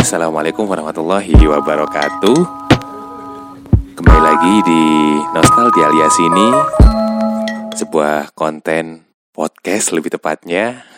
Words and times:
Assalamualaikum 0.00 0.64
warahmatullahi 0.64 1.28
wabarakatuh. 1.44 2.38
Kembali 4.00 4.22
lagi 4.24 4.54
di 4.64 4.82
Nostalgia 5.36 5.92
alias 5.92 6.16
ini, 6.24 6.48
sebuah 7.76 8.32
konten 8.32 9.04
podcast 9.28 9.92
lebih 9.92 10.16
tepatnya 10.16 10.88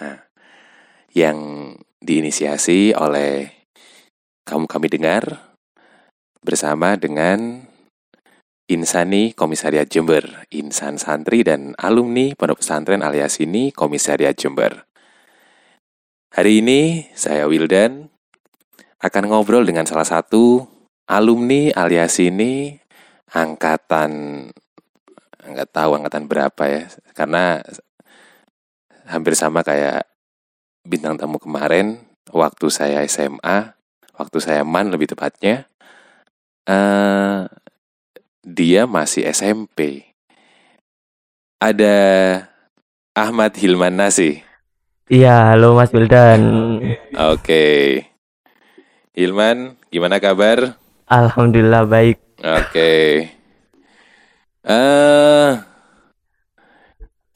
yang 1.18 1.38
diinisiasi 1.98 2.94
oleh 2.94 3.50
kamu 4.46 4.70
kami 4.70 4.86
dengar 4.86 5.50
bersama 6.38 6.94
dengan 6.94 7.66
Insani 8.70 9.34
Komisariat 9.34 9.90
Jember, 9.90 10.46
Insan 10.54 11.02
Santri 11.02 11.42
dan 11.42 11.74
alumni 11.74 12.38
Pondok 12.38 12.62
Pesantren 12.62 13.02
alias 13.02 13.42
ini 13.42 13.74
Komisariat 13.74 14.38
Jember. 14.38 14.86
Hari 16.38 16.62
ini 16.62 17.10
saya 17.18 17.50
Wildan 17.50 18.11
akan 19.02 19.24
ngobrol 19.26 19.66
dengan 19.66 19.82
salah 19.82 20.06
satu 20.06 20.62
alumni 21.10 21.74
alias 21.74 22.22
ini 22.22 22.78
angkatan 23.34 24.46
nggak 25.42 25.70
tahu 25.74 25.98
angkatan 25.98 26.30
berapa 26.30 26.62
ya 26.70 26.86
karena 27.18 27.58
hampir 29.10 29.34
sama 29.34 29.66
kayak 29.66 30.06
bintang 30.86 31.18
tamu 31.18 31.42
kemarin 31.42 31.98
waktu 32.30 32.70
saya 32.70 33.02
SMA 33.10 33.74
waktu 34.14 34.38
saya 34.38 34.62
man 34.62 34.94
lebih 34.94 35.10
tepatnya 35.10 35.66
eh 36.70 37.50
dia 38.46 38.86
masih 38.86 39.26
SMP 39.26 40.06
ada 41.58 41.98
Ahmad 43.18 43.58
Hilman 43.58 43.98
Nasi 43.98 44.46
Iya, 45.12 45.52
halo 45.52 45.76
Mas 45.76 45.92
Wildan. 45.92 46.40
Oke. 47.20 48.00
Hilman, 49.12 49.76
gimana 49.92 50.16
kabar? 50.16 50.80
Alhamdulillah 51.04 51.84
baik. 51.84 52.16
Oke. 52.40 53.28
Eh, 54.64 55.50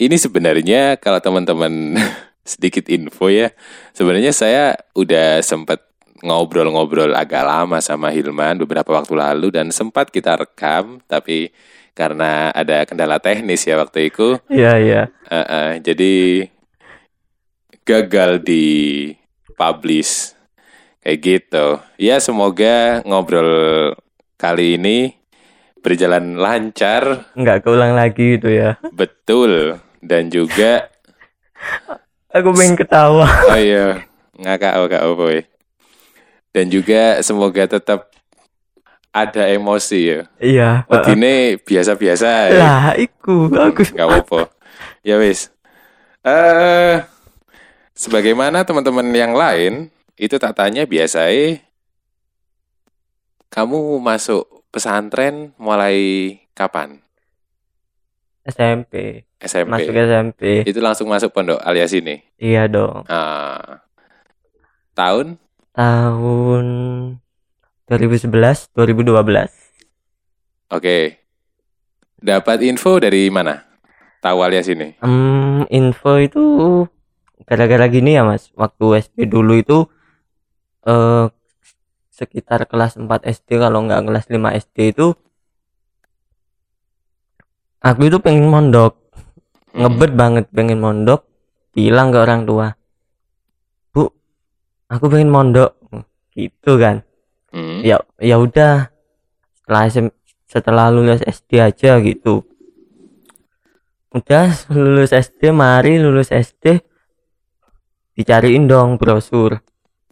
ini 0.01 0.17
sebenarnya 0.17 0.97
kalau 0.97 1.21
teman-teman 1.21 2.01
sedikit 2.49 2.89
info 2.89 3.29
ya, 3.29 3.53
sebenarnya 3.93 4.33
saya 4.33 4.73
udah 4.97 5.45
sempat 5.45 5.85
ngobrol-ngobrol 6.25 7.13
agak 7.13 7.45
lama 7.45 7.77
sama 7.85 8.09
Hilman 8.09 8.57
beberapa 8.65 8.97
waktu 8.97 9.13
lalu 9.13 9.53
dan 9.53 9.69
sempat 9.69 10.09
kita 10.09 10.33
rekam, 10.33 11.05
tapi 11.05 11.53
karena 11.93 12.57
ada 12.57 12.89
kendala 12.89 13.21
teknis 13.21 13.69
ya 13.69 13.77
waktu 13.77 14.09
itu, 14.09 14.41
Iya, 14.49 14.73
iya. 14.81 15.03
eh, 15.29 15.37
eh, 15.45 15.71
jadi 15.85 16.15
gagal 17.85 18.41
di 18.41 18.65
publish 19.61 20.36
kayak 21.07 21.23
gitu. 21.23 21.79
Ya 22.03 22.19
semoga 22.19 22.99
ngobrol 23.07 23.95
kali 24.35 24.75
ini 24.75 25.15
berjalan 25.79 26.35
lancar, 26.35 27.31
Nggak 27.39 27.63
keulang 27.63 27.95
lagi 27.95 28.35
gitu 28.43 28.51
ya. 28.51 28.75
betul 28.91 29.79
dan 30.03 30.27
juga 30.35 30.91
Aku 32.35 32.51
pengen 32.51 32.75
ketawa. 32.75 33.23
oh 33.55 33.55
iya 33.55 34.03
ngakak 34.35 34.75
ngakak 34.83 35.03
boy. 35.15 35.39
Dan 36.51 36.75
juga 36.75 37.23
semoga 37.23 37.71
tetap 37.71 38.11
ada 39.15 39.47
emosi 39.47 40.01
ya. 40.11 40.21
Iya. 40.43 40.71
Ini 40.91 41.63
biasa-biasa 41.63 42.53
ya. 42.53 42.59
Lah, 42.61 42.85
iku 42.99 43.49
bagus. 43.49 43.95
Gak 43.95 44.05
apa-apa. 44.05 44.53
Ya 45.07 45.17
wis. 45.23 45.49
Eh 46.27 47.01
sebagaimana 47.95 48.67
teman-teman 48.67 49.07
yang 49.15 49.33
lain 49.33 49.89
itu 50.17 50.41
tak 50.41 50.57
tanya 50.57 50.89
biasanya 50.89 51.61
kamu 53.53 54.01
masuk 54.01 54.67
pesantren 54.73 55.53
mulai 55.57 56.37
kapan? 56.57 57.01
SMP. 58.47 59.25
SMP. 59.41 59.71
Masuk 59.73 59.95
SMP. 59.97 60.43
Itu 60.65 60.81
langsung 60.81 61.09
masuk 61.11 61.35
pondok 61.35 61.61
alias 61.65 61.93
ini. 61.93 62.23
Iya 62.39 62.69
dong. 62.71 63.05
Ah. 63.11 63.83
tahun? 64.97 65.37
Tahun 65.77 66.65
2011, 67.89 68.73
2012. 68.73 69.53
Oke. 70.73 71.21
Dapat 72.17 72.65
info 72.65 72.97
dari 72.97 73.29
mana? 73.29 73.61
Tahu 74.25 74.39
alias 74.41 74.73
ini? 74.73 74.97
Hmm, 75.05 75.69
info 75.69 76.17
itu 76.17 76.45
gara-gara 77.45 77.85
gini 77.93 78.17
ya 78.17 78.25
Mas. 78.25 78.49
Waktu 78.57 79.05
SD 79.05 79.29
dulu 79.29 79.61
itu 79.61 79.85
eh 80.87 81.27
sekitar 82.17 82.65
kelas 82.65 82.97
4 82.97 83.29
SD 83.29 83.61
kalau 83.61 83.85
nggak 83.85 84.09
kelas 84.09 84.25
5 84.33 84.61
SD 84.65 84.77
itu 84.97 85.13
aku 87.85 88.09
itu 88.09 88.19
pengen 88.23 88.49
mondok. 88.49 88.97
Ngebet 89.77 90.17
banget 90.17 90.45
pengen 90.49 90.81
mondok 90.81 91.29
bilang 91.77 92.09
ke 92.09 92.17
orang 92.17 92.49
tua 92.49 92.73
bu 93.93 94.09
aku 94.89 95.05
pengen 95.13 95.29
mondok. 95.29 95.77
Gitu 96.33 96.81
kan. 96.81 97.05
Hmm. 97.53 97.81
ya 97.81 97.97
ya 98.21 98.37
udah 98.37 98.93
setelah 99.65 99.89
setelah 100.49 100.87
lulus 100.89 101.21
SD 101.25 101.61
aja 101.61 102.01
gitu. 102.01 102.47
Udah 104.15 104.57
lulus 104.73 105.13
SD 105.13 105.53
mari 105.53 106.01
lulus 106.01 106.33
SD 106.33 106.81
dicariin 108.17 108.65
dong 108.65 108.97
brosur 108.97 109.61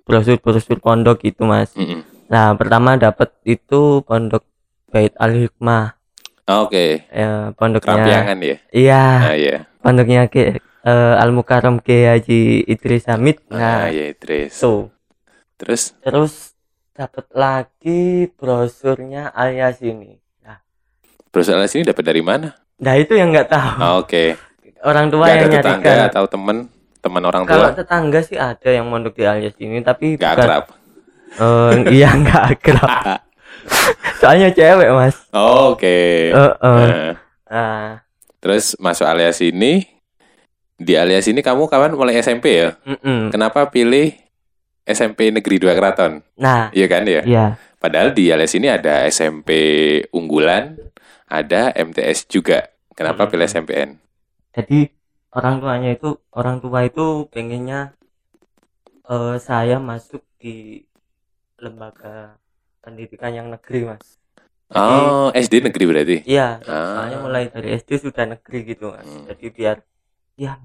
brosur 0.04 0.36
brosur 0.38 0.78
pondok 0.78 1.20
gitu 1.20 1.44
mas 1.44 1.72
Mm-mm. 1.74 2.04
nah 2.28 2.52
pertama 2.54 2.96
dapat 2.96 3.32
itu 3.44 4.04
pondok 4.04 4.44
Bait 4.88 5.12
Al 5.18 5.34
Hikmah 5.34 5.96
Oke. 6.44 7.08
ya, 7.08 7.50
pondoknya 7.56 7.96
Rampiangan 7.96 8.38
ya? 8.38 8.56
iya 8.70 9.04
Ah 9.18 9.34
iya. 9.34 9.56
pondoknya 9.80 10.28
ke 10.28 10.60
eh, 10.60 11.14
Al 11.16 11.32
Mukarram 11.32 11.80
ke 11.80 12.04
Haji 12.06 12.62
Idris 12.64 13.08
Hamid 13.08 13.40
Ah 13.48 13.56
nah 13.56 13.80
iya, 13.88 14.12
Idris. 14.12 14.52
itu 14.52 14.92
Terus 15.56 15.96
terus 16.04 16.52
dapat 16.92 17.26
lagi 17.32 18.28
brosurnya 18.36 19.32
alias 19.32 19.80
ini 19.80 20.20
nah, 20.40 20.60
brosur 21.32 21.56
alias 21.56 21.74
ini 21.74 21.82
dapat 21.82 22.04
dari 22.04 22.20
mana? 22.20 22.54
nah 22.76 22.94
itu 22.94 23.16
yang 23.16 23.32
nggak 23.32 23.48
tahu 23.48 23.78
Ah, 23.80 23.92
Oke. 23.98 24.36
orang 24.84 25.08
tua 25.08 25.24
Gak 25.26 25.32
yang 25.32 25.40
ada 25.40 25.48
tetangga 25.48 25.80
nyarikan 25.80 26.08
atau 26.12 26.24
teman 26.28 26.56
teman 27.04 27.20
orang 27.22 27.44
kalau 27.44 27.68
tua? 27.68 27.76
tetangga 27.76 28.20
sih 28.20 28.34
ada 28.34 28.66
yang 28.66 28.88
mondok 28.88 29.12
di 29.12 29.22
alias 29.22 29.52
ini 29.58 29.78
tapi 29.80 30.16
Gak 30.16 30.32
bukan- 30.34 30.40
akrab. 30.42 30.64
Eh, 31.34 31.72
iya 31.92 32.08
nggak 32.16 32.42
akrab 32.54 32.90
soalnya 34.20 34.48
cewek 34.50 34.88
mas 34.88 35.16
Oh, 35.30 35.72
Oke. 35.72 36.30
Eh, 36.30 36.34
eh. 36.34 36.52
Nah, 36.62 37.14
Ah, 37.46 38.02
terus 38.38 38.74
masuk 38.76 39.04
alias 39.04 39.38
ini. 39.38 39.86
Di 40.74 40.94
alias 40.94 41.24
ini 41.24 41.38
kamu 41.38 41.64
kapan 41.64 41.92
mulai 41.92 42.18
SMP 42.18 42.50
ya? 42.56 42.74
mm-mm. 42.82 43.30
Kenapa 43.30 43.68
pilih 43.68 44.10
SMP 44.82 45.30
Negeri 45.30 45.60
2 45.60 45.70
Keraton? 45.70 46.18
nah 46.34 46.66
Iya 46.70 46.86
kan 46.88 47.04
ya? 47.04 47.22
ya 47.22 47.46
Padahal 47.76 48.10
di 48.10 48.28
alias 48.28 48.50
ini 48.52 48.66
ada 48.66 49.06
SMP 49.06 49.50
unggulan, 50.10 50.74
ada 51.24 51.70
MTS 51.70 52.26
juga. 52.26 52.64
Kenapa 52.90 53.22
Hmm. 53.22 53.30
pilih 53.30 53.44
SMPN? 53.44 53.90
jadi 54.50 54.86
orang 55.34 55.58
tuanya 55.58 55.90
itu 55.90 56.08
orang 56.32 56.58
tua 56.58 56.80
itu 56.82 57.26
pengennya 57.28 57.92
eh, 59.04 59.36
saya 59.38 59.76
masuk 59.78 60.22
di 60.38 60.80
lembaga 61.58 62.38
pendidikan 62.80 63.32
yang 63.32 63.48
negeri 63.48 63.86
mas 63.86 64.18
Jadi- 64.64 65.06
Oh, 65.06 65.28
SD 65.30 65.60
negeri 65.60 65.84
berarti. 65.84 66.16
iya 66.24 66.58
Ah. 66.64 66.96
soalnya 66.96 67.18
mulai 67.20 67.44
dari 67.46 67.76
SD 67.76 68.00
sudah 68.00 68.24
negeri 68.26 68.64
gitu 68.66 68.90
mas 68.90 69.06
Hmm. 69.06 69.28
jadi 69.28 69.46
biar 69.50 69.76
ya 70.34 70.56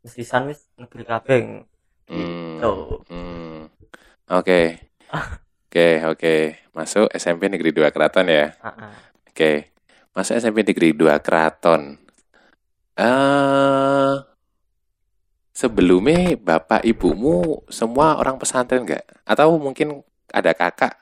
mesti 0.00 0.22
wis 0.48 0.60
negeri 0.74 1.02
kabeh 1.04 1.38
Hmm. 2.04 2.60
gitu 2.60 2.74
Hmm. 3.08 3.68
Oke. 4.26 4.80
Oke, 5.68 5.88
oke. 6.06 6.34
Masuk 6.72 7.12
SMP 7.12 7.46
Negeri 7.46 7.70
2 7.70 7.90
Keraton 7.90 8.24
ya. 8.24 8.56
Ah, 8.58 8.88
ah. 8.88 8.94
Oke. 9.28 9.68
Masuk 10.10 10.34
SMP 10.34 10.64
Negeri 10.64 10.94
2 10.94 11.20
Keraton. 11.20 12.00
Eh 12.94 14.14
sebelumnya 15.50 16.34
bapak 16.36 16.82
ibumu 16.82 17.62
semua 17.66 18.18
orang 18.18 18.38
pesantren 18.38 18.86
nggak? 18.86 19.02
Atau 19.26 19.58
mungkin 19.58 20.02
ada 20.30 20.54
kakak? 20.54 20.94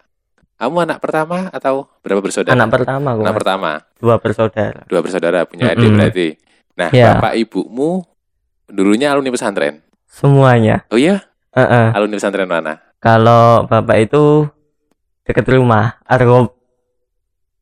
Kamu 0.57 0.79
anak 0.79 1.03
pertama 1.03 1.51
atau 1.51 1.91
berapa 2.01 2.23
bersaudara? 2.23 2.55
anak 2.55 2.71
pertama 2.71 3.13
Anak 3.13 3.25
mas 3.29 3.37
pertama. 3.37 3.71
dua 3.99 4.15
bersaudara 4.17 4.81
Dua 4.87 5.01
bersaudara 5.03 5.43
punya 5.45 5.75
adik 5.75 5.85
Mm-mm. 5.85 5.99
berarti. 5.99 6.29
Nah, 6.73 6.89
Ya. 6.89 7.13
bapak 7.13 7.35
ibumu 7.37 8.07
dulunya 8.71 9.13
alumni 9.13 9.29
pesantren. 9.29 9.85
semuanya 10.07 10.85
Oh 10.89 10.97
iya, 10.97 11.25
Ah, 11.53 11.65
ah. 11.65 11.89
alumni 11.97 12.17
pesantren 12.17 12.49
mana? 12.49 12.81
kalau 13.03 13.65
bapak 13.67 14.07
itu 14.07 14.47
dekat 15.25 15.45
rumah 15.51 15.99
Argob 16.07 16.55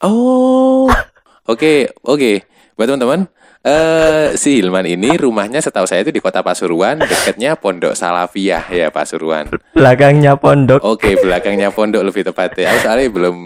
Oh, 0.01 0.89
oke, 1.51 1.93
oke. 2.01 2.33
Buat 2.73 2.89
teman-teman, 2.89 3.29
eh 3.61 4.33
si 4.41 4.57
Hilman 4.57 4.89
ini 4.89 5.21
rumahnya 5.21 5.61
setahu 5.61 5.85
saya 5.85 6.01
itu 6.01 6.09
di 6.09 6.21
kota 6.25 6.41
Pasuruan, 6.41 6.97
dekatnya 6.97 7.61
Pondok 7.61 7.93
Salafiyah 7.93 8.65
ya 8.73 8.89
Pasuruan. 8.89 9.53
Belakangnya 9.77 10.41
pondok. 10.41 10.81
Oke, 10.81 11.21
belakangnya 11.21 11.69
pondok 11.69 12.01
lebih 12.01 12.25
tepatnya. 12.25 12.73
Aku 12.73 12.79
soalnya 12.81 13.13
belum 13.13 13.37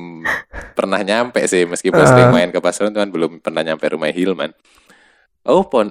pernah 0.73 1.03
nyampe 1.03 1.43
sih, 1.51 1.67
meskipun 1.67 1.99
Ah. 1.99 2.07
sering 2.07 2.31
main 2.31 2.55
ke 2.55 2.63
Pasuruan, 2.63 2.95
cuman 2.95 3.11
belum 3.11 3.31
pernah 3.43 3.67
nyampe 3.67 3.91
rumah 3.91 4.15
Hilman. 4.15 4.55
Oh, 5.45 5.67
pon, 5.67 5.91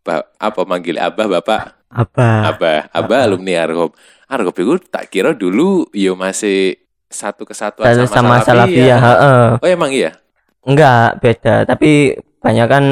ba- 0.00 0.30
apa 0.38 0.60
manggil 0.64 0.96
abah 0.96 1.26
bapak? 1.28 1.62
Apa? 1.90 2.54
Abah, 2.54 2.80
abah 2.94 3.20
alumni 3.26 3.58
Argop. 3.58 3.92
Argop 4.28 4.54
itu 4.54 4.76
tak 4.86 5.08
kira 5.08 5.32
dulu 5.32 5.88
yo 5.90 6.12
masih 6.14 6.76
satu 7.08 7.48
kesatuan 7.48 7.88
Sama, 7.90 8.06
sama, 8.06 8.12
sama 8.12 8.36
Salafiyah, 8.44 9.00
heeh. 9.00 9.46
Oh 9.60 9.68
emang 9.68 9.90
iya? 9.90 10.14
Enggak, 10.62 11.18
beda. 11.20 11.64
Tapi 11.64 12.12
banyak 12.38 12.66
kan 12.68 12.84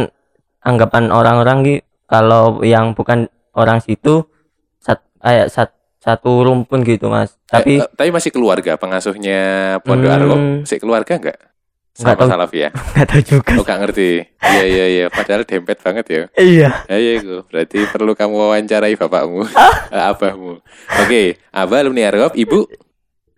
anggapan 0.67 1.09
orang-orang 1.09 1.59
ki 1.63 1.75
kalau 2.05 2.59
yang 2.61 2.93
bukan 2.93 3.27
orang 3.53 3.79
situ 3.79 4.27
sat, 4.77 5.01
kayak 5.17 5.47
sat- 5.49 5.75
satu 5.97 6.43
rumpun 6.43 6.83
gitu, 6.83 7.07
Mas. 7.07 7.35
Tapi 7.47 7.79
Eh, 7.79 7.83
eh, 7.83 7.89
tapi 7.89 8.11
masih 8.11 8.31
keluarga 8.31 8.75
pengasuhnya 8.75 9.41
Pondok 9.81 10.11
Hmm. 10.11 10.63
Si 10.63 10.77
keluarga 10.77 11.15
enggak? 11.15 11.39
Nggak 11.97 12.13
Sama 12.13 12.21
tahu. 12.21 12.29
Salafiyah. 12.29 12.71
nggak 12.93 13.07
tahu 13.09 13.23
juga. 13.25 13.53
Oh, 13.57 13.65
gak 13.65 13.79
ngerti. 13.81 14.11
Iya, 14.39 14.65
iya, 14.65 14.85
iya. 14.87 15.05
Padahal 15.09 15.43
dempet 15.43 15.81
banget 15.81 16.07
ya. 16.07 16.23
Iya. 16.37 16.71
Ya, 16.87 16.97
iya, 16.97 17.13
itu. 17.17 17.43
Berarti 17.43 17.79
perlu 17.89 18.13
kamu 18.13 18.35
wawancarai 18.37 18.95
bapakmu, 18.95 19.43
eh, 19.95 20.03
abahmu. 20.05 20.61
Oke, 21.01 21.23
abah 21.49 21.79
alumni 21.81 22.07
Argop, 22.07 22.37
ibu 22.37 22.69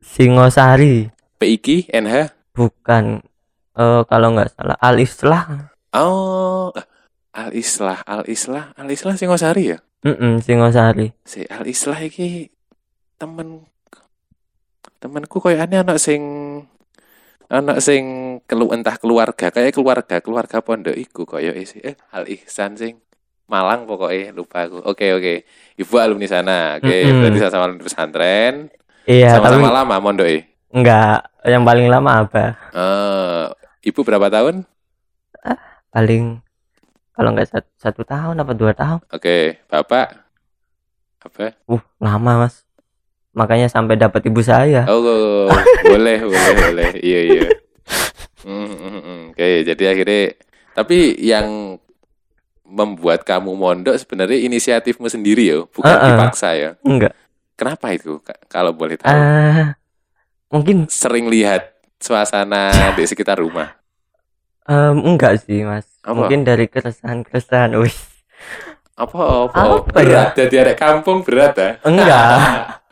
Singosari, 0.00 1.06
PIK, 1.36 1.86
NH. 1.88 2.34
bukan 2.50 3.22
eh 3.72 4.02
kalau 4.04 4.28
nggak 4.32 4.50
salah 4.50 4.76
Al 4.76 4.98
Islah. 4.98 5.70
Oh, 5.90 6.74
eh, 6.74 6.84
Al 7.34 7.52
Islah, 7.54 8.02
Al 8.04 8.25
Islah, 8.28 8.72
Al 8.75 8.88
Islah 8.88 9.14
Singosari 9.19 9.76
ya. 9.76 9.78
Mm 10.06 10.40
Singosari. 10.40 11.12
Si 11.26 11.44
Al 11.48 11.66
Islah 11.66 11.98
iki 12.00 12.48
temen 13.19 13.66
temenku 14.98 15.38
koyo 15.38 15.58
aneh 15.58 15.78
anak 15.82 15.98
sing 15.98 16.22
anak 17.50 17.78
sing 17.82 18.38
kelu 18.46 18.70
entah 18.75 18.98
keluarga 18.98 19.50
kayak 19.50 19.75
keluarga 19.75 20.19
keluarga 20.22 20.58
pondok 20.62 20.94
iku 20.94 21.22
koyo 21.26 21.54
isi 21.54 21.78
eh 21.82 21.94
Al 22.14 22.26
Ihsan 22.26 22.75
sing 22.78 22.98
Malang 23.48 23.88
pokoknya 23.88 24.36
lupa 24.36 24.69
aku. 24.69 24.84
Oke 24.84 25.08
oke. 25.16 25.48
Ibu 25.81 25.94
alumni 25.96 26.28
sana. 26.28 26.76
Oke, 26.76 27.00
Mm-mm. 27.00 27.24
berarti 27.24 27.38
sama-sama 27.40 27.64
alumni 27.64 27.84
pesantren. 27.88 28.54
Iya, 29.08 29.40
tapi 29.40 29.56
Sama-sama 29.56 29.72
lama 29.72 29.96
mondok 30.04 30.28
enggak 30.69 31.24
yang 31.48 31.64
paling 31.64 31.88
lama 31.88 32.28
apa? 32.28 32.44
Eh, 32.76 33.44
ibu 33.88 34.04
berapa 34.04 34.28
tahun? 34.28 34.69
Paling 35.88 36.44
kalau 37.19 37.35
nggak 37.35 37.50
satu, 37.50 37.69
satu 37.75 38.03
tahun 38.06 38.38
apa 38.38 38.53
dua 38.55 38.70
tahun? 38.70 39.03
Oke, 39.11 39.59
bapak 39.67 40.23
apa? 41.19 41.59
Uh, 41.67 41.82
lama 41.99 42.47
mas. 42.47 42.62
Makanya 43.35 43.67
sampai 43.67 43.99
dapat 43.99 44.23
ibu 44.31 44.38
saya. 44.38 44.87
Oh, 44.87 45.50
boleh, 45.82 46.23
boleh, 46.31 46.53
boleh. 46.55 46.91
Iya, 47.03 47.20
iya. 47.26 47.47
Hmm, 48.47 48.70
hmm, 48.70 49.00
hmm. 49.03 49.20
Oke, 49.35 49.67
jadi 49.67 49.85
akhirnya 49.91 50.23
tapi 50.79 51.19
yang 51.19 51.75
membuat 52.62 53.26
kamu 53.26 53.50
mondok 53.50 53.99
sebenarnya 53.99 54.38
inisiatifmu 54.47 55.11
sendiri 55.11 55.50
ya, 55.50 55.59
bukan 55.67 55.91
Uh-uh. 55.91 56.06
dipaksa 56.15 56.55
ya. 56.55 56.70
Enggak. 56.87 57.19
Kenapa 57.59 57.91
itu? 57.91 58.23
Ka- 58.23 58.38
Kalau 58.47 58.70
boleh 58.70 58.94
tahu. 58.94 59.11
Ah, 59.11 59.75
mungkin 60.55 60.87
Sering 60.87 61.26
lihat 61.26 61.75
suasana 61.99 62.94
di 62.94 63.03
sekitar 63.11 63.43
rumah. 63.43 63.75
Em, 64.69 64.97
enggak 65.05 65.41
sih 65.43 65.65
mas. 65.65 65.88
Apa? 66.00 66.15
Mungkin 66.15 66.44
dari 66.44 66.67
keresahan-keresahan. 66.67 67.73
Wih, 67.75 67.97
Apa 68.94 69.47
apa? 69.47 69.59
Apa 69.79 69.99
ya? 70.03 70.05
berat 70.05 70.31
jadi 70.35 70.55
ada 70.61 70.75
kampung 70.75 71.23
berat 71.23 71.55
ya? 71.56 71.70
enggak. 71.82 72.32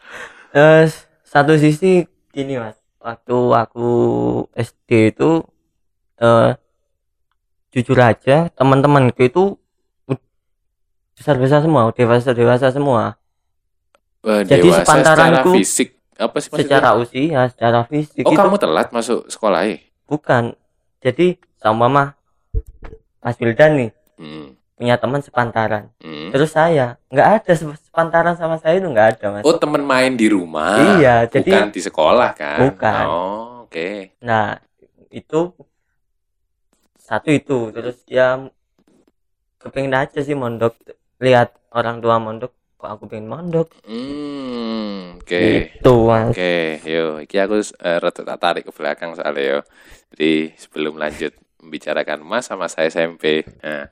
Eh, 0.57 0.89
satu 1.21 1.53
sisi 1.55 2.01
gini 2.33 2.57
mas. 2.57 2.81
Waktu 2.97 3.37
aku 3.53 3.89
SD 4.51 5.13
itu 5.13 5.45
eh 6.17 6.57
jujur 7.69 7.99
aja 8.01 8.49
teman-temanku 8.51 9.21
itu 9.21 9.61
besar-besar 11.13 11.61
semua, 11.61 11.93
dewasa-dewasa 11.93 12.73
semua. 12.73 13.21
Wah, 14.25 14.41
Jadi 14.41 14.65
dewasa 14.65 14.81
secara 14.81 15.13
sepantaranku 15.13 15.51
fisik 15.55 15.89
apa 16.17 16.37
sih 16.41 16.49
maksudnya? 16.49 16.65
Secara 16.65 16.89
usia, 16.97 17.41
secara 17.53 17.81
fisik 17.85 18.25
Oh, 18.25 18.33
itu 18.33 18.37
kamu 18.41 18.57
telat 18.57 18.89
masuk 18.91 19.29
sekolah 19.29 19.61
ya? 19.61 19.77
bukan. 20.07 20.57
Jadi 20.99 21.37
sama 21.57 21.89
mama 21.89 22.05
Mas 23.19 23.37
Wildan 23.37 23.73
nih 23.77 23.91
Hmm. 24.17 24.57
punya 24.77 24.97
teman 24.97 25.21
sepantaran. 25.21 25.93
hmm. 26.01 26.33
Terus 26.33 26.51
saya 26.51 26.97
nggak 27.09 27.29
ada 27.41 27.53
se- 27.53 27.81
sepantaran 27.85 28.33
sama 28.35 28.57
saya 28.57 28.77
itu 28.77 28.89
nggak 28.89 29.09
ada 29.17 29.27
mas. 29.31 29.45
Oh, 29.45 29.57
temen 29.57 29.81
main 29.83 30.13
di 30.15 30.29
rumah. 30.29 30.97
Iya, 30.97 31.29
jadi- 31.29 31.53
bukan 31.53 31.69
di 31.69 31.81
sekolah 31.81 32.31
kan? 32.33 32.59
Bukan. 32.61 33.05
Oh, 33.05 33.69
oke. 33.69 34.17
Nah 34.21 34.57
itu 35.09 35.53
satu 36.97 37.31
itu 37.31 37.71
terus 37.71 38.03
ya 38.05 38.51
kepingin 39.59 39.95
aja 39.95 40.21
sih 40.21 40.35
mondok 40.35 40.75
lihat 41.19 41.55
orang 41.71 42.01
tua 42.01 42.19
mondok 42.19 42.51
kok 42.77 42.91
aku 42.91 43.09
pengen 43.09 43.31
mondok 43.31 43.73
Hmm, 43.89 45.17
oke. 45.17 45.41
gitu 45.73 45.95
mas. 46.05 46.37
Oke, 46.37 46.81
yo, 46.85 47.21
iki 47.21 47.37
aku 47.37 47.57
uh, 47.57 47.99
rada 47.99 48.37
tarik 48.37 48.65
ke 48.65 48.73
belakang 48.73 49.17
soalnya 49.17 49.43
yo. 49.43 49.61
Jadi 50.13 50.53
sebelum 50.55 50.97
lanjut 50.97 51.33
membicarakan 51.67 52.23
Mas 52.23 52.47
sama 52.47 52.71
saya 52.71 52.87
SMP. 52.87 53.43
Nah, 53.61 53.91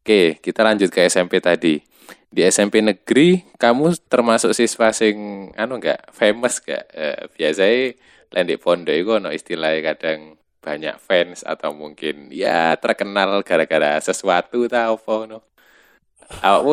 oke, 0.00 0.40
kita 0.40 0.64
lanjut 0.64 0.88
ke 0.88 1.04
SMP 1.04 1.44
tadi. 1.44 1.78
Di 2.26 2.42
SMP 2.48 2.80
negeri, 2.82 3.44
kamu 3.60 3.96
termasuk 4.10 4.56
siswa 4.56 4.90
sing 4.90 5.48
anu 5.54 5.78
enggak 5.78 6.00
famous 6.10 6.58
gak? 6.64 6.88
Eh, 6.96 7.28
biasanya 7.36 7.94
lain 8.34 8.46
di 8.50 8.56
pondok 8.58 8.96
itu 8.96 9.10
ono 9.14 9.30
istilahnya 9.30 9.94
kadang 9.94 10.34
banyak 10.58 10.98
fans 10.98 11.46
atau 11.46 11.70
mungkin 11.70 12.26
ya 12.34 12.74
terkenal 12.74 13.38
gara-gara 13.46 14.02
sesuatu 14.02 14.66
tau 14.66 14.98
apa 14.98 15.14
no. 15.30 15.38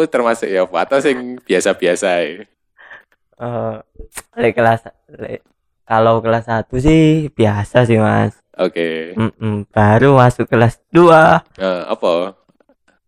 Termasuk 0.09 0.49
ya 0.49 0.65
apa? 0.65 0.77
Atau 0.89 0.97
sing 0.97 1.37
biasa-biasa 1.45 2.09
ya? 2.25 2.41
Eh, 3.43 3.77
le 4.41 4.49
kelas 4.53 4.89
le- 5.13 5.52
kalau 5.83 6.19
kelas 6.19 6.45
satu 6.45 6.77
sih 6.77 7.27
biasa 7.29 7.83
sih 7.83 7.97
mas. 7.97 8.35
Oke. 8.53 9.13
Mm-mm, 9.13 9.65
baru 9.67 10.13
masuk 10.15 10.45
kelas 10.45 10.77
2 10.89 11.41
Eh, 11.57 11.81
apa? 11.85 12.37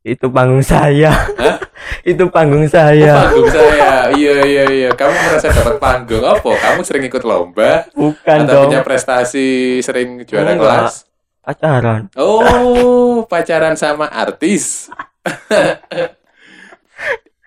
itu 0.01 0.29
panggung 0.29 0.61
saya. 0.61 1.09
Hah? 1.13 1.57
itu 2.05 2.29
panggung 2.29 2.61
Oh, 2.61 2.69
saya. 2.69 3.25
panggung 3.25 3.49
saya. 3.49 4.09
Iya 4.11 4.35
iya 4.43 4.63
iya. 4.67 4.89
Kamu 4.91 5.13
merasa 5.13 5.49
dapat 5.49 5.77
panggung 5.77 6.21
apa? 6.21 6.45
Kamu 6.45 6.81
sering 6.81 7.05
ikut 7.05 7.21
lomba 7.21 7.89
Bukan 7.91 8.37
atau 8.43 8.53
dong 8.53 8.63
punya 8.69 8.81
prestasi 8.81 9.81
sering 9.81 10.21
juara 10.23 10.53
Enggak. 10.53 10.61
kelas? 10.61 10.95
pacaran. 11.41 12.09
Oh, 12.17 13.21
pacaran 13.23 13.73
sama 13.73 14.09
artis. 14.09 14.89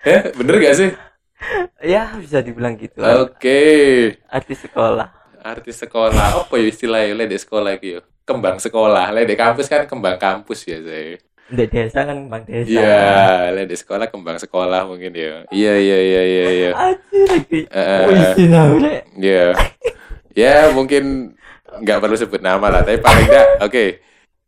eh, 0.04 0.22
bener 0.32 0.54
gak 0.60 0.76
sih? 0.76 0.90
Ya 1.80 2.14
bisa 2.14 2.38
dibilang 2.38 2.74
gitu. 2.74 3.02
Oke. 3.02 3.58
Artis 4.28 4.62
sekolah. 4.62 5.17
Artis 5.42 5.80
sekolah. 5.82 6.46
Apa 6.46 6.54
ya 6.58 6.66
istilahnya 6.68 7.14
le 7.14 7.24
di 7.30 7.38
sekolah 7.38 7.76
gitu? 7.78 8.02
Kembang 8.26 8.58
sekolah. 8.60 9.10
Le 9.14 9.24
di 9.24 9.34
kampus 9.38 9.66
kan 9.70 9.88
kembang 9.88 10.18
kampus 10.20 10.66
ya 10.68 10.78
saya. 10.82 11.16
Di 11.48 11.64
desa 11.64 12.04
kan 12.04 12.28
bang 12.28 12.44
desa. 12.44 12.68
Iya, 12.68 13.64
di 13.64 13.76
sekolah 13.76 14.12
kembang 14.12 14.36
sekolah 14.36 14.84
mungkin 14.84 15.16
ya. 15.16 15.48
Iya 15.48 15.74
iya 15.80 15.98
iya 15.98 16.22
iya 16.22 16.46
iya. 16.52 16.70
Aji 16.76 17.20
lagi. 17.24 17.60
Eh, 17.64 18.04
Wih, 18.04 18.24
sinaure. 18.36 18.94
Iya. 19.16 19.56
Ya, 20.36 20.68
mungkin 20.76 21.34
nggak 21.68 21.98
perlu 22.04 22.16
sebut 22.20 22.44
nama 22.44 22.68
lah, 22.68 22.84
tapi 22.84 23.00
paling 23.00 23.26
nggak, 23.26 23.48
oke. 23.64 23.84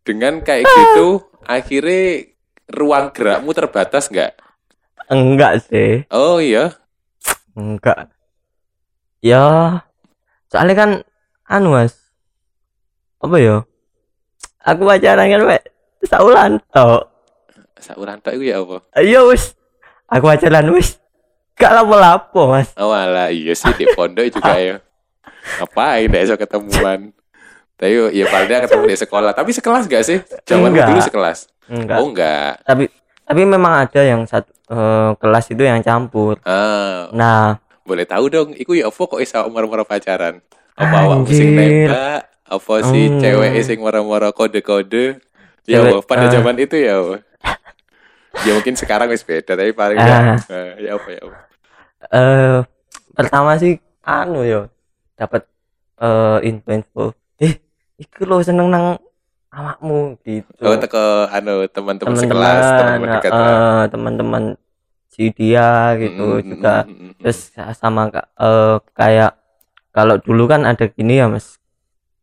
Dengan 0.05 0.45
kayak 0.45 0.69
gitu, 0.69 1.25
akhirnya 1.49 2.31
ruang 2.71 3.11
gerakmu 3.11 3.51
terbatas 3.57 4.07
nggak? 4.13 4.37
Enggak 5.11 5.65
sih. 5.67 6.05
Oh 6.13 6.39
iya. 6.39 6.77
Enggak. 7.59 8.13
Ya, 9.19 9.83
soalnya 10.51 10.75
kan 10.75 10.91
anu 11.47 11.73
mas, 11.73 11.95
apa 13.23 13.37
ya? 13.39 13.63
Aku 14.61 14.85
pacaran 14.85 15.31
kan 15.31 15.43
wek 15.47 15.63
saulan 16.05 16.61
tok. 16.69 17.09
Sauran 17.81 18.21
tok 18.21 18.37
iku 18.37 18.45
ya 18.45 18.61
apa? 18.61 18.77
Ayo 19.01 19.33
wis, 19.33 19.57
aku 20.11 20.29
pacaran 20.29 20.69
wis. 20.75 21.01
Gak 21.57 21.73
lapo-lapo 21.77 22.53
mas. 22.53 22.73
Oh 22.77 22.93
alah, 22.93 23.33
iya 23.33 23.53
sih 23.57 23.73
di 23.77 23.85
pondok 23.93 24.29
juga 24.33 24.57
ya. 24.57 24.77
Ngapain 25.61 26.09
so 26.29 26.37
ketemuan? 26.37 27.13
Tapi 27.81 28.13
ya 28.13 28.29
paling 28.29 28.69
ketemu 28.69 28.85
di 28.93 28.97
sekolah. 29.01 29.33
Tapi 29.33 29.51
sekelas 29.57 29.89
gak 29.89 30.05
sih? 30.05 30.21
Zaman 30.45 30.73
dulu 30.73 31.01
sekelas. 31.01 31.49
Enggak. 31.73 31.97
Oh 31.97 32.13
enggak. 32.13 32.61
Tapi 32.65 32.93
tapi 33.25 33.43
memang 33.47 33.87
ada 33.87 34.01
yang 34.05 34.27
satu 34.29 34.53
eh, 34.69 35.11
kelas 35.17 35.47
itu 35.53 35.63
yang 35.65 35.81
campur. 35.81 36.37
Ah, 36.45 37.09
Nah, 37.15 37.57
boleh 37.91 38.07
tahu 38.07 38.25
dong, 38.27 38.49
iku 38.55 38.73
ya 38.73 38.87
apa 38.87 39.03
kok 39.03 39.19
isa 39.19 39.43
umur-umur 39.43 39.83
pacaran? 39.83 40.39
Apa 40.73 40.97
awakmu 41.03 41.27
sing 41.29 41.51
nembak? 41.53 42.31
Apa 42.47 42.75
si 42.85 43.01
Hmm. 43.05 43.19
cewek 43.19 43.59
sing 43.61 43.79
moro-moro 43.79 44.31
kode-kode? 44.31 45.19
Ya, 45.65 45.83
pada 46.01 46.27
ah. 46.27 46.33
zaman 46.33 46.55
itu 46.57 46.79
ya. 46.79 46.99
Ya 48.41 48.53
mungkin 48.53 48.75
sekarang 48.75 49.07
wis 49.09 49.21
beda 49.21 49.53
tapi 49.53 49.71
paling 49.73 49.99
Ah. 49.99 50.07
enggak. 50.39 50.47
Eh, 50.49 50.71
ya 50.81 50.91
apa 50.95 51.09
ya 51.11 51.21
apa. 51.21 51.39
eh 52.01 52.59
pertama 53.13 53.51
sih 53.55 53.77
anu 54.01 54.41
yo 54.41 54.73
dapat 55.15 55.45
eh 56.01 56.39
info-info 56.43 57.13
eh 57.37 57.61
iku 57.99 58.25
lo 58.25 58.41
seneng 58.41 58.73
nang 58.73 58.97
awakmu 59.51 60.17
gitu 60.23 60.49
Oh, 60.63 60.73
teko 60.75 60.97
anu 61.29 61.69
teman-teman 61.69 62.17
sekelas, 62.17 62.65
teman-teman 62.73 63.09
dekat. 63.13 63.31
eh, 63.31 63.83
teman-teman 63.91 64.43
si 65.21 65.29
dia 65.37 65.93
gitu 66.01 66.41
Mm, 66.41 66.41
mm, 66.41 66.49
juga 66.49 66.89
terus 67.21 67.53
sama 67.77 68.09
eh, 68.41 68.77
kayak 68.97 69.37
kalau 69.93 70.17
dulu 70.17 70.49
kan 70.49 70.65
ada 70.65 70.89
gini 70.89 71.21
ya 71.21 71.29
mas 71.29 71.61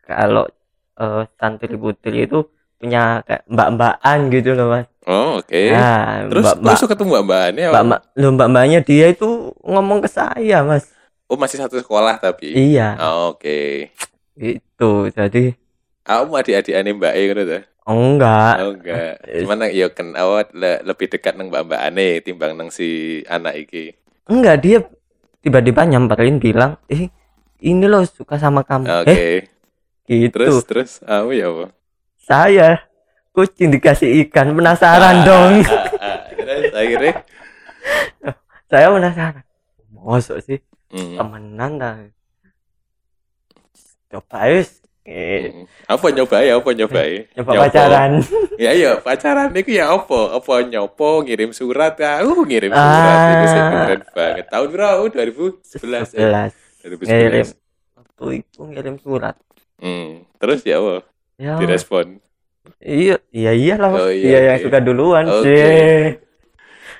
kalau 0.01 0.49
eh, 0.97 1.29
santri 1.37 1.77
putri 1.77 2.25
itu 2.25 2.49
punya 2.81 3.21
kayak 3.21 3.45
mbak-mbakan 3.45 4.17
gitu 4.33 4.57
loh 4.57 4.73
mas 4.73 4.89
Oh, 5.05 5.39
oke. 5.39 5.61
nah 5.71 6.25
Terus 6.25 6.41
mbak-mbak 6.57 6.71
terus 6.73 6.89
ketemu 6.89 7.09
mbak-mbaknya 7.13 7.65
mbak 7.69 7.83
mbak 7.85 8.01
lo 8.17 8.27
mbak 8.33 8.47
mbaknya 8.49 8.79
dia 8.81 9.05
itu 9.13 9.29
ngomong 9.61 10.01
ke 10.01 10.09
saya 10.09 10.65
mas 10.65 10.89
Oh, 11.29 11.37
masih 11.37 11.59
satu 11.61 11.77
sekolah 11.77 12.17
tapi. 12.17 12.49
iya 12.55 12.97
Oh, 12.97 13.37
oke. 13.37 13.93
itu 14.41 14.91
jadi 15.13 15.53
Aku 16.07 16.33
adik-adikane 16.33 16.95
Mbak 16.95 17.13
E 17.13 17.21
ngono 17.29 17.43
to. 17.45 17.59
Enggak. 17.95 18.55
Oh, 18.59 18.71
enggak. 18.75 19.15
Cuman 19.23 19.57
nang- 19.57 19.71
ya 19.71 19.87
ken 19.87 20.11
awak 20.11 20.51
le- 20.51 20.83
lebih 20.83 21.07
dekat 21.07 21.39
nang 21.39 21.47
mbak-mbakane 21.47 22.19
timbang 22.19 22.53
nang 22.53 22.67
si 22.67 22.87
anak 23.25 23.55
iki. 23.57 23.95
enggak 24.27 24.55
dia 24.59 24.79
tiba-tiba 25.39 25.87
nyamperin 25.87 26.35
bilang 26.35 26.75
eh 26.91 27.07
ini 27.59 27.85
loh 27.87 28.03
suka 28.03 28.35
sama 28.35 28.67
kamu. 28.67 29.07
Oke. 29.07 29.15
eh 29.15 29.39
gitu. 30.03 30.35
Terus 30.35 30.55
terus 30.67 30.91
aku 31.03 31.31
ya 31.31 31.47
apa? 31.47 31.65
saya 32.17 32.83
kucing 33.31 33.71
dikasih 33.71 34.27
ikan 34.27 34.51
penasaran 34.51 35.23
dong. 35.23 35.53
Ah, 35.97 36.03
ah, 36.03 36.17
Terus 36.29 36.71
akhirnya? 36.71 37.13
Saya 38.67 38.87
penasaran. 38.91 39.43
Mosok 39.89 40.37
sih 40.43 40.59
hmm, 40.91 41.15
temenan 41.15 41.71
dah. 41.77 41.95
Coba 44.07 44.47
wis 44.47 44.79
eh, 45.07 45.63
apa 45.85 46.05
nyoba 46.09 46.37
ya 46.41 46.53
apa 46.55 46.69
nyoba 46.69 46.99
ya? 47.01 47.21
coba 47.33 47.51
Nyopo. 47.53 47.63
pacaran 47.63 48.11
Ya 48.57 48.71
iya, 48.73 48.91
pacaran 48.97 49.53
itu 49.53 49.71
ya 49.71 49.87
apa? 49.87 50.35
Apa 50.35 50.53
nyopo 50.63 51.21
ngirim 51.21 51.49
surat 51.51 51.95
ya? 51.95 52.19
Uh, 52.19 52.41
ngirim 52.43 52.69
surat 52.69 53.15
Ah. 53.15 53.31
itu 53.31 53.45
keren 53.47 54.01
banget. 54.11 54.45
Tahun 54.47 54.67
berapa? 54.67 55.03
2011 55.05 56.11
ya. 56.11 56.49
11 56.83 57.07
ngirim 57.07 57.45
2011. 57.45 57.55
waktu 57.95 58.25
itu 58.35 58.59
ngirim 58.63 58.95
surat 58.97 59.35
Hmm. 59.77 60.25
Terus 60.35 60.59
ya 60.61 60.77
apa? 60.77 61.05
ya 61.37 61.53
Direspon. 61.55 62.17
iya 62.77 63.15
iya 63.29 63.51
iyalah. 63.53 63.91
Oh, 63.95 64.09
iya, 64.09 64.27
iya 64.27 64.39
yang 64.43 64.57
oke. 64.57 64.65
suka 64.65 64.79
duluan 64.81 65.25
Oke. 65.25 65.45
sih 65.45 65.65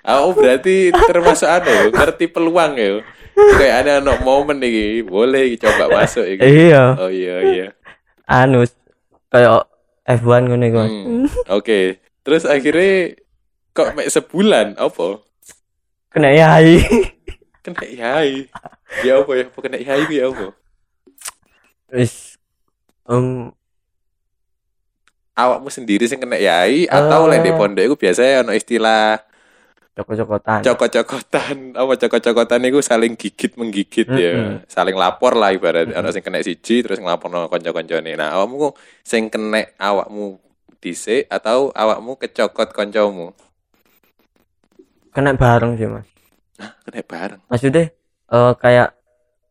Aku 0.01 0.31
berarti 0.33 0.75
termasuk 0.93 1.43
anu, 1.45 1.91
ngerti 1.91 2.25
peluang 2.27 2.73
ya. 2.73 3.03
Kayak 3.35 3.75
ada 3.83 3.93
no 3.99 4.15
momen 4.17 4.57
nih, 4.57 5.03
boleh 5.03 5.53
coba 5.57 5.85
masuk 5.91 6.23
iya 6.41 6.95
Oh 6.95 7.05
iya 7.05 7.35
iya. 7.43 7.67
Anu 8.27 8.67
kayak 9.27 9.65
F1 10.05 10.41
ngono 10.45 10.63
iku 10.63 10.77
Mas. 10.77 10.91
Hmm. 10.91 11.25
Oke. 11.49 11.79
Terus 12.21 12.43
akhirnya 12.43 13.15
kok 13.71 13.91
mek 13.93 14.07
sebulan 14.07 14.75
apa? 14.75 15.23
kena 16.07 16.31
yai 16.31 16.79
Kena 17.63 17.83
yai. 17.83 18.47
Ya 19.01 19.19
apa 19.19 19.31
ya? 19.33 19.43
Apa 19.45 19.59
kena 19.59 19.77
yai 19.77 20.03
ya 20.07 20.27
apa? 20.27 20.55
wis 21.87 22.35
um, 23.03 23.51
Awakmu 25.31 25.69
sendiri 25.69 26.03
sing 26.03 26.17
kena 26.17 26.35
yai 26.35 26.83
atau 26.85 27.27
Eh. 27.27 27.29
lek 27.29 27.43
di 27.43 27.51
pondok 27.53 27.83
iku 27.85 27.95
biasanya 27.95 28.41
ono 28.41 28.51
istilah 28.51 29.21
cokot-cokotan. 29.97 30.61
Cokot-cokotan. 30.61 31.55
Apa 31.73 31.93
cokot-cokotan 31.97 32.61
itu 32.63 32.79
saling 32.85 33.17
gigit 33.17 33.57
menggigit 33.57 34.05
ya. 34.07 34.31
Mm-mm. 34.37 34.55
saling 34.69 34.93
lapor 34.93 35.33
lah 35.33 35.49
ibarat 35.49 35.89
ono 35.89 36.13
sing 36.13 36.21
kena 36.21 36.39
siji 36.39 36.85
terus 36.85 37.01
ngelaporno 37.01 37.49
kanca-kancane. 37.49 38.13
Nah 38.13 38.37
awakmu 38.37 38.77
sing 39.01 39.33
kena 39.33 39.65
awakmu 39.81 40.37
dhisik 40.77 41.25
atau 41.27 41.73
awakmu 41.73 42.13
kecokot 42.15 42.69
kancamu? 42.69 43.33
Kena 45.09 45.33
bareng 45.33 45.73
sih 45.75 45.89
mas. 45.89 46.05
Kena 46.85 47.01
bareng? 47.01 47.41
Maksudnya 47.49 47.89
eh, 48.29 48.53
kayak 48.61 48.93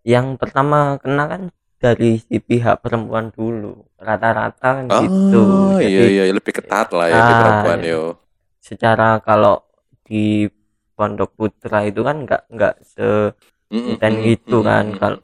yang 0.06 0.38
pertama 0.38 1.02
kena 1.02 1.26
kan 1.26 1.42
dari 1.76 2.22
si 2.22 2.38
pihak 2.38 2.78
perempuan 2.78 3.34
dulu. 3.34 3.82
Rata-rata 3.98 4.78
kan 4.78 4.86
gitu. 4.86 5.42
oh 5.42 5.82
iya 5.82 6.06
jadi 6.06 6.30
iya. 6.30 6.34
Lebih 6.34 6.62
ketat 6.62 6.94
lah 6.94 7.10
ya 7.10 7.18
di 7.18 7.32
Ah, 7.34 7.38
perempuan 7.42 7.80
iya. 7.82 7.94
yo. 7.98 8.02
Secara 8.62 9.18
kalau 9.18 9.65
di 10.06 10.46
pondok 10.92 11.34
putra 11.34 11.82
itu 11.82 12.00
kan 12.00 12.22
nggak 12.22 12.42
nggak 12.48 12.74
se 12.80 13.34
Dan 13.66 14.12
mm-mm, 14.14 14.24
gitu 14.24 14.62
kan, 14.62 14.86
mm-mm. 14.86 14.98
kalau- 14.98 15.22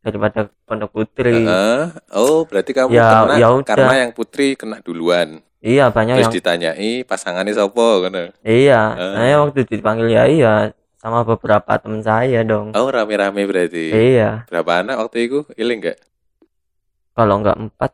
daripada 0.00 0.46
pondok 0.64 0.90
putri. 0.94 1.44
Heeh. 1.44 1.82
oh 2.14 2.46
berarti 2.46 2.70
kamu 2.70 2.88
Ya- 2.90 3.20
kena 3.20 3.34
ya 3.36 3.48
udah. 3.52 3.66
karena 3.66 3.94
yang 3.98 4.10
putri 4.10 4.54
kena 4.54 4.80
duluan. 4.80 5.42
Iya 5.60 5.90
banyak 5.90 6.16
terus 6.16 6.24
yang 6.24 6.36
ditanyai 6.40 7.04
pasangannya 7.04 7.52
sopo 7.52 8.00
kan 8.00 8.32
iya 8.40 8.96
Ah. 8.96 9.12
saya 9.12 9.34
waktu 9.44 9.68
dipanggil 9.68 10.08
ya 10.08 10.24
iya 10.24 10.54
sama 10.96 11.20
beberapa 11.20 11.68
teman 11.76 12.00
saya 12.00 12.40
dong. 12.42 12.72
Oh 12.72 12.88
rame-rame 12.88 13.44
berarti. 13.44 13.92
Iya. 13.92 14.46
Berapa 14.46 14.80
anak 14.80 14.96
waktu 14.98 15.28
itu? 15.28 15.38
Iling 15.54 15.80
nggak? 15.80 15.98
Kalau 17.12 17.34
nggak 17.36 17.56
empat 17.58 17.92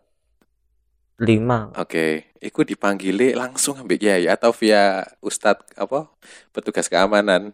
lima 1.19 1.73
Oke, 1.75 2.33
iku 2.41 2.65
dipanggili 2.65 3.33
langsung 3.33 3.81
ambek 3.81 4.01
Yai 4.01 4.29
atau 4.29 4.53
via 4.53 5.05
Ustadz 5.21 5.77
apa 5.77 6.09
petugas 6.51 6.89
keamanan. 6.89 7.53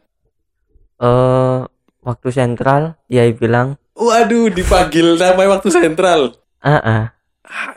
eh 0.98 1.58
waktu 2.02 2.28
sentral 2.30 2.94
ya 3.06 3.26
bilang 3.32 3.78
Waduh, 3.92 4.48
dipanggil 4.48 5.20
namanya 5.20 5.58
waktu 5.58 5.68
sentral. 5.70 6.34
ah 6.60 6.80
ah, 6.80 7.04
Ah, 7.44 7.74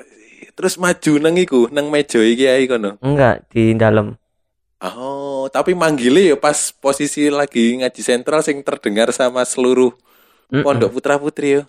Terus 0.55 0.79
maju 0.79 1.11
nang 1.19 1.35
iku, 1.35 1.67
nang 1.67 1.91
meja 1.91 2.21
iki 2.23 2.47
Yai 2.47 2.65
kono. 2.65 2.95
enggak 3.01 3.49
di 3.51 3.75
dalam 3.75 4.15
Oh, 4.79 5.49
tapi 5.49 5.73
manggilnya 5.73 6.35
ya 6.35 6.37
pas 6.37 6.69
posisi 6.71 7.25
lagi 7.31 7.79
ngaji 7.81 8.01
sentral 8.05 8.45
sing 8.45 8.61
terdengar 8.61 9.09
sama 9.09 9.41
seluruh 9.41 9.89
Mm-mm, 10.51 10.61
pondok 10.61 10.93
putra-putri 10.93 11.57
ya. 11.57 11.63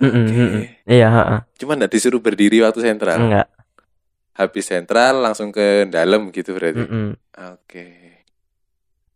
Mm-mm, 0.00 0.24
Oke. 0.24 0.34
mm-mm. 0.34 0.62
iya 0.88 1.08
ah. 1.08 1.40
Cuma 1.56 1.76
nggak 1.76 1.92
disuruh 1.92 2.18
berdiri 2.18 2.64
waktu 2.64 2.80
sentral. 2.80 3.20
enggak 3.20 3.46
Habis 4.32 4.72
sentral 4.72 5.20
langsung 5.20 5.52
ke 5.52 5.84
dalam 5.86 6.32
gitu 6.32 6.56
berarti. 6.56 6.80
mm-mm. 6.80 7.12
Oke. 7.54 7.86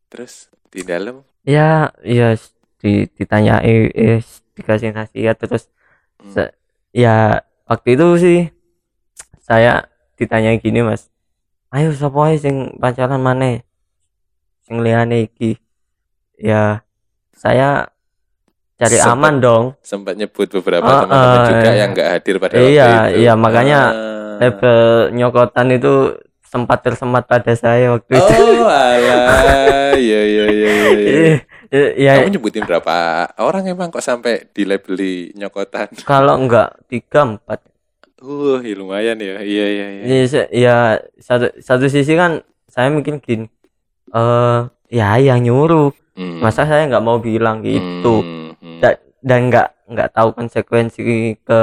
Terus 0.09 0.53
di 0.69 0.83
dalam 0.83 1.23
ya 1.43 1.93
iya 2.03 2.35
di 2.81 3.07
ditanyai 3.09 3.93
eh 3.95 4.21
dikasih 4.55 4.93
nasihat 4.93 5.37
terus 5.39 5.71
Hmm. 6.15 6.49
ya 6.89 7.45
waktu 7.69 8.01
itu 8.01 8.07
sih 8.17 8.41
saya 9.45 9.85
ditanya 10.17 10.57
gini 10.57 10.81
mas 10.81 11.13
ayo 11.69 11.93
sapa 11.93 12.33
ae 12.33 12.41
sing 12.41 12.73
pacaran 12.81 13.21
mana 13.21 13.61
sing 14.65 14.81
liyane 14.81 15.29
iki 15.29 15.61
ya 16.41 16.81
saya 17.37 17.93
cari 18.85 18.97
Sempet- 18.97 19.15
aman 19.15 19.35
dong 19.39 19.65
sempat 19.81 20.15
nyebut 20.15 20.49
beberapa 20.53 20.85
Ah, 20.85 21.01
teman-teman 21.01 21.25
ah, 21.35 21.47
juga 21.47 21.65
iya. 21.65 21.73
yang 21.75 21.91
nggak 21.91 22.09
hadir 22.11 22.35
pada 22.37 22.55
Iya, 22.55 22.63
waktu 22.63 22.93
itu. 23.09 23.19
iya, 23.19 23.33
makanya 23.35 23.79
Ah. 23.81 24.37
level 24.39 24.81
nyokotan 25.11 25.69
itu 25.71 25.93
sempat 26.45 26.79
tersemat 26.81 27.25
pada 27.25 27.53
saya 27.53 27.87
waktu 27.91 28.13
itu 28.13 28.43
Oh, 28.45 28.65
alah. 28.65 29.95
Iya, 29.97 30.21
iya, 30.23 30.45
iya, 30.47 30.69
iya. 30.71 30.91
iya. 30.93 31.35
Eh, 31.67 31.91
ya 31.99 32.13
Kamu 32.17 32.31
nyebutin 32.33 32.63
berapa 32.63 32.95
orang 33.37 33.67
emang 33.67 33.89
kok 33.89 33.99
sampai 33.99 34.47
dilabeli 34.49 35.35
nyokotan? 35.35 35.91
kalau 36.07 36.37
enggak 36.37 36.77
tiga 36.87 37.25
empat 37.27 37.61
Uh, 38.17 38.57
ya 38.59 38.73
lumayan 38.73 39.19
ya. 39.19 39.37
Iya, 39.37 39.67
iya, 39.69 39.87
iya. 39.93 40.05
ya, 40.25 40.43
ya 40.51 40.77
satu 41.19 41.53
satu 41.59 41.85
sisi 41.87 42.15
kan 42.15 42.41
saya 42.65 42.89
mungkin 42.89 43.21
gini 43.21 43.53
eh 44.09 44.61
ya 44.89 45.19
yang 45.19 45.41
nyuruh 45.41 45.93
Hmm. 46.15 46.39
masa 46.39 46.63
saya 46.63 46.87
nggak 46.87 47.03
mau 47.03 47.19
bilang 47.19 47.61
gitu 47.61 48.23
Hmm, 48.23 48.44
dan 49.25 49.49
nggak 49.49 49.69
nggak 49.89 50.13
tahu 50.13 50.37
konsekuensi 50.37 51.01
ke 51.41 51.61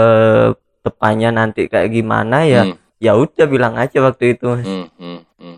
depannya 0.81 1.29
nanti 1.29 1.69
kayak 1.69 1.93
gimana 1.93 2.41
ya 2.43 2.65
Hmm, 2.65 2.75
ya 2.97 3.13
udah 3.13 3.45
bilang 3.45 3.77
aja 3.77 4.01
waktu 4.01 4.33
itu 4.33 4.45
Mas. 4.49 4.65
hmm, 4.65 4.87
hmm, 4.97 5.19
hmm. 5.37 5.57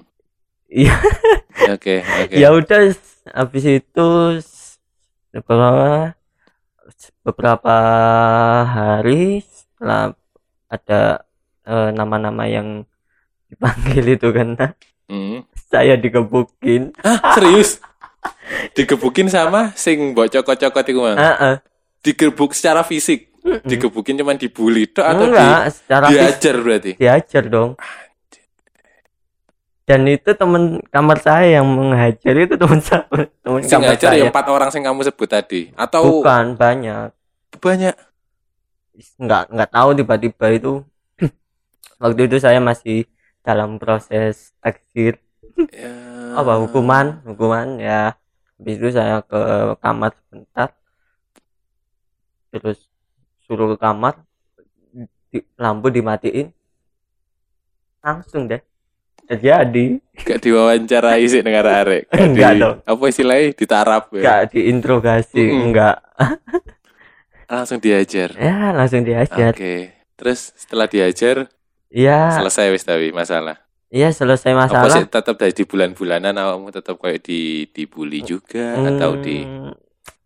Iya. 0.67 0.95
Oke, 1.71 2.01
oke. 2.03 2.33
ya 2.35 2.49
udah 2.51 2.91
habis 3.31 3.63
itu 3.63 4.09
beberapa 5.31 6.11
beberapa 7.23 7.75
hari 8.65 9.41
setelah 9.41 10.11
ada 10.67 11.01
eh, 11.63 11.89
nama-nama 11.95 12.43
yang 12.43 12.83
dipanggil 13.47 14.05
itu 14.11 14.29
kan 14.29 14.59
Hmm. 15.03 15.43
saya 15.67 15.99
digebukin 15.99 16.95
Hah, 16.99 17.35
serius? 17.35 17.79
Digebukin 18.71 19.27
sama 19.27 19.75
sing 19.75 20.15
mbok 20.15 20.31
cokot-cokot 20.31 20.85
iku 20.87 20.99
mang. 21.03 21.19
Ah, 21.19 21.35
ah. 21.35 21.55
Digebuk 22.03 22.51
secara 22.51 22.83
fisik. 22.83 23.31
Mm-mm. 23.41 23.63
Digebukin 23.63 24.15
cuman 24.15 24.35
dibully 24.35 24.87
tok 24.87 25.03
atau 25.03 25.25
di 25.25 25.31
enggak 25.31 25.61
secara 25.69 26.05
fis- 26.07 26.15
diajar 26.15 26.55
berarti? 26.59 26.91
diajar 26.95 27.43
dong 27.45 27.71
dan 29.83 30.07
itu 30.07 30.31
teman 30.31 30.79
kamar 30.87 31.19
saya 31.19 31.59
yang 31.59 31.67
menghajar 31.67 32.39
itu 32.39 32.55
teman 32.55 32.79
saya 32.79 33.03
teman 33.43 33.59
kamar 33.59 33.83
ngajar 33.91 34.09
saya 34.15 34.23
ya 34.23 34.31
empat 34.31 34.45
orang 34.47 34.69
yang 34.71 34.83
kamu 34.87 35.01
sebut 35.03 35.27
tadi 35.27 35.61
atau 35.75 36.23
bukan 36.23 36.55
banyak 36.55 37.11
banyak? 37.59 37.91
nggak 39.19 39.43
nggak 39.51 39.69
tahu 39.69 39.89
tiba-tiba 39.91 40.45
itu 40.55 40.73
waktu 42.03 42.21
itu 42.23 42.37
saya 42.39 42.63
masih 42.63 43.03
dalam 43.41 43.75
proses 43.75 44.55
takdir 44.59 45.19
Ya. 45.53 45.93
apa 46.33 46.57
hukuman 46.65 47.21
hukuman 47.29 47.77
ya 47.77 48.17
habis 48.57 48.73
itu 48.73 48.89
saya 48.89 49.21
ke 49.21 49.37
kamar 49.77 50.09
sebentar 50.17 50.73
terus 52.53 52.85
suruh 53.41 53.73
ke 53.73 53.77
kamar 53.77 54.21
di- 55.27 55.41
lampu 55.55 55.89
dimatiin 55.89 56.53
langsung 57.99 58.45
deh 58.45 58.61
terjadi 59.25 59.97
Gak 60.13 60.39
diwawancarai 60.39 61.25
sih 61.25 61.41
dengan 61.41 61.65
arek. 61.65 62.05
Gak 62.05 62.21
Enggak 62.21 62.51
di- 62.53 62.61
dong. 62.61 62.77
Apa 62.83 63.03
istilahnya 63.07 63.49
ditarap 63.51 64.03
ya? 64.11 64.21
nggak 64.21 64.41
diinterogasi 64.51 65.41
Mm-mm. 65.41 65.63
enggak 65.65 65.97
Langsung 67.45 67.79
diajar. 67.79 68.29
ya 68.33 68.71
langsung 68.71 69.01
diajar 69.01 69.51
Oke. 69.51 69.93
Terus 70.13 70.53
setelah 70.55 70.85
diajar 70.85 71.49
ya 71.89 72.29
selesai 72.31 72.69
wis 72.69 72.83
tapi 72.83 73.09
masalah. 73.09 73.57
ya 73.87 74.09
selesai 74.09 74.51
Apa 74.51 74.59
masalah 74.59 74.95
sih 74.95 75.05
tetap 75.07 75.35
dari 75.35 75.53
di 75.53 75.63
bulan-bulanan 75.63 76.33
awakmu 76.35 76.69
tetap 76.69 76.97
kayak 76.97 77.21
di 77.21 77.41
dibully 77.67 78.21
juga 78.21 78.73
atau 78.75 79.17
di 79.17 79.41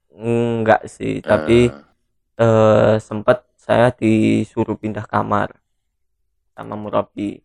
Hmm, 0.09 0.65
enggak 0.65 0.89
sih 0.89 1.21
tapi 1.21 1.69
Eh, 1.69 1.86
eh, 2.37 2.95
sempat 3.01 3.37
saya 3.57 3.87
disuruh 3.91 4.77
pindah 4.79 5.05
kamar 5.05 5.49
sama 6.55 6.75
murabi 6.75 7.39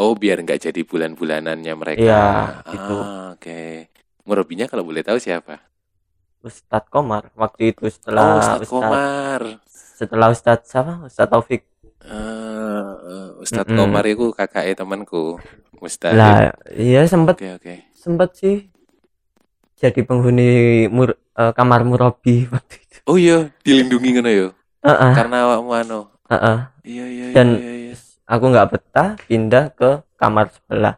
oh 0.00 0.12
biar 0.18 0.42
nggak 0.42 0.60
jadi 0.70 0.80
bulan-bulanannya 0.82 1.74
mereka. 1.78 2.02
Iya, 2.02 2.22
Ah, 2.66 2.72
gitu. 2.72 2.96
Oke. 3.34 3.60
Murabinya 4.26 4.66
kalau 4.70 4.84
boleh 4.88 5.04
tahu 5.04 5.18
siapa? 5.20 5.60
Ustadz 6.44 6.88
Komar 6.92 7.32
waktu 7.34 7.72
itu 7.72 7.88
oh, 7.88 7.90
setelah 7.96 8.24
Ustadz 8.36 8.68
Ustadz 8.68 8.70
Komar. 8.70 9.40
setelah 9.98 10.28
Ustadz 10.34 10.68
siapa 10.70 10.92
Ustadz 11.08 11.30
Taufik 11.32 11.62
eh, 12.04 13.28
Ustadz 13.44 13.68
Mm-mm. 13.70 13.78
Komar 13.80 14.04
itu 14.08 14.26
kakaknya 14.36 14.74
temanku. 14.76 15.40
Ustadz. 15.80 16.16
lah 16.16 16.52
iya 16.72 17.04
sempat 17.08 17.36
Oke, 17.36 17.48
oke. 17.56 17.74
sempat 17.92 18.36
sih 18.36 18.68
jadi 19.74 20.00
penghuni 20.06 20.86
mur, 20.88 21.18
eh, 21.34 21.52
kamar 21.52 21.80
murabi 21.82 22.46
waktu 22.52 22.76
itu 22.78 22.98
Oh 23.04 23.16
iya, 23.16 23.52
dilindungi 23.60 24.08
ngono 24.14 24.30
ya. 24.30 24.48
Heeh, 24.80 25.12
Karena 25.12 25.36
awakmu 25.44 25.72
anu. 25.72 26.00
heeh. 26.26 26.58
Iya, 26.84 27.04
iya, 27.04 27.24
iya, 27.28 27.34
Dan- 27.34 27.58
iya, 27.58 27.72
iya. 27.88 27.94
aku 28.24 28.44
nggak 28.48 28.68
betah 28.70 29.08
pindah 29.22 29.64
ke 29.72 29.90
kamar 30.14 30.48
sebelah 30.48 30.94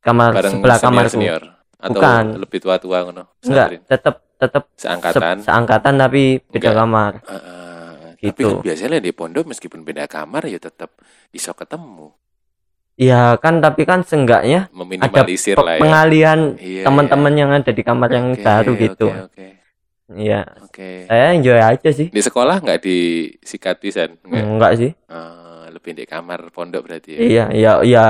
kamar 0.00 0.30
Bareng 0.32 0.52
sebelah 0.54 0.76
senior, 0.76 0.86
kamarku 0.86 1.12
senior 1.14 1.42
atau 1.76 1.90
Bukan. 1.92 2.24
lebih 2.38 2.58
tua-tua 2.58 2.98
ngono. 3.02 3.24
enggak 3.40 3.68
tetap 3.84 4.14
tetap 4.34 4.64
Seangkatan. 4.74 5.36
se- 5.40 5.44
seangkatan 5.44 5.94
tapi 5.98 6.22
beda 6.42 6.60
Enggak. 6.64 6.76
kamar 6.78 7.12
ah. 7.24 7.72
Tapi 8.14 8.40
Gitu. 8.40 8.48
kan 8.50 8.64
biasanya 8.64 8.98
di 8.98 9.12
pondok 9.12 9.44
meskipun 9.44 9.84
beda 9.84 10.08
kamar 10.08 10.48
ya 10.48 10.56
tetap 10.56 10.96
iso 11.30 11.52
ketemu. 11.52 12.08
Iya 12.94 13.34
kan 13.42 13.58
tapi 13.58 13.82
kan 13.82 14.06
seenggaknya 14.06 14.70
Meminimalisir 14.70 15.58
pe- 15.58 15.66
lah 15.66 15.74
ya. 15.74 15.80
pengalian 15.82 16.40
Iya, 16.62 16.84
teman-teman 16.86 17.34
yang 17.34 17.50
ada 17.50 17.70
di 17.74 17.82
kamar 17.82 18.06
iya. 18.10 18.16
yang 18.22 18.26
Oke, 18.30 18.42
baru 18.46 18.72
gitu 18.78 19.06
Oke, 19.10 19.20
oke. 19.26 19.46
iya 20.14 20.40
Oke. 20.62 20.90
saya 21.10 21.24
enjoy 21.34 21.58
aja 21.58 21.90
sih 21.90 22.08
Di 22.14 22.22
sekolah 22.22 22.62
nggak 22.62 22.80
disikati 22.86 23.88
san? 23.90 24.14
Nggak? 24.22 24.44
enggak 24.46 24.72
sih 24.78 24.90
Ah, 25.10 25.66
lebih 25.74 25.92
di 25.98 26.04
kamar 26.06 26.54
pondok 26.54 26.86
berarti 26.86 27.10
ya. 27.18 27.18
iya 27.18 27.44
iya 27.50 27.72
iya 27.82 28.04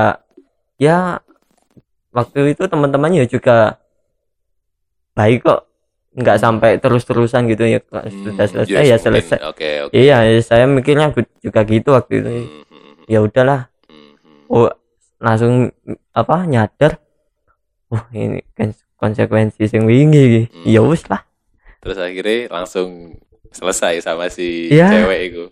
ya 0.77 0.99
waktu 2.12 2.53
itu 2.53 2.62
teman-temannya 2.68 3.25
juga 3.25 3.81
baik 5.14 5.47
kok 5.47 5.61
nggak 6.14 6.38
sampai 6.38 6.70
terus-terusan 6.79 7.51
gitu 7.51 7.64
ya 7.66 7.81
Hmm, 7.83 8.23
sudah 8.23 8.47
selesai 8.47 8.85
yes, 8.85 8.90
ya 8.92 8.97
selesai 9.01 9.38
Oke, 9.51 9.68
oke. 9.88 9.94
iya 9.97 10.23
ya, 10.23 10.38
saya 10.44 10.64
mikirnya 10.70 11.11
juga 11.42 11.61
gitu 11.66 11.90
waktu 11.97 12.12
itu 12.23 12.29
Hmm, 12.31 12.62
hmm, 12.70 12.83
hmm, 13.01 13.05
ya 13.11 13.18
udahlah. 13.25 13.61
Oh 14.47 14.69
langsung 15.17 15.73
apa 16.11 16.45
nyadar 16.45 16.99
wah 17.87 18.05
ini 18.11 18.43
konsekuensi 18.95 19.65
sing 19.65 19.85
wingi 19.85 20.47
Hmm. 20.47 20.65
ya 20.65 20.81
wis 20.81 21.05
lah 21.07 21.23
Terus 21.79 22.01
akhirnya 22.01 22.49
langsung 22.51 23.21
selesai 23.51 24.01
sama 24.01 24.27
si 24.27 24.69
Iya. 24.69 24.89
cewek 24.91 25.21
itu. 25.27 25.45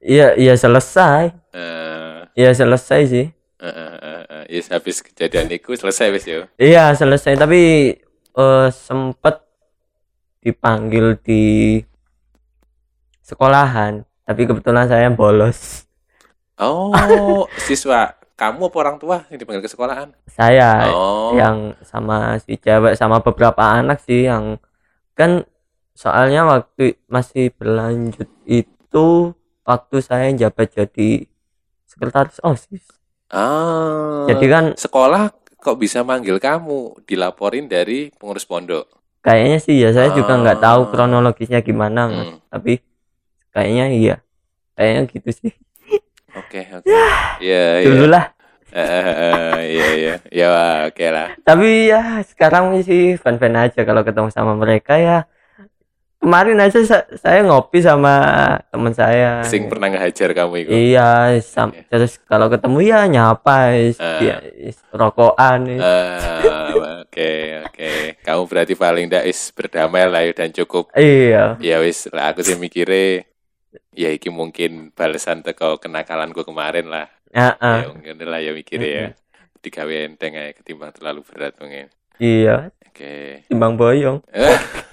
iya 0.00 0.32
iya 0.34 0.54
selesai 0.54 1.28
Eh, 1.52 2.18
iya 2.34 2.50
selesai 2.52 3.00
sih 3.04 3.26
eh, 3.28 3.66
eh, 3.66 3.94
eh, 3.98 4.22
eh. 4.24 4.44
Yes, 4.48 4.70
habis 4.70 5.02
kejadian 5.02 5.50
itu 5.50 5.74
selesai 5.74 6.08
wis 6.08 6.24
yo. 6.24 6.48
Iya 6.56 6.94
selesai 6.94 7.36
tapi 7.36 7.92
eh, 8.32 8.68
sempet 8.70 9.44
dipanggil 10.40 11.18
di 11.18 11.76
sekolahan 13.20 14.02
tapi 14.22 14.44
kebetulan 14.44 14.86
saya 14.86 15.08
bolos 15.10 15.84
Oh, 16.58 17.46
siswa 17.60 18.17
kamu 18.38 18.70
apa 18.70 18.76
orang 18.78 18.96
tua 18.96 19.26
yang 19.28 19.38
dipanggil 19.42 19.66
ke 19.66 19.70
sekolahan? 19.70 20.14
saya 20.30 20.86
Oh, 20.94 21.34
yang 21.34 21.74
sama 21.82 22.38
si 22.38 22.54
cewek 22.54 22.94
sama 22.94 23.18
beberapa 23.18 23.58
anak 23.58 23.98
sih 23.98 24.24
yang 24.24 24.62
kan 25.12 25.42
soalnya 25.92 26.46
waktu 26.46 26.94
masih 27.10 27.50
berlanjut 27.52 28.30
itu 28.46 29.34
waktu 29.66 29.96
saya 29.98 30.30
jabat 30.32 30.70
jadi 30.70 31.26
sekretaris 31.84 32.38
osis. 32.40 32.86
Ah, 33.28 34.24
jadi 34.30 34.46
kan 34.46 34.64
sekolah 34.72 35.34
kok 35.58 35.76
bisa 35.76 36.00
manggil 36.00 36.38
kamu? 36.38 37.02
Dilaporin 37.04 37.66
dari 37.66 38.14
pengurus 38.14 38.46
pondok? 38.46 38.86
kayaknya 39.18 39.58
sih 39.58 39.76
ya 39.76 39.90
saya 39.90 40.14
juga 40.14 40.38
nggak 40.38 40.62
tahu 40.62 40.80
Ah. 40.86 40.88
kronologisnya 40.88 41.60
gimana 41.60 42.06
mas. 42.06 42.28
Hmm, 42.30 42.38
tapi 42.48 42.80
kayaknya 43.50 43.86
iya. 43.90 44.16
Kayaknya 44.72 45.02
gitu 45.10 45.30
sih 45.34 45.52
Oke, 46.38 46.60
oke. 46.70 46.86
Iya, 47.38 47.64
iya. 47.80 47.86
dulu 47.86 48.06
lah 48.08 48.24
Eh, 48.68 48.84
eh, 48.84 49.14
eh, 49.16 49.60
Iya, 49.66 49.86
iya. 49.94 50.14
Ya, 50.28 50.48
oke 50.84 51.06
lah. 51.08 51.28
tapi 51.40 51.88
ya 51.88 52.20
sekarang 52.22 52.76
sih 52.80 53.16
fan-fan 53.16 53.56
aja 53.58 53.80
kalau 53.80 54.02
ketemu 54.02 54.28
sama 54.28 54.52
mereka 54.54 54.94
ya 54.94 55.24
kemarin 56.18 56.58
aja 56.58 56.76
sa- 56.82 57.08
saya 57.14 57.40
ngopi 57.40 57.78
sama 57.78 58.12
teman 58.68 58.92
saya 58.92 59.40
Sing 59.42 59.70
pernah 59.70 59.88
ngehajar 59.88 60.34
kamu 60.34 60.54
itu. 60.60 60.70
iya 60.70 61.32
sam- 61.40 61.72
terus 61.86 62.20
kalau 62.20 62.46
ketemu 62.46 62.78
ya 62.84 63.00
nyapa 63.06 63.72
is- 63.72 63.96
Ah. 63.96 64.20
ya, 64.20 64.36
is- 64.42 64.84
rokokan 64.90 65.64
is. 65.70 65.80
Oke, 67.00 67.32
oke. 67.64 67.90
Kamu 68.20 68.42
berarti 68.44 68.74
paling 68.74 69.08
ndak 69.08 69.24
is 69.24 69.48
berdamai 69.50 70.04
lah 70.04 70.20
ya 70.20 70.32
dan 70.36 70.50
cukup. 70.52 70.92
iya 70.92 71.56
Ya 71.58 71.80
wis, 71.80 72.04
lah 72.08 72.30
aku 72.30 72.42
sih 72.42 72.54
mikirnya 72.54 73.24
ya 73.98 74.14
iki 74.14 74.30
mungkin 74.30 74.94
balasan 74.94 75.42
teko 75.42 75.82
kenakalanku 75.82 76.46
kemarin 76.46 76.86
lah. 76.86 77.10
Ah, 77.34 77.58
ah. 77.58 77.82
Ya 77.82 77.90
mungkin 77.90 78.14
lah 78.22 78.38
ya 78.38 78.54
mikirnya 78.54 78.86
ya. 78.88 79.08
Digawe 79.58 80.06
enteng 80.06 80.38
ketimbang 80.54 80.94
terlalu 80.94 81.26
berat 81.26 81.58
mungkin. 81.58 81.90
iya 82.18 82.74
Oke. 82.82 83.46
timbang 83.46 83.78
boyong 83.78 84.18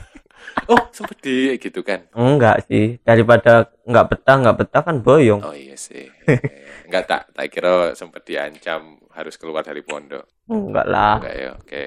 oh, 0.69 0.81
sempet 0.93 1.17
di 1.25 1.57
gitu 1.57 1.81
kan. 1.81 2.05
enggak 2.13 2.69
sih 2.69 3.01
daripada 3.01 3.73
nggak 3.81 4.05
betah 4.13 4.35
nggak 4.45 4.57
betah 4.61 4.81
kan 4.85 4.97
boyong 5.01 5.41
Oh 5.41 5.53
iya 5.57 5.73
sih. 5.77 6.09
Enggak 6.85 7.09
tak 7.09 7.21
tak 7.33 7.49
kira 7.49 7.97
sempet 7.97 8.21
diancam 8.29 9.01
harus 9.17 9.41
keluar 9.41 9.65
dari 9.65 9.81
pondok. 9.81 10.21
enggak 10.45 10.85
lah 10.85 11.17
Enggak 11.17 11.33
ya, 11.37 11.49
oke. 11.57 11.83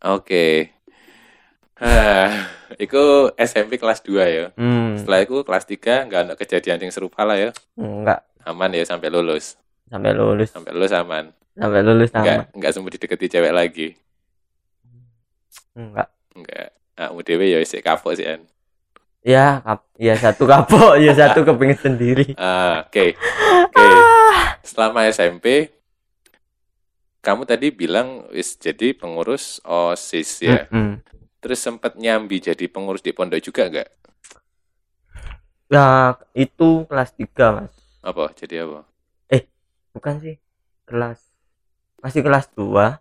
Oke. 0.00 0.44
Itu 2.76 3.02
SMP 3.34 3.76
kelas 3.76 4.04
2 4.04 4.20
ya. 4.22 4.46
hmm 4.54 5.00
Setelah 5.00 5.20
itu 5.20 5.36
kelas 5.40 5.64
3 5.64 6.06
enggak 6.06 6.20
ada 6.22 6.34
kejadian 6.34 6.78
yang 6.78 6.92
serupa 6.92 7.24
lah 7.24 7.34
ya. 7.34 7.50
enggak 7.74 8.20
Aman 8.40 8.72
ya 8.72 8.84
sampai 8.84 9.08
lulus. 9.08 9.56
sampai 9.88 10.12
lulus 10.12 10.48
Sampai 10.48 10.70
lulus 10.70 10.92
aman. 10.92 11.24
sampai 11.52 11.80
lulus 11.82 12.08
sama 12.08 12.22
Enggak 12.22 12.36
enggak 12.52 12.70
sempat 12.70 12.92
dideketi 12.94 13.26
cewek 13.28 13.52
lagi. 13.52 13.88
enggak 15.72 16.08
Enggak. 16.30 16.68
Ah, 16.94 17.10
dewe 17.16 17.48
ya 17.48 17.58
wis 17.58 17.72
kapok 17.80 18.12
sih 18.12 18.28
an. 18.28 18.44
ya 19.20 19.60
kap 19.60 19.84
ya 19.96 20.16
satu 20.16 20.44
kapok 20.44 20.96
ya 20.96 21.12
satu 21.12 21.44
kepingin 21.44 21.76
sendiri 21.76 22.26
Ah, 22.40 22.84
oke. 22.84 23.16
Oke. 23.66 23.88
Selama 24.62 25.04
SMP 25.06 25.72
kamu 27.20 27.44
tadi 27.44 27.68
bilang 27.68 28.24
wis 28.30 28.56
jadi 28.56 28.92
pengurus 28.92 29.60
OSIS 29.60 30.30
ya. 30.40 30.64
Mm-mm. 30.68 31.04
Terus 31.40 31.58
sempat 31.60 31.96
nyambi 31.96 32.38
jadi 32.40 32.68
pengurus 32.68 33.00
di 33.00 33.16
pondok 33.16 33.40
juga 33.40 33.68
enggak? 33.68 33.88
ya 35.70 36.18
itu 36.34 36.82
kelas 36.90 37.14
3 37.14 37.54
mas 37.54 37.74
Apa? 38.02 38.34
Jadi 38.34 38.58
apa? 38.58 38.82
bukan 39.90 40.22
sih 40.22 40.38
kelas 40.86 41.18
masih 41.98 42.22
kelas 42.22 42.46
2 42.54 42.98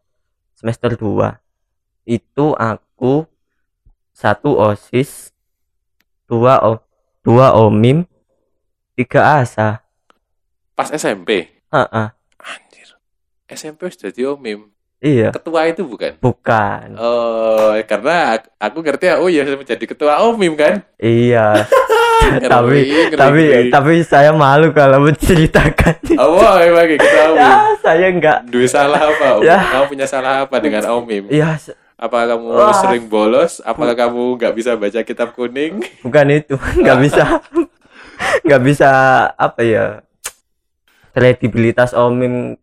semester 0.58 0.98
2 0.98 1.38
itu 2.10 2.46
aku 2.58 3.30
satu 4.10 4.58
osis 4.58 5.30
dua 6.26 6.58
o 6.66 6.82
dua 7.22 7.54
omim 7.54 8.10
tiga 8.98 9.42
asa 9.46 9.86
Pas 10.80 10.96
SMP. 10.96 11.52
Heeh. 11.76 12.08
Anjir. 12.40 12.96
SMP 13.52 13.92
sudah 13.92 14.16
jadi 14.16 14.32
omim. 14.32 14.72
Iya, 15.00 15.32
Ketua 15.32 15.64
itu 15.72 15.88
bukan? 15.88 16.20
bukan. 16.20 17.00
Oh, 17.00 17.72
karena 17.88 18.36
aku, 18.36 18.48
aku 18.60 18.78
ngerti 18.84 19.06
ya, 19.08 19.16
oh 19.16 19.32
iya 19.32 19.48
menjadi 19.48 19.86
ketua 19.88 20.20
omim 20.28 20.60
kan? 20.60 20.84
Iya. 21.00 21.56
Ngeri, 22.20 22.46
tapi 22.52 22.78
ngeri, 22.84 23.16
tapi 23.16 23.42
ngeri. 23.48 23.70
tapi 23.72 23.94
saya 24.04 24.36
malu 24.36 24.76
kalau 24.76 25.00
menceritakan. 25.08 26.20
Oh, 26.20 26.60
emang 26.60 26.84
ketua 26.92 27.24
omim. 27.32 27.40
ya, 27.48 27.52
saya 27.80 28.06
enggak. 28.12 28.44
Dua 28.52 28.68
salah 28.68 29.00
apa? 29.00 29.40
Om? 29.40 29.42
Ya. 29.48 29.58
Kamu 29.72 29.86
punya 29.88 30.04
salah 30.06 30.44
apa 30.44 30.60
dengan 30.60 30.84
omim? 30.92 31.32
Iya, 31.32 31.56
Apakah 31.96 32.36
kamu 32.36 32.46
Wah. 32.52 32.76
sering 32.76 33.08
bolos? 33.08 33.64
Apakah 33.64 33.96
kamu 33.96 34.36
nggak 34.36 34.54
bisa 34.54 34.76
baca 34.76 35.00
kitab 35.00 35.32
kuning? 35.32 35.80
bukan 36.04 36.28
itu. 36.32 36.56
Enggak 36.76 37.00
bisa. 37.00 37.24
Enggak 38.44 38.62
bisa 38.68 38.92
apa 39.34 39.62
ya? 39.64 39.86
Kredibilitas 41.12 41.92
Omim 41.92 42.56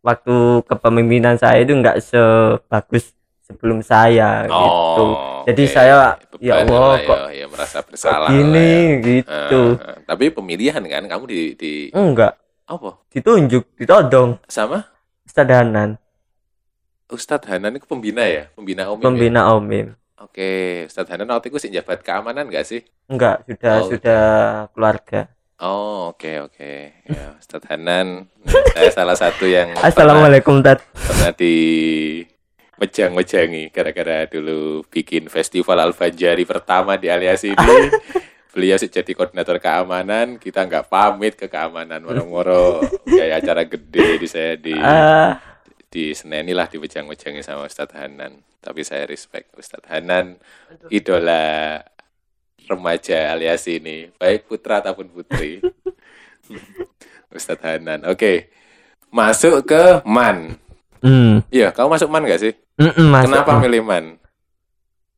waktu 0.00 0.36
kepemimpinan 0.64 1.36
saya 1.36 1.60
itu 1.60 1.72
enggak 1.72 1.98
sebagus 2.00 3.12
sebelum 3.40 3.80
saya 3.80 4.44
gitu. 4.46 5.04
Jadi 5.42 5.62
oke. 5.64 5.72
saya 5.72 5.96
ya 6.38 6.60
Beban 6.62 6.68
Allah 6.70 6.86
lah 6.86 6.98
kok 7.02 7.18
ya, 7.18 7.30
ya 7.34 7.46
merasa 7.48 7.78
bersalah 7.82 8.28
lah 8.28 8.32
ya. 8.32 9.02
gitu. 9.02 9.62
Ah. 9.76 9.96
tapi 10.04 10.24
pemilihan 10.30 10.80
kan 10.80 11.04
kamu 11.04 11.24
di 11.26 11.40
di 11.54 11.72
Enggak, 11.90 12.36
apa? 12.64 13.00
ditunjuk, 13.10 13.64
ditodong, 13.76 14.38
Sama 14.46 14.84
sadanan, 15.26 15.96
Ustadz 17.10 17.50
Hanan 17.50 17.74
itu 17.74 17.86
pembina 17.86 18.22
ya, 18.22 18.46
pembina 18.54 18.86
omim. 18.86 19.02
ya? 19.02 19.04
pembina 19.04 19.42
Omim. 19.50 19.86
Oke, 20.20 20.50
Ustadz 20.86 21.10
Hanan 21.10 21.32
waktu 21.32 21.48
itu 21.50 21.58
sih 21.58 21.72
jabat 21.72 22.04
keamanan 22.04 22.46
nggak 22.46 22.62
sih? 22.62 22.80
Enggak, 23.08 23.42
sudah 23.48 23.74
Oh, 23.74 23.88
sudah 23.88 24.22
keluarga. 24.70 25.20
Oh, 25.60 26.16
oke 26.16 26.48
oke. 26.48 27.04
Ya, 27.04 27.36
Ustadz 27.36 27.68
Hanan, 27.68 28.32
saya 28.72 28.88
salah 28.96 29.12
satu 29.12 29.44
yang 29.44 29.76
Assalamualaikum 29.76 30.64
Tat. 30.64 30.80
pernah 30.96 31.36
di 31.36 31.56
mejang-mejangi 32.80 33.68
gara-gara 33.68 34.24
dulu 34.24 34.88
bikin 34.88 35.28
festival 35.28 35.84
Al-Fajari 35.84 36.48
pertama 36.48 36.96
di 36.96 37.12
alias 37.12 37.44
ini. 37.44 37.92
Beliau 38.56 38.80
sih 38.80 38.88
jadi 38.88 39.12
koordinator 39.12 39.60
keamanan, 39.60 40.40
kita 40.40 40.64
nggak 40.64 40.88
pamit 40.88 41.36
ke 41.36 41.46
keamanan 41.52 42.02
moro-moro 42.08 42.80
kayak 43.04 43.44
acara 43.44 43.68
gede 43.68 44.16
di 44.16 44.26
saya 44.26 44.56
di 44.56 44.72
Ah, 44.74 45.38
di 45.92 46.16
Seneni 46.16 46.56
lah 46.56 46.72
di 46.72 46.80
mejang-mejangi 46.80 47.44
sama 47.44 47.68
Ustadz 47.68 48.00
Hanan. 48.00 48.40
Tapi 48.64 48.80
saya 48.80 49.04
respect 49.04 49.52
Ustadz 49.60 49.92
Hanan, 49.92 50.40
idola 50.88 51.78
remaja 52.70 53.34
alias 53.34 53.66
ini, 53.66 54.08
baik 54.14 54.46
putra 54.46 54.78
ataupun 54.78 55.10
putri. 55.10 55.58
Ustadz 57.34 57.62
Hanan. 57.62 58.06
Oke, 58.06 58.50
masuk 59.08 59.62
ke 59.64 60.02
Man. 60.02 60.58
hmm, 61.00 61.46
Iya, 61.50 61.70
kamu 61.70 61.94
masuk 61.94 62.08
Man 62.08 62.26
gak 62.26 62.42
sih? 62.42 62.54
masuk. 62.80 63.30
Kenapa 63.30 63.58
milih 63.58 63.82
Man? 63.82 64.18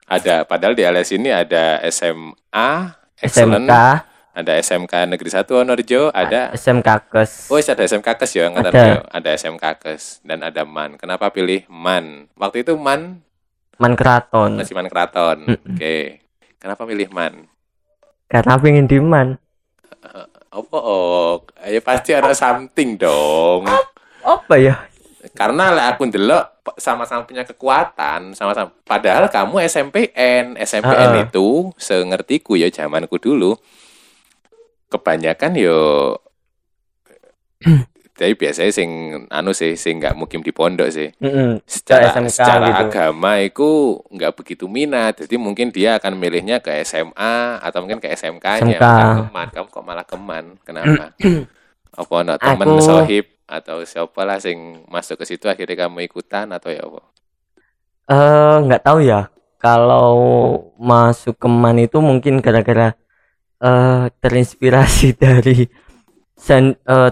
Ada, 0.05 0.45
padahal 0.45 0.77
di 0.77 0.85
alias 0.85 1.09
ini 1.09 1.33
ada 1.33 1.81
SMA, 1.89 2.71
Excellent, 3.17 3.65
SMK, 3.65 3.73
ada 4.33 4.53
SMK 4.61 4.95
Negeri 5.09 5.31
1 5.31 5.45
Honorjo, 5.57 6.03
ada 6.13 6.53
SMK 6.53 6.89
Kes. 7.09 7.49
Oh, 7.49 7.57
ada 7.57 7.81
SMK 7.81 8.09
Kes 8.17 8.33
ya, 8.33 8.49
Ada. 8.49 8.69
Rio. 8.69 9.01
Ada 9.09 9.31
SMK 9.33 9.65
Kes 9.79 10.21
dan 10.21 10.45
ada 10.45 10.65
MAN. 10.65 11.01
Kenapa 11.01 11.33
pilih 11.33 11.65
MAN? 11.69 12.29
Waktu 12.37 12.61
itu 12.61 12.77
MAN 12.77 13.25
Man 13.81 13.97
Keraton. 13.97 14.61
masih 14.61 14.77
MAN 14.77 14.89
Keraton. 14.89 15.39
Mm-mm. 15.49 15.75
Oke. 15.75 16.22
Kenapa 16.63 16.87
pilih 16.87 17.11
MAN? 17.11 17.51
Karena 18.31 18.55
pengen 18.55 18.87
di 18.87 19.03
man. 19.03 19.35
Apa? 20.55 20.79
Oh, 20.79 21.43
ya 21.67 21.83
pasti 21.83 22.15
ada 22.15 22.31
something 22.39 22.95
dong. 22.95 23.67
Apa 24.23 24.55
ya? 24.63 24.87
Karena 25.35 25.75
lah 25.75 25.91
aku 25.91 26.07
p- 26.63 26.79
sama-sama 26.79 27.27
punya 27.27 27.43
kekuatan, 27.43 28.39
sama-sama. 28.39 28.71
Padahal 28.87 29.27
kamu 29.27 29.59
SMPN, 29.67 30.55
SMPN 30.55 31.11
Heeh. 31.19 31.25
itu 31.27 31.75
sengertiku 31.75 32.55
ya 32.55 32.71
zamanku 32.71 33.19
dulu. 33.19 33.59
Kebanyakan 34.87 35.59
yo 35.59 36.15
Tapi 38.23 38.39
biasanya 38.39 38.71
sing 38.71 38.91
anu 39.27 39.51
sih 39.51 39.75
sing 39.75 39.99
nggak 39.99 40.15
mukim 40.15 40.39
di 40.39 40.55
pondok 40.55 40.87
sih. 40.89 41.11
Mm-mm. 41.19 41.59
secara 41.67 42.15
SMK 42.15 42.31
secara 42.31 42.67
gitu. 42.69 42.83
agama 42.87 43.33
itu 43.37 43.69
nggak 44.09 44.33
begitu 44.33 44.65
minat 44.67 45.19
jadi 45.19 45.35
mungkin 45.37 45.75
dia 45.75 45.99
akan 45.99 46.15
milihnya 46.15 46.63
ke 46.63 46.71
SMA 46.83 47.59
atau 47.59 47.83
mungkin 47.83 47.99
ke 47.99 48.07
SMK-nya 48.09 48.79
SMK. 48.79 48.87
keman 49.19 49.47
kamu 49.51 49.67
kok 49.69 49.83
malah 49.83 50.07
keman 50.07 50.45
kenapa 50.63 51.11
apa 51.99 52.15
no 52.23 52.35
temen 52.39 52.69
Aku- 52.71 52.81
sohib 52.81 53.27
atau 53.43 53.83
siapa 53.83 54.23
lah 54.23 54.39
sing 54.39 54.87
masuk 54.87 55.19
ke 55.19 55.27
situ 55.27 55.45
akhirnya 55.45 55.85
kamu 55.85 56.07
ikutan 56.07 56.47
atau 56.49 56.71
ya 56.71 56.81
apa 56.81 57.03
Eh, 58.05 58.57
nggak 58.61 58.83
tahu 58.83 58.99
ya. 59.01 59.31
Kalau 59.57 60.11
masuk 60.75 61.39
ke 61.39 61.47
man 61.47 61.79
itu 61.79 62.03
mungkin 62.03 62.43
gara-gara 62.43 62.99
eh 63.59 64.05
terinspirasi 64.19 65.15
dari 65.23 65.71
sen, 66.35 66.75
eh, 66.75 67.11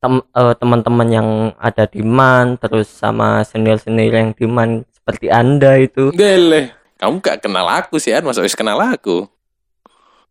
tem- 0.00 0.26
eh, 0.26 0.54
teman-teman 0.56 1.08
yang 1.08 1.28
ada 1.56 1.84
di 1.84 2.00
man, 2.00 2.56
terus 2.56 2.88
sama 2.88 3.44
senior-senior 3.44 4.12
yang 4.12 4.30
di 4.32 4.44
man 4.44 4.82
seperti 4.90 5.28
Anda 5.28 5.76
itu. 5.76 6.10
Dele, 6.10 6.72
kamu 6.96 7.20
gak 7.20 7.44
kenal 7.44 7.68
aku 7.68 7.96
sih, 7.96 8.10
An. 8.10 8.24
Masa 8.24 8.40
wis 8.40 8.56
kenal 8.56 8.80
aku? 8.80 9.28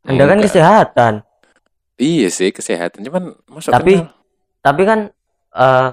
Anda 0.03 0.25
kan 0.25 0.37
Enggak. 0.37 0.49
kesehatan. 0.49 1.13
Iya 1.95 2.27
sih, 2.27 2.49
kesehatan. 2.49 3.03
Cuman 3.03 3.35
masuk 3.45 3.69
Tapi- 3.69 4.01
kenal. 4.01 4.15
Tapi 4.59 4.81
kan 4.83 4.99
eh 5.51 5.89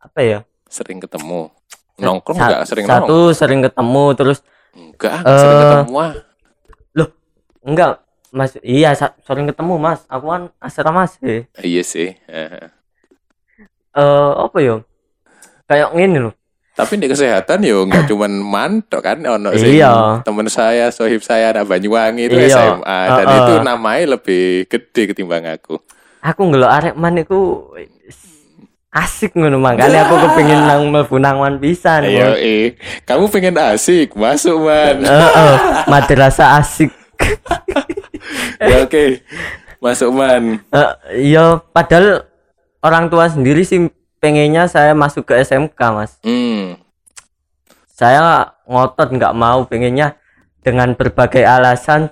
apa 0.00 0.20
ya? 0.20 0.38
Sering 0.66 0.98
ketemu. 0.98 1.50
Nongkrong 1.98 2.38
Sa- 2.38 2.46
enggak? 2.48 2.62
Sering 2.64 2.86
Satu 2.86 3.04
nongkrong? 3.04 3.36
sering 3.36 3.60
ketemu 3.60 4.04
terus 4.14 4.38
Enggak, 4.70 5.14
nggak 5.20 5.34
sering 5.36 5.50
Eh, 5.52 5.62
ketemu 5.66 5.94
ah. 5.98 6.12
enggak 7.60 7.90
Mas 8.30 8.54
iya 8.62 8.94
sering 8.96 9.44
ketemu 9.44 9.74
Mas. 9.76 10.06
Aku 10.06 10.30
kan 10.30 10.48
asrama 10.56 11.04
sih. 11.04 11.44
Iya 11.58 11.82
sih. 11.82 12.14
Eh 13.90 14.30
apa 14.36 14.58
ya? 14.58 14.76
Kayak 15.66 15.88
gini 15.92 16.18
loh. 16.20 16.34
Tapi 16.70 16.96
di 16.96 17.10
kesehatan 17.10 17.60
yo 17.60 17.84
nggak 17.84 18.08
cuman 18.08 18.32
mantok 18.40 19.02
kan 19.02 19.18
ono 19.20 19.52
sing 19.52 19.76
Iya. 19.76 20.22
temen 20.24 20.48
saya, 20.48 20.88
sohib 20.88 21.20
saya 21.20 21.52
anak 21.52 21.68
Banyuwangi 21.68 22.30
itu 22.30 22.38
Iya. 22.38 22.56
SMA 22.56 23.00
dan 23.10 23.26
Heeh. 23.26 23.36
itu 23.36 23.52
namanya 23.60 24.04
lebih 24.16 24.64
gede 24.64 25.02
ketimbang 25.10 25.44
aku. 25.44 25.76
Aku 26.22 26.40
ngelok 26.46 26.70
arek 26.70 26.94
man 26.96 27.20
iku 27.20 27.68
asik 28.90 29.34
ngono 29.34 29.60
makanya 29.60 30.02
aku 30.04 30.14
kepengin 30.18 30.60
nang 30.64 30.88
mlebu 30.88 31.16
nang 31.18 31.38
man 31.38 31.58
pisan. 31.58 32.06
Eh, 32.06 32.74
kamu 33.04 33.28
pengen 33.28 33.60
asik 33.60 34.14
masuk 34.14 34.62
man. 34.62 35.04
Heeh, 35.04 35.54
madrasah 35.84 36.58
asik. 36.58 36.90
ya 38.60 38.82
oke, 38.82 39.20
masuk 39.78 40.10
man. 40.10 40.64
Eh, 40.70 40.90
iya 41.28 41.60
padahal 41.70 42.29
orang 42.80 43.08
tua 43.12 43.28
sendiri 43.28 43.64
sih 43.64 43.88
pengennya 44.20 44.68
saya 44.68 44.92
masuk 44.92 45.28
ke 45.28 45.40
SMK, 45.40 45.80
Mas. 45.92 46.12
Hmm, 46.20 46.76
Saya 47.90 48.56
ngotot 48.64 49.12
nggak 49.12 49.36
mau 49.36 49.68
pengennya 49.68 50.16
dengan 50.64 50.96
berbagai 50.96 51.44
alasan 51.44 52.08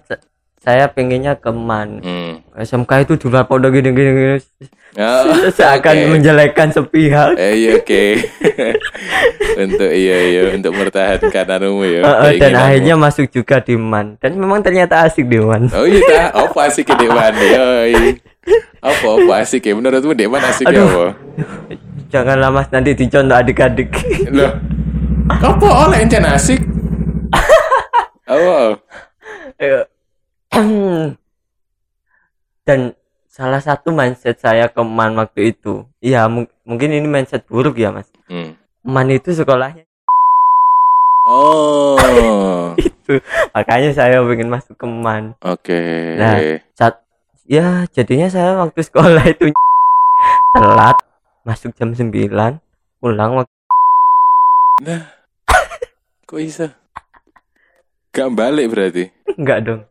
saya 0.58 0.90
pengennya 0.92 1.40
ke 1.40 1.48
man. 1.48 2.04
hmm. 2.04 2.44
SMK 2.60 3.08
itu 3.08 3.14
luar 3.30 3.48
pondok 3.48 3.72
gini 3.72 3.88
gini, 3.92 4.10
gini. 4.12 4.38
Oh, 4.98 5.52
seakan 5.52 5.94
oke. 5.94 6.10
menjelekkan 6.16 6.72
sepihak. 6.72 7.36
Eh, 7.36 7.60
iya 7.60 7.70
oke. 7.76 8.04
untuk 9.68 9.90
iya 9.92 10.16
iya 10.26 10.42
untuk 10.50 10.74
mempertahankan 10.74 11.60
anumu 11.60 11.84
ya. 11.86 12.02
Eh, 12.02 12.16
eh, 12.24 12.32
dan 12.40 12.56
akhirnya 12.56 12.94
masuk 12.96 13.28
juga 13.30 13.60
di 13.60 13.76
man. 13.76 14.16
Dan 14.18 14.40
memang 14.40 14.64
ternyata 14.64 15.04
asik 15.06 15.28
di 15.28 15.38
man. 15.38 15.68
Oh 15.76 15.84
iya 15.84 16.32
apa 16.32 16.72
asik 16.72 16.88
di 16.88 17.06
man? 17.06 17.30
Yoi. 17.54 18.16
Apa 18.78 19.06
apa 19.16 19.32
asik 19.40 19.64
ya? 19.64 19.74
Menurutmu 19.74 20.12
di 20.12 20.24
mana 20.24 20.48
asik 20.48 20.64
ya 20.64 20.78
Aduh. 20.78 20.86
apa? 20.86 21.06
Janganlah 22.08 22.50
mas 22.50 22.68
nanti 22.68 22.92
dicontoh 22.92 23.34
adik-adik. 23.34 23.90
Loh, 24.30 24.52
apa 25.28 25.66
oleh 25.84 26.00
encen 26.00 26.24
asik? 26.24 26.60
Oh, 28.24 28.76
Ayo. 29.56 29.88
Dan 32.62 32.92
salah 33.26 33.58
satu 33.58 33.88
mindset 33.88 34.36
saya 34.36 34.68
ke 34.68 34.80
man 34.80 35.16
waktu 35.16 35.52
itu, 35.52 35.88
ya 35.98 36.28
mung- 36.28 36.52
mungkin 36.62 36.92
ini 36.92 37.04
mindset 37.04 37.44
buruk 37.44 37.76
ya 37.76 37.88
mas. 37.88 38.08
hmm. 38.26 38.52
Man 38.84 39.08
itu 39.08 39.32
sekolahnya, 39.32 39.84
oh, 41.26 42.72
makanya 43.54 43.90
saya 43.92 44.20
pengen 44.22 44.48
masuk 44.48 44.74
ke 44.74 44.86
man. 44.86 45.36
oke. 45.40 45.82
Nah. 46.16 46.36
Saat, 46.72 47.04
ya 47.48 47.88
jadinya 47.90 48.28
saya 48.28 48.60
waktu 48.60 48.84
sekolah 48.84 49.24
itu 49.24 49.48
telat, 50.54 50.96
masuk 51.48 51.72
jam 51.74 51.96
9 51.96 52.12
pulang 53.00 53.32
waktu 53.40 53.56
Kok 56.28 56.38
bisa? 56.38 56.76
Gak 58.12 58.30
balik 58.36 58.70
berarti? 58.70 59.08
enggak 59.34 59.64
dong. 59.64 59.82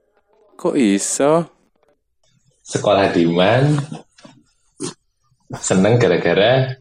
Kok 0.55 0.77
iso? 0.77 1.49
Sekolah 2.61 3.09
di 3.09 3.25
man 3.25 3.73
Seneng 5.57 5.97
gara-gara 5.97 6.77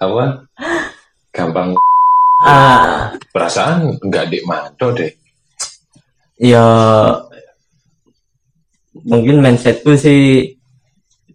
apa 0.00 0.48
gampang 1.30 1.76
ah 2.40 3.12
perasaan 3.30 4.00
nggak 4.00 4.32
dik 4.32 4.48
manto 4.48 4.96
deh 4.96 5.12
ya 6.40 6.64
mungkin 9.06 9.40
mindsetku 9.44 9.96
sih 9.96 10.54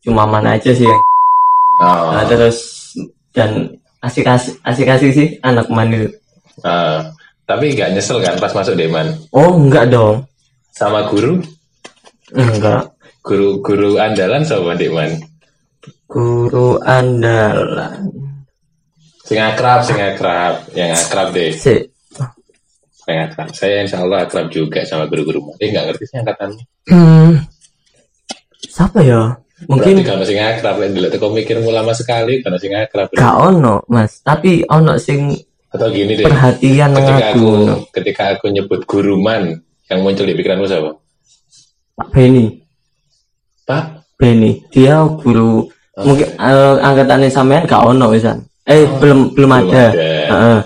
cuma 0.06 0.25
mana 0.25 0.58
aja 0.58 0.71
sih. 0.73 0.86
Yang 0.86 1.01
oh, 1.82 2.12
Nah, 2.15 2.23
terus 2.23 2.58
dan 3.36 3.75
asik 3.99 4.23
asik 4.23 4.56
asik 4.63 4.88
asik 4.88 5.12
sih 5.12 5.28
anak 5.43 5.67
mandi 5.67 6.08
ah. 6.63 7.12
tapi 7.43 7.75
nggak 7.75 7.91
nyesel 7.91 8.23
kan 8.23 8.39
pas 8.39 8.54
masuk 8.56 8.80
deman 8.80 9.12
oh 9.36 9.60
enggak 9.60 9.91
dong. 9.91 10.23
Sama 10.71 11.12
guru? 11.12 11.43
Enggak 12.32 12.95
guru 13.25 13.60
guru 13.60 13.97
andalan 13.99 14.45
sama 14.45 14.78
deman 14.78 15.19
guru 16.06 16.78
andalan. 16.86 18.08
Sing 19.25 19.41
akrab 19.41 19.82
sing 19.82 19.97
akrab. 19.97 20.69
Yang 20.78 20.91
akrab 21.01 21.28
deh. 21.34 21.51
Si. 21.51 21.75
Akrab. 23.10 23.49
Saya 23.54 23.82
insya 23.82 24.06
Allah 24.06 24.30
akrab 24.30 24.54
juga 24.54 24.86
sama 24.86 25.10
guru-guru. 25.10 25.58
Eh 25.58 25.73
nggak 25.73 25.91
ngerti 25.91 26.04
sih 26.06 26.17
angkatannya. 26.21 26.63
Hmm, 26.93 27.41
siapa 28.69 28.99
ya? 29.01 29.38
Mungkin 29.71 30.04
kalau 30.04 30.28
sing 30.28 30.36
akrab 30.36 30.84
yang 30.84 30.91
dilihat 30.91 31.15
kau 31.15 31.32
mikirmu 31.32 31.71
lama 31.71 31.95
sekali 31.95 32.43
karena 32.43 32.60
sing 32.60 32.75
akrab. 32.75 33.08
Gak 33.15 33.36
ono 33.39 33.88
mas. 33.88 34.19
Tapi 34.19 34.67
ono 34.67 34.99
sing 34.99 35.32
atau 35.71 35.91
gini 35.91 36.15
deh 36.15 36.23
perhatian 36.23 36.95
ketika 36.95 37.36
aku 37.36 37.43
aku 37.43 37.51
no. 37.67 37.75
ketika 37.91 38.23
aku 38.32 38.45
nyebut 38.47 38.88
guruman 38.88 39.60
yang 39.91 39.99
muncul 40.04 40.23
di 40.23 40.36
pikiranmu 40.36 40.67
siapa? 40.67 40.95
Pak 41.95 42.08
Beni. 42.15 42.45
Pak? 43.67 44.15
Beni. 44.15 44.63
Dia 44.71 45.04
guru. 45.04 45.67
Oh. 45.95 46.04
mungkin 46.04 46.28
eh, 46.28 46.75
angkatannya 46.84 47.32
sampean 47.32 47.63
gak 47.63 47.80
ono 47.88 48.12
misan 48.12 48.43
eh 48.67 48.84
Oh, 48.84 48.99
belum 48.99 49.32
belum 49.32 49.51
ada. 49.63 49.95
ada. 49.95 50.10
Heeh. 50.28 50.60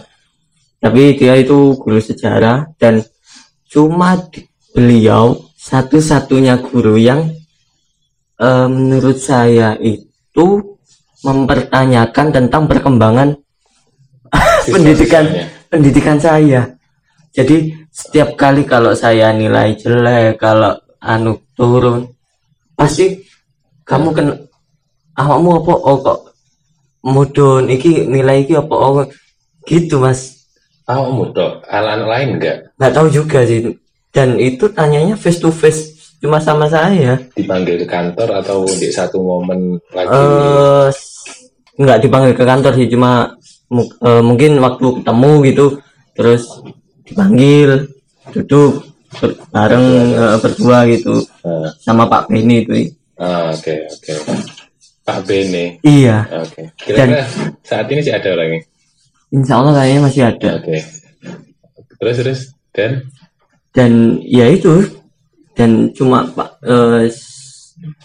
tapi 0.82 1.04
dia 1.20 1.38
itu 1.38 1.78
guru 1.78 2.02
sejarah 2.02 2.74
dan 2.82 3.06
cuma 3.70 4.18
beliau 4.74 5.38
satu-satunya 5.54 6.58
guru 6.64 6.98
yang 6.98 7.30
eh, 8.40 8.68
menurut 8.68 9.18
saya 9.20 9.76
itu 9.80 10.78
mempertanyakan 11.24 12.28
tentang 12.32 12.64
perkembangan 12.66 13.36
pendidikan 14.74 15.26
Siswa-siswanya. 15.28 15.68
pendidikan 15.68 16.18
saya. 16.18 16.62
Jadi 17.36 17.76
setiap 17.92 18.34
kali 18.40 18.64
kalau 18.66 18.96
saya 18.96 19.30
nilai 19.36 19.76
jelek, 19.78 20.40
kalau 20.40 20.74
anu 20.98 21.38
turun, 21.54 22.10
pasti 22.74 23.22
kamu 23.86 24.10
kan 24.16 24.28
awakmu 25.14 25.62
apa? 25.62 25.74
Oh 25.76 25.98
kok 26.02 26.20
mudun? 27.06 27.70
Iki 27.70 28.08
nilai 28.10 28.48
iki 28.48 28.58
apa? 28.58 28.74
Oh 28.74 29.06
gitu 29.68 30.02
mas. 30.02 30.40
Oh, 30.90 31.14
mudah. 31.14 31.62
Anak 31.70 32.10
lain 32.10 32.28
enggak 32.42 32.74
nggak 32.82 32.94
tahu 32.98 33.08
juga 33.14 33.46
sih. 33.46 33.78
Dan 34.10 34.42
itu 34.42 34.66
tanyanya 34.74 35.14
face 35.14 35.38
to 35.38 35.54
face 35.54 35.89
cuma 36.20 36.38
sama 36.40 36.68
saya. 36.68 37.16
Dipanggil 37.36 37.80
ke 37.84 37.88
kantor 37.88 38.44
atau 38.44 38.68
di 38.68 38.92
satu 38.92 39.24
momen 39.24 39.80
lagi? 39.96 40.12
Eh 40.14 40.88
nggak 41.80 42.00
dipanggil 42.04 42.34
ke 42.36 42.44
kantor 42.44 42.74
sih 42.76 42.88
cuma 42.92 43.32
eh, 44.04 44.24
mungkin 44.24 44.60
waktu 44.60 45.00
ketemu 45.00 45.32
gitu 45.48 45.66
terus 46.12 46.44
dipanggil 47.08 47.88
duduk 48.36 48.84
ber- 49.24 49.40
bareng 49.50 49.88
eh, 50.14 50.38
berdua 50.44 50.80
gitu. 50.92 51.24
Ah, 51.48 51.72
sama 51.80 52.04
Pak 52.06 52.28
Beni 52.28 52.68
itu. 52.68 52.74
Ah, 53.16 53.56
oke 53.56 53.76
oke. 53.88 54.14
Pak 55.10 55.26
Bene 55.26 55.82
iya. 55.82 56.22
Oke. 56.30 56.70
Kira-kira 56.78 57.26
saat 57.66 57.90
ini 57.90 58.06
sih 58.06 58.14
ada 58.14 58.30
orangnya 58.30 58.62
Insya 59.34 59.58
Allah 59.58 59.74
kayaknya 59.82 60.02
masih 60.06 60.22
ada. 60.22 60.50
Oke. 60.62 60.78
Terus 61.98 62.16
terus 62.22 62.40
dan? 62.78 62.92
Dan 63.74 64.22
ya 64.22 64.46
itu 64.54 64.86
dan 65.60 65.92
cuma 65.92 66.24
Pak 66.24 66.64
eh, 66.64 67.12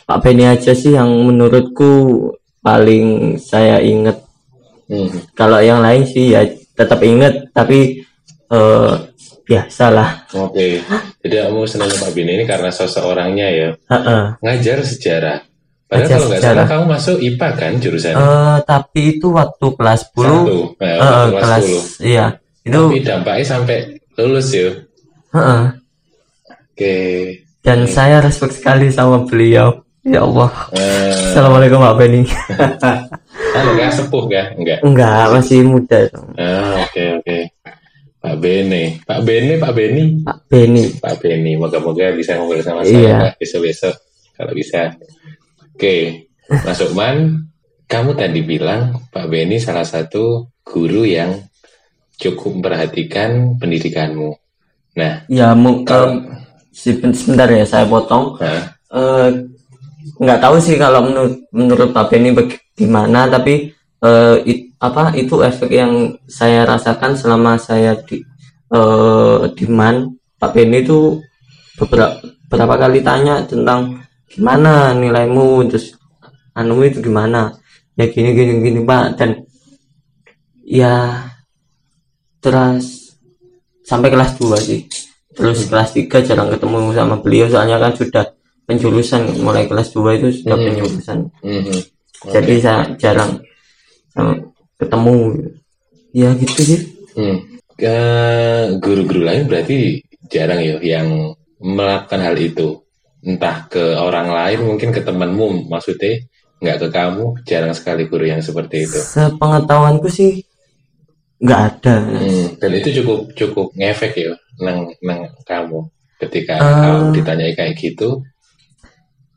Pak 0.02 0.18
Beni 0.26 0.42
aja 0.42 0.74
sih 0.74 0.98
yang 0.98 1.06
menurutku 1.06 2.26
paling 2.58 3.38
saya 3.38 3.78
ingat. 3.78 4.18
Hmm, 4.90 5.08
kalau 5.32 5.62
yang 5.62 5.78
lain 5.80 6.02
sih 6.04 6.34
ya 6.34 6.42
tetap 6.74 7.00
ingat 7.06 7.54
tapi 7.54 8.02
eh 8.50 8.92
biasalah 9.44 10.28
oke. 10.34 10.66
Jadi 11.22 11.34
kamu 11.40 11.62
senang 11.70 11.88
Pak 11.94 12.10
Bene 12.10 12.42
ini 12.42 12.44
karena 12.44 12.74
sosok 12.74 13.06
orangnya 13.06 13.48
ya. 13.48 13.68
Heeh. 13.72 14.24
ngajar 14.42 14.82
sejarah. 14.82 15.38
Padahal 15.84 16.00
Ngajar 16.00 16.16
kalau 16.16 16.26
nggak 16.26 16.40
sejarah. 16.42 16.56
salah 16.56 16.66
kamu 16.66 16.84
masuk 16.90 17.16
IPA 17.20 17.48
kan 17.54 17.72
jurusan? 17.76 18.14
Eh, 18.16 18.56
tapi 18.64 19.00
itu 19.14 19.26
waktu 19.30 19.66
kelas 19.76 20.00
10 20.10 20.16
satu. 20.16 20.58
Nah, 20.80 20.88
eh, 20.88 20.96
waktu 20.98 21.30
kelas 21.30 21.44
kelas 21.44 21.64
10 22.02 22.08
iya. 22.08 22.26
Itu 22.64 22.82
tapi 22.88 22.98
dampaknya 23.04 23.44
sampai 23.44 23.78
lulus 24.18 24.48
ya. 24.50 24.68
Heeh. 25.34 25.64
oke 26.74 26.96
dan 27.64 27.88
saya 27.88 28.20
respect 28.20 28.60
sekali 28.60 28.92
sama 28.92 29.24
beliau. 29.24 29.80
Ya 30.04 30.20
Allah. 30.20 30.52
Eh, 30.76 31.32
Assalamualaikum 31.32 31.80
Pak 31.80 31.96
Beni 31.96 32.22
anu 33.56 33.70
nggak 33.72 33.90
sepuh 33.96 34.22
nggak 34.28 34.46
enggak? 34.60 34.78
Enggak 34.84 35.24
masih 35.32 35.64
muda. 35.64 36.00
Ah, 36.36 36.84
oke 36.84 37.04
oke. 37.22 37.36
Pak 38.20 38.36
Bene, 38.36 38.82
Pak 39.00 39.20
Bene, 39.24 39.52
Pak 39.56 39.72
Beni, 39.72 40.04
Pak 40.20 40.38
Beni 40.48 40.84
Pak 40.96 41.14
Beni. 41.20 41.52
Moga-moga 41.56 42.12
bisa 42.12 42.36
ngobrol 42.36 42.60
sama 42.60 42.84
Iya. 42.84 42.92
saya 42.92 43.12
Pak, 43.20 43.32
besok-besok 43.40 43.94
kalau 44.36 44.52
bisa. 44.52 44.82
Oke, 45.72 45.96
Mas 46.48 46.80
Ukman, 46.80 47.16
kamu 47.84 48.10
tadi 48.12 48.40
bilang 48.44 49.08
Pak 49.08 49.24
Beni 49.28 49.56
salah 49.56 49.84
satu 49.84 50.52
guru 50.60 51.04
yang 51.04 51.32
cukup 52.16 52.60
memperhatikan 52.60 53.56
pendidikanmu. 53.56 54.30
Nah, 54.94 55.24
ya 55.28 55.52
mu- 55.52 55.84
kalau 55.84 56.20
sebentar 56.74 57.48
ya 57.48 57.64
saya 57.64 57.86
potong. 57.86 58.36
Nah, 58.42 58.74
Eh, 58.94 59.30
nggak 60.22 60.38
tahu 60.38 60.56
sih 60.62 60.78
kalau 60.78 61.02
menurut 61.02 61.34
menurut 61.50 61.90
Pak 61.90 62.14
Beni 62.14 62.30
bagaimana 62.30 63.26
tapi 63.26 63.74
eh, 63.98 64.36
it- 64.46 64.70
apa 64.78 65.10
itu 65.18 65.42
efek 65.42 65.66
yang 65.74 66.14
saya 66.30 66.62
rasakan 66.62 67.18
selama 67.18 67.58
saya 67.58 67.98
di 68.06 68.22
eh, 68.70 69.40
di 69.56 69.64
MAN 69.66 70.14
Pak 70.38 70.50
Beni 70.54 70.86
itu 70.86 71.18
beberapa 71.74 72.22
beberapa 72.46 72.74
kali 72.86 73.02
tanya 73.02 73.42
tentang 73.42 73.98
gimana 74.30 74.94
nilaimu 74.94 75.66
terus 75.66 75.98
anu 76.54 76.78
itu 76.86 77.02
gimana? 77.02 77.50
Ya 77.98 78.06
gini 78.06 78.30
gini 78.30 78.62
gini 78.62 78.80
Pak 78.86 79.18
dan 79.18 79.42
ya 80.62 81.26
terus 82.38 83.14
sampai 83.82 84.08
kelas 84.12 84.38
2 84.38 84.54
sih 84.60 84.80
terus 85.34 85.66
kelas 85.66 85.90
3 85.92 86.22
jarang 86.22 86.48
ketemu 86.54 86.94
sama 86.94 87.14
beliau 87.20 87.46
soalnya 87.50 87.76
kan 87.82 87.92
sudah 87.94 88.24
penjurusan 88.64 89.44
mulai 89.44 89.68
kelas 89.68 89.92
2 89.92 90.18
itu 90.18 90.28
sudah 90.42 90.56
Hmm. 90.56 90.66
penjurusan 90.70 91.18
mhm. 91.42 91.78
jadi 92.30 92.54
saya 92.62 92.82
jarang 92.96 93.42
sama 94.14 94.32
ketemu 94.78 95.14
ya 96.14 96.30
gitu 96.38 96.62
sih 96.62 96.80
Hmm. 97.14 97.38
Ke 97.78 97.94
guru-guru 98.82 99.22
lain 99.22 99.46
berarti 99.46 100.02
jarang 100.26 100.58
ya 100.58 100.82
yang 100.82 101.30
melakukan 101.62 102.20
hal 102.22 102.34
itu. 102.34 102.82
Entah 103.22 103.70
ke 103.70 103.94
orang 103.94 104.34
lain, 104.34 104.66
mungkin 104.66 104.90
ke 104.90 104.98
temanmu, 104.98 105.70
maksudnya 105.70 106.18
nggak 106.58 106.78
ke 106.82 106.88
kamu, 106.90 107.24
jarang 107.46 107.70
sekali 107.70 108.10
guru 108.10 108.26
yang 108.26 108.42
seperti 108.42 108.82
itu. 108.82 108.98
sepengetahuanku 108.98 110.10
sih 110.10 110.42
nggak 111.44 111.60
ada 111.60 111.96
Hmm. 112.08 112.44
Dan 112.56 112.70
itu 112.74 112.88
cukup 113.04 113.18
cukup 113.36 113.66
ngefek 113.76 114.12
ya, 114.16 114.32
nang 114.64 114.88
nang 115.04 115.28
kamu. 115.44 115.84
Ketika 116.16 116.56
Eh. 116.56 116.64
kamu 116.64 117.04
ditanyai 117.12 117.52
kayak 117.52 117.76
gitu, 117.76 118.24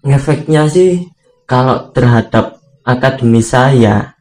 ngefeknya 0.05 0.71
sih 0.71 1.03
kalau 1.43 1.91
terhadap 1.91 2.57
akademi 2.83 3.43
saya 3.43 4.15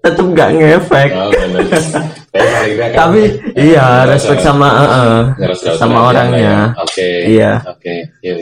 tetap 0.00 0.24
nggak 0.24 0.50
ngefek 0.56 1.10
oh. 1.12 1.28
Tapi 2.30 2.70
tapi 2.94 3.22
iya 3.58 4.06
respect 4.06 4.40
sama 4.40 4.68
ngerasa 5.36 5.74
sama 5.76 5.76
perhatian 5.76 5.90
lah 5.90 6.08
orangnya 6.08 6.40
ya. 6.40 6.60
Oke. 6.78 7.10
iya 7.26 7.52
Oke, 7.66 7.94
iya, 8.22 8.34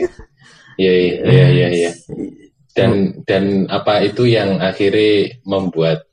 iya, 0.77 0.93
iya, 1.27 1.45
iya, 1.49 1.67
iya. 1.73 1.91
Dan 2.71 3.17
dan 3.25 3.65
apa 3.67 4.05
itu 4.05 4.23
yang 4.29 4.61
akhirnya 4.61 5.35
membuat 5.43 6.05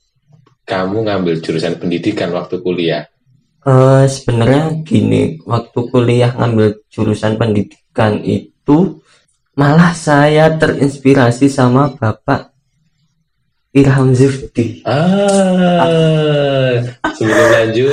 kamu 0.67 1.07
ngambil 1.07 1.39
jurusan 1.39 1.79
pendidikan 1.79 2.35
waktu 2.35 2.59
kuliah? 2.59 3.07
Eh, 3.63 4.05
sebenarnya 4.07 4.83
gini, 4.83 5.39
waktu 5.47 5.79
kuliah 5.91 6.35
ngambil 6.35 6.83
jurusan 6.91 7.39
pendidikan 7.39 8.19
itu 8.23 8.99
malah 9.55 9.95
saya 9.95 10.51
terinspirasi 10.55 11.47
sama 11.47 11.91
Bapak 11.95 12.51
Ilham 13.75 14.15
Zufti. 14.15 14.81
Ah, 14.87 16.81
sebelum 17.13 17.49
lanjut, 17.53 17.93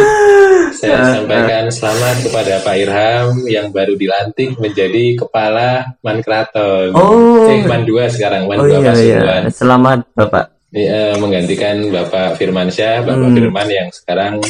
saya 0.77 1.19
sampaikan 1.19 1.67
selamat 1.67 2.15
kepada 2.23 2.53
Pak 2.63 2.75
Irham 2.79 3.27
yang 3.49 3.67
baru 3.73 3.97
dilantik 3.99 4.55
menjadi 4.57 5.19
kepala 5.19 5.97
Man 5.99 6.23
Kraton. 6.23 6.95
Oh, 6.95 7.49
Eh, 7.49 7.67
Man 7.67 7.83
2 7.83 8.07
sekarang, 8.13 8.47
Man 8.47 8.63
oh 8.63 8.67
2 8.69 8.79
iya 8.79 8.93
iya. 8.95 9.35
Selamat 9.51 10.07
Bapak 10.15 10.53
Eh, 10.73 11.13
menggantikan 11.21 11.85
Bapak 11.87 12.33
Firmansyah, 12.35 13.05
Bapak 13.05 13.29
Hmm. 13.29 13.37
Firman 13.37 13.69
yang 13.69 13.89
sekarang 13.93 14.41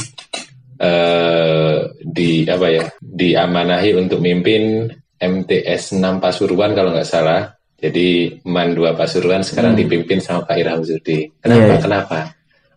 eh 0.79 1.75
di 2.01 2.43
apa 2.45 2.67
ya 2.67 2.83
diamanahi 2.99 3.91
untuk 3.93 4.19
mimpin 4.19 4.87
MTS 5.19 5.95
6 5.95 6.19
Pasuruan 6.19 6.71
kalau 6.71 6.91
nggak 6.91 7.05
salah. 7.05 7.51
Jadi 7.75 8.39
Man 8.47 8.71
2 8.71 8.95
Pasuruan 8.95 9.43
sekarang 9.43 9.75
Hmm. 9.75 9.83
dipimpin 9.83 10.19
sama 10.19 10.47
Pak 10.47 10.55
Irham 10.55 10.79
Zudi. 10.81 11.27
Kenapa? 11.43 11.67
Iya. 11.67 11.77
Kenapa? 11.79 12.17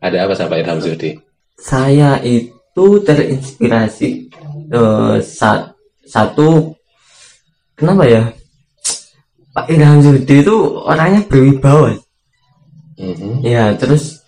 Ada 0.02 0.16
apa 0.26 0.32
sama 0.34 0.50
Pak 0.50 0.60
Irham 0.60 0.80
Zudi? 0.82 1.10
Saya 1.54 2.18
itu 2.20 2.86
terinspirasi 3.00 4.10
eh, 4.68 5.16
sa- 5.22 5.70
satu 6.02 6.74
kenapa 7.72 8.02
ya? 8.04 8.22
Pak 9.50 9.70
Ilham 9.70 10.02
Zudi 10.02 10.42
itu 10.42 10.56
orangnya 10.82 11.22
berwibawa. 11.24 11.94
Mhm. 12.96 13.44
Ya, 13.44 13.72
terus 13.76 14.24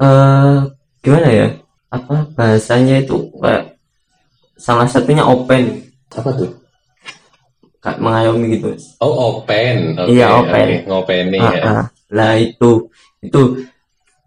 eh 0.00 0.56
gimana 1.00 1.28
ya? 1.28 1.46
Apa 1.90 2.28
bahasanya 2.36 3.02
itu 3.02 3.32
kayak 3.40 3.74
salah 4.54 4.86
satunya 4.86 5.24
open, 5.24 5.88
Apa 6.12 6.30
tuh? 6.36 6.50
kayak 7.80 7.96
mengayomi 7.98 8.60
gitu. 8.60 8.76
Oh 9.00 9.40
open, 9.40 9.96
oke, 9.96 10.12
Iya, 10.12 10.26
open. 10.36 10.68
oke. 10.68 10.76
ngopeni 10.86 11.38
Ah, 11.40 11.52
ya. 11.56 11.62
ah. 11.64 11.86
Lah 12.12 12.32
itu 12.36 12.86
itu 13.24 13.40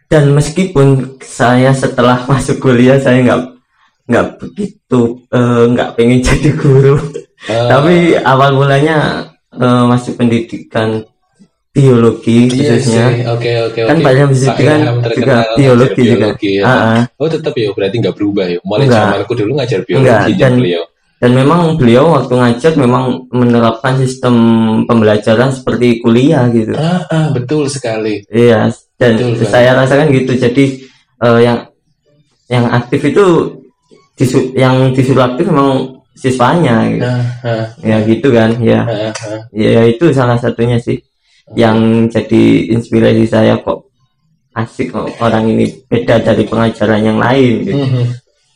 dan 0.09 0.33
meskipun 0.33 1.17
saya 1.21 1.69
setelah 1.73 2.25
masuk 2.29 2.57
kuliah 2.59 2.97
saya 2.97 3.21
nggak 3.21 3.41
nggak 4.09 4.27
begitu 4.41 5.01
eh, 5.31 5.63
nggak 5.69 5.89
pengen 5.95 6.19
jadi 6.27 6.49
guru 6.57 6.97
Eh, 7.43 7.67
tapi 7.67 8.15
awal 8.23 8.55
mulanya 8.55 9.27
eh, 9.51 9.83
masuk 9.85 10.15
pendidikan 10.15 11.03
biologi 11.73 12.53
iya 12.53 12.77
khususnya 12.77 13.07
oke 13.33 13.51
oke 13.73 13.79
kan 13.81 13.95
oke. 13.97 14.05
Ilham 14.05 14.29
Pak 14.29 14.37
Zudi 14.37 14.63
kan 14.63 14.79
juga 15.09 15.33
ngajar 15.33 15.57
biologi 15.57 16.01
juga 16.05 16.17
biologi, 16.29 16.51
ya. 16.53 16.63
Ah, 16.63 16.77
ah. 16.77 17.01
Oh 17.17 17.25
tetap 17.27 17.53
ya 17.57 17.69
berarti 17.73 17.95
nggak 17.97 18.15
berubah 18.15 18.45
ya. 18.45 18.59
Mulai 18.61 18.85
Enggak. 18.85 19.01
zamanku 19.09 19.33
dulu 19.33 19.51
ngajar 19.57 19.79
Enggak, 19.81 19.89
biologi 19.89 20.31
dan 20.31 20.37
dan- 20.39 20.57
beliau. 20.61 20.83
dan 21.17 21.31
memang 21.33 21.61
beliau 21.73 22.05
waktu 22.13 22.33
ngajar 22.35 22.71
memang 22.75 23.03
menerapkan 23.31 23.93
sistem 23.97 24.35
pembelajaran 24.83 25.49
seperti 25.49 25.97
kuliah 25.97 26.45
gitu 26.51 26.75
Ah, 26.75 27.01
ah, 27.09 27.27
betul 27.31 27.65
sekali. 27.65 28.21
Iya, 28.27 28.69
dan 28.99 29.11
Betul, 29.17 29.47
saya 29.47 29.73
rasakan 29.73 30.11
gitu. 30.11 30.35
Jadi 30.35 30.65
eh, 31.19 31.39
yang 31.41 31.57
yang 32.51 32.69
aktif 32.69 33.01
itu 33.01 33.25
disu- 34.13 34.51
yang 34.53 34.93
disuruh 34.93 35.25
aktif 35.25 35.49
memang 35.49 35.89
siswanya 36.13 36.85
gitu. 36.91 37.01
Ah, 37.01 37.23
ah, 37.41 37.65
Ya 37.81 37.97
gitu 38.03 38.27
kan. 38.29 38.53
Ya, 38.61 38.83
ah, 38.83 39.09
ah. 39.09 39.41
ya 39.49 39.89
itu 39.89 40.13
salah 40.13 40.37
satunya 40.37 40.77
sih 40.77 41.01
yang 41.51 42.07
jadi 42.07 42.71
inspirasi 42.71 43.27
saya 43.27 43.59
kok 43.59 43.91
asik 44.53 44.95
kok 44.95 45.09
orang 45.19 45.51
ini 45.51 45.67
beda 45.89 46.23
dari 46.23 46.47
pengajaran 46.47 47.01
yang 47.03 47.19
lain 47.19 47.53
gitu. 47.67 47.83
Mhm. 47.83 48.05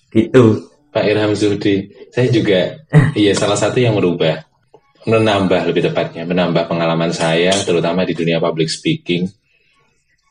Gitu. 0.08 0.44
Pak 0.88 1.04
Irham 1.04 1.36
Zuhdi, 1.36 1.92
saya 2.10 2.32
juga 2.32 2.80
iya 3.20 3.36
salah 3.36 3.60
satu 3.60 3.78
yang 3.78 4.00
merubah, 4.00 4.40
menambah 5.04 5.68
lebih 5.68 5.92
tepatnya, 5.92 6.24
menambah 6.24 6.66
pengalaman 6.66 7.12
saya, 7.12 7.54
terutama 7.62 8.08
di 8.08 8.16
dunia 8.16 8.40
public 8.40 8.72
speaking, 8.72 9.28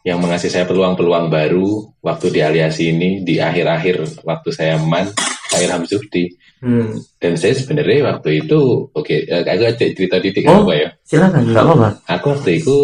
yang 0.02 0.18
mengasih 0.18 0.50
saya 0.50 0.64
peluang-peluang 0.64 1.28
baru 1.28 1.92
waktu 2.02 2.26
di 2.30 2.40
aliasi 2.42 2.94
ini, 2.94 3.22
di 3.22 3.38
akhir-akhir 3.38 4.22
waktu 4.24 4.48
saya 4.54 4.80
man, 4.80 5.12
Pak 5.50 5.60
Irham 5.60 5.82
Zuhdi. 5.86 6.34
Hmm. 6.56 6.96
Dan 7.20 7.36
saya 7.36 7.52
sebenarnya 7.52 8.16
waktu 8.16 8.40
itu, 8.42 8.88
oke, 8.88 9.12
eh, 9.12 9.44
aku 9.44 9.62
ada 9.68 9.76
cerita 9.76 10.16
titik 10.18 10.48
Oh. 10.48 10.64
apa 10.64 10.72
ya? 10.72 10.88
Silakan, 11.04 11.42
nggak 11.52 11.64
apa-apa. 11.68 11.88
Aku 12.16 12.26
waktu 12.32 12.50
itu 12.64 12.78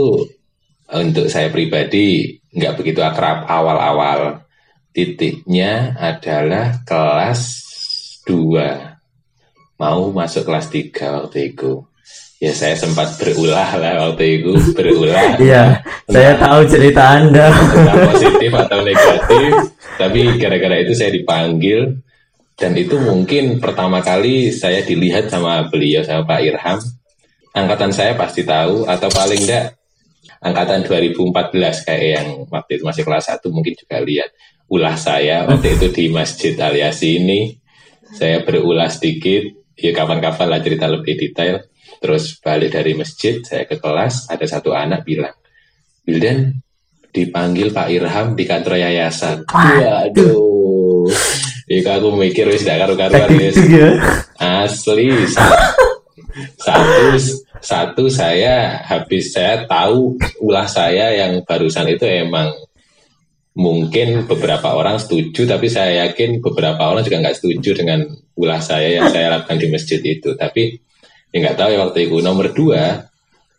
untuk 0.93 1.27
saya 1.33 1.49
pribadi 1.49 2.37
nggak 2.53 2.77
begitu 2.77 3.01
akrab 3.01 3.49
awal-awal. 3.49 4.45
Titiknya 4.93 5.97
adalah 5.97 6.85
kelas 6.85 7.41
2. 8.29 8.93
Mau 9.81 10.13
masuk 10.13 10.45
kelas 10.45 10.69
3 10.69 11.25
waktu 11.25 11.57
itu. 11.57 11.81
Ya 12.39 12.53
saya 12.53 12.75
sempat 12.77 13.17
berulah 13.17 13.71
lah 13.79 13.93
waktu 14.11 14.43
itu, 14.43 14.53
berulah. 14.77 15.39
Iya, 15.41 15.81
saya 16.11 16.37
tahu 16.37 16.61
cerita 16.69 17.03
Anda. 17.17 17.49
Entah 17.49 17.97
positif 18.13 18.51
atau 18.53 18.79
negatif. 18.85 19.53
Tapi 19.97 20.19
gara-gara 20.37 20.77
itu 20.83 20.93
saya 20.93 21.09
dipanggil. 21.09 21.97
Dan 22.59 22.77
itu 22.79 23.01
mungkin 23.01 23.59
pertama 23.59 24.05
kali 24.05 24.53
saya 24.53 24.85
dilihat 24.85 25.33
sama 25.33 25.67
beliau, 25.73 26.05
sama 26.05 26.29
Pak 26.29 26.41
Irham. 26.45 26.79
Angkatan 27.53 27.93
saya 27.93 28.17
pasti 28.17 28.45
tahu, 28.47 28.88
atau 28.88 29.09
paling 29.12 29.45
enggak 29.45 29.77
angkatan 30.43 30.83
2014 30.83 31.87
kayak 31.87 32.09
yang 32.19 32.29
waktu 32.51 32.81
itu 32.81 32.83
masih 32.83 33.03
kelas 33.07 33.31
1 33.31 33.47
mungkin 33.55 33.79
juga 33.79 34.03
lihat 34.03 34.35
ulah 34.67 34.99
saya 34.99 35.47
waktu 35.47 35.79
itu 35.79 35.87
di 35.95 36.05
Masjid 36.11 36.59
Aliasi 36.59 37.23
ini. 37.23 37.55
Saya 38.12 38.45
berulah 38.45 38.93
sedikit, 38.93 39.41
ya 39.73 39.97
kapan-kapan 39.97 40.49
lah 40.53 40.61
cerita 40.61 40.85
lebih 40.85 41.17
detail. 41.17 41.65
Terus 41.97 42.37
balik 42.45 42.77
dari 42.77 42.93
masjid, 42.93 43.41
saya 43.41 43.65
ke 43.65 43.81
kelas, 43.81 44.29
ada 44.29 44.45
satu 44.45 44.77
anak 44.77 45.01
bilang, 45.07 45.33
Bildan, 46.05 46.61
dipanggil 47.09 47.73
Pak 47.73 47.88
Irham 47.88 48.37
di 48.37 48.45
kantor 48.45 48.85
yayasan. 48.85 49.49
Waduh. 49.49 50.52
Iku 51.73 51.89
aku 51.89 52.09
mikir 52.13 52.45
wis 52.47 52.61
gak 52.61 52.85
karu-karuan 52.85 53.33
wis. 53.33 53.57
Gitu 53.57 53.81
ya. 53.81 53.97
Asli. 54.37 55.09
Sa- 55.25 55.73
Satu 56.57 57.21
satu 57.61 58.05
saya 58.09 58.81
habis 58.83 59.31
saya 59.31 59.69
tahu 59.69 60.17
ulah 60.41 60.65
saya 60.65 61.13
yang 61.13 61.45
barusan 61.45 61.93
itu 61.93 62.09
emang 62.09 62.49
mungkin 63.53 64.25
beberapa 64.25 64.73
orang 64.73 64.97
setuju 64.97 65.45
tapi 65.45 65.69
saya 65.69 66.09
yakin 66.09 66.41
beberapa 66.41 66.89
orang 66.89 67.05
juga 67.05 67.21
nggak 67.21 67.37
setuju 67.37 67.77
dengan 67.77 68.01
ulah 68.33 68.65
saya 68.65 68.97
yang 68.97 69.13
saya 69.13 69.29
lakukan 69.29 69.61
di 69.61 69.69
masjid 69.69 70.01
itu 70.01 70.33
tapi 70.33 70.81
ya 71.29 71.37
nggak 71.37 71.57
tahu 71.61 71.69
ya 71.69 71.79
waktu 71.85 71.99
itu 72.09 72.17
nomor 72.25 72.49
dua 72.51 73.05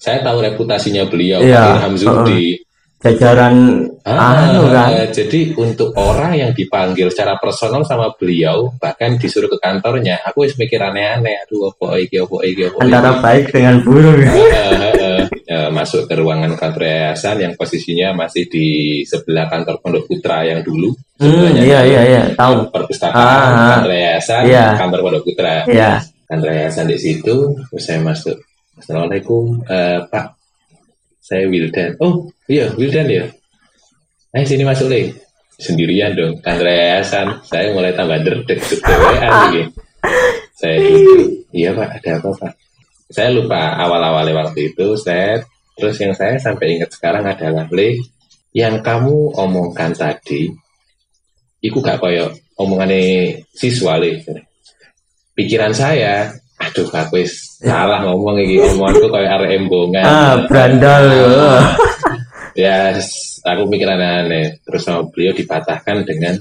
saya 0.02 0.26
tahu 0.26 0.42
reputasinya 0.42 1.06
beliau 1.06 1.46
Iya, 1.46 1.62
Pak 1.62 1.70
Irham 1.78 1.96
Zudi 1.96 2.58
Jajaran 3.04 3.56
Ah, 4.04 4.52
anu 4.52 4.68
kan. 4.72 5.12
jadi 5.12 5.56
untuk 5.56 5.92
orang 5.96 6.36
yang 6.36 6.52
dipanggil 6.52 7.08
secara 7.08 7.36
personal 7.36 7.84
sama 7.84 8.12
beliau, 8.16 8.72
bahkan 8.76 9.16
disuruh 9.16 9.48
ke 9.48 9.60
kantornya, 9.60 10.20
aku 10.24 10.44
wis 10.44 10.56
mikir 10.56 10.80
aneh-aneh, 10.80 11.44
aduh 11.44 11.72
apa 11.72 12.00
iki 12.00 12.20
apa 12.20 12.36
iki 12.44 12.62
apa 12.68 12.78
iki. 12.80 12.84
Antara 12.84 13.12
baik 13.20 13.46
dengan 13.52 13.76
buruk. 13.80 14.20
Eh, 14.20 14.28
eh, 14.28 14.94
eh, 14.96 15.22
eh, 15.48 15.68
masuk 15.72 16.08
ke 16.08 16.16
ruangan 16.16 16.56
kantor 16.56 16.84
yayasan 16.84 17.44
yang 17.44 17.54
posisinya 17.56 18.12
masih 18.14 18.48
di 18.48 18.68
sebelah 19.04 19.48
kantor 19.48 19.80
Pondok 19.80 20.04
Putra 20.04 20.44
yang 20.44 20.60
dulu. 20.64 20.92
Hmm, 21.16 21.56
iya 21.56 21.80
iya 21.84 22.02
iya, 22.04 22.22
tahu. 22.36 22.68
Perpustakaan, 22.72 23.16
Ah, 23.52 23.80
kantor 23.80 23.92
yayasan, 23.96 24.42
iya. 24.48 24.66
kantor 24.76 25.00
Pondok 25.00 25.24
Putra. 25.24 25.64
Iya. 25.68 25.92
Kantor 26.24 26.50
yayasan 26.56 26.88
di 26.88 26.98
situ, 27.00 27.36
terus 27.68 27.84
saya 27.84 28.00
masuk. 28.00 28.36
Assalamualaikum, 28.76 29.64
Eh, 29.64 30.00
Pak. 30.08 30.43
Saya 31.24 31.48
Wildan. 31.48 31.96
Oh, 32.04 32.28
iya 32.52 32.68
Wildan 32.76 33.08
ya. 33.08 33.24
Ayo 34.36 34.44
sini 34.44 34.68
masuk 34.68 34.92
deh. 34.92 35.08
Sendirian 35.56 36.12
dong, 36.20 36.36
kantor 36.44 36.68
yayasan. 36.68 37.40
Saya 37.48 37.72
mulai 37.72 37.96
tambah 37.96 38.20
derdek 38.20 38.60
lagi. 38.60 39.64
Saya 40.60 40.76
duduk. 40.84 41.48
Iya 41.56 41.72
Pak, 41.72 41.90
ada 42.02 42.10
apa 42.20 42.30
Pak? 42.44 42.54
Saya 43.08 43.30
lupa 43.32 43.78
awal-awalnya 43.78 44.36
waktu 44.44 44.74
itu. 44.74 44.98
Saya 45.00 45.40
terus 45.80 45.96
yang 46.02 46.12
saya 46.12 46.36
sampai 46.42 46.76
ingat 46.76 46.92
sekarang 46.92 47.24
adalah 47.24 47.70
Le, 47.72 48.02
yang 48.52 48.82
kamu 48.82 49.38
omongkan 49.38 49.94
tadi, 49.94 50.50
iku 51.62 51.80
gak 51.80 52.02
koyo 52.02 52.34
omongannya 52.58 53.38
siswa 53.54 54.02
Le. 54.02 54.18
Pikiran 55.38 55.72
saya, 55.72 56.34
aduh 56.58 56.90
aku 56.90 57.22
wis 57.22 57.53
salah 57.64 58.04
ngomong 58.04 58.36
iki 58.38 58.60
omonganku 58.60 59.08
koyo 59.08 59.28
arek 59.28 59.56
embongan. 59.56 60.04
Ah, 60.04 60.36
brandal. 60.46 61.06
ya 62.60 62.94
s- 62.94 63.40
aku 63.42 63.66
mikir 63.66 63.88
aneh-aneh 63.88 64.62
terus 64.62 64.84
sama 64.84 65.08
beliau 65.10 65.34
dipatahkan 65.34 66.06
dengan 66.06 66.38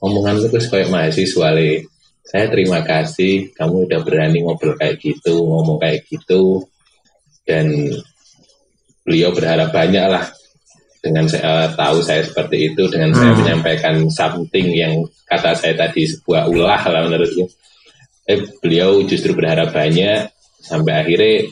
omongan 0.00 0.42
lu 0.42 0.50
terus 0.50 0.66
kayak 0.66 0.90
mahasiswa 0.90 1.54
le 1.54 1.86
saya 2.22 2.50
terima 2.50 2.82
kasih 2.82 3.52
kamu 3.54 3.86
udah 3.86 4.00
berani 4.02 4.42
ngobrol 4.42 4.74
kayak 4.74 4.98
gitu 4.98 5.44
ngomong 5.44 5.78
kayak 5.78 6.02
gitu 6.08 6.66
dan 7.46 7.70
beliau 9.02 9.30
berharap 9.30 9.70
banyak 9.70 10.02
lah 10.02 10.26
dengan 10.98 11.26
saya 11.26 11.70
tahu 11.74 11.98
saya 12.00 12.22
seperti 12.22 12.72
itu 12.72 12.82
dengan 12.86 13.10
saya 13.12 13.30
Hmm. 13.30 13.40
menyampaikan 13.42 13.94
something 14.08 14.70
yang 14.70 14.98
kata 15.26 15.54
saya 15.54 15.74
tadi 15.74 16.06
sebuah 16.06 16.46
ulah 16.46 16.78
lah 16.82 17.02
menurutku 17.06 17.46
eh 18.24 18.38
beliau 18.58 19.02
justru 19.02 19.34
berharap 19.34 19.70
banyak 19.70 20.30
sampai 20.62 20.92
akhirnya 21.02 21.50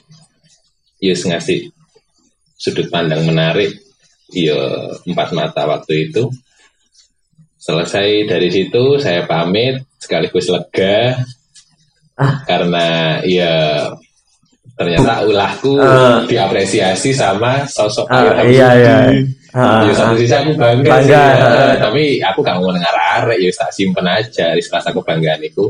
Yus 1.01 1.27
ngasih 1.27 1.69
sudut 2.55 2.87
pandang 2.89 3.25
menarik 3.25 3.73
iya 4.31 4.57
empat 5.03 5.33
mata 5.33 5.67
waktu 5.67 6.09
itu 6.09 6.29
selesai 7.57 8.25
dari 8.25 8.49
situ 8.49 8.97
saya 8.97 9.27
pamit 9.27 9.83
sekaligus 9.99 10.49
lega 10.49 11.19
Ah. 12.15 12.37
karena 12.45 13.17
ya 13.25 13.89
ternyata 14.77 15.25
ulahku 15.25 15.81
Eh. 15.81 16.29
diapresiasi 16.29 17.17
sama 17.17 17.65
sosok 17.65 18.05
Ah, 18.13 18.21
Ilham 18.37 18.45
iya, 18.45 18.69
Sudi. 18.69 18.81
iya. 18.85 18.97
Ya 19.89 19.93
satu 19.97 20.15
sisi 20.21 20.35
aku 20.37 20.53
bangga, 20.53 21.01
Bangga, 21.01 21.01
sih 21.01 21.17
ya. 21.17 21.49
ah. 21.49 21.75
tapi 21.81 22.05
aku 22.21 22.39
gak 22.45 22.61
mau 22.61 22.69
dengar 22.71 22.93
arek 23.17 23.41
ya 23.41 23.49
tak 23.57 23.73
simpen 23.73 24.05
aja 24.05 24.53
di 24.53 24.61
rasa 24.61 24.93
kebanggaan 24.93 25.41
itu 25.41 25.65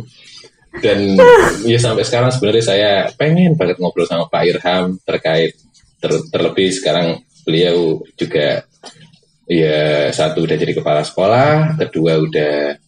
dan 0.78 1.18
ya 1.62 1.76
sampai 1.76 2.06
sekarang 2.06 2.30
sebenarnya 2.30 2.64
saya 2.64 2.90
pengen 3.14 3.58
banget 3.58 3.82
ngobrol 3.82 4.06
sama 4.06 4.30
Pak 4.30 4.42
Irham 4.46 4.94
terkait 5.02 5.58
ter- 5.98 6.26
terlebih 6.30 6.70
sekarang 6.70 7.18
beliau 7.42 7.98
juga 8.14 8.62
ya 9.44 9.80
satu 10.08 10.46
udah 10.46 10.54
jadi 10.54 10.70
kepala 10.72 11.02
sekolah 11.02 11.74
kedua 11.76 12.22
udah 12.22 12.78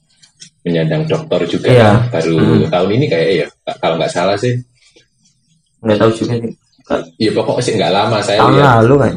menyandang 0.63 1.11
doktor 1.11 1.43
juga 1.45 1.69
Iya. 1.69 1.91
baru 2.07 2.39
Hmm. 2.39 2.71
tahun 2.71 2.91
ini 2.95 3.07
kayak 3.11 3.29
ya 3.35 3.47
kalau 3.77 3.99
nggak 3.99 4.15
salah 4.15 4.39
sih 4.39 4.55
nggak 5.83 5.99
tahu 5.99 6.11
juga 6.15 6.35
nih 6.39 6.55
ya 7.19 7.31
pokoknya 7.35 7.63
sih 7.63 7.75
nggak 7.75 7.93
lama 7.93 8.19
saya 8.23 8.39
tahun 8.39 8.55
lihat 8.55 8.75
lalu 8.79 8.95
kan 8.97 9.15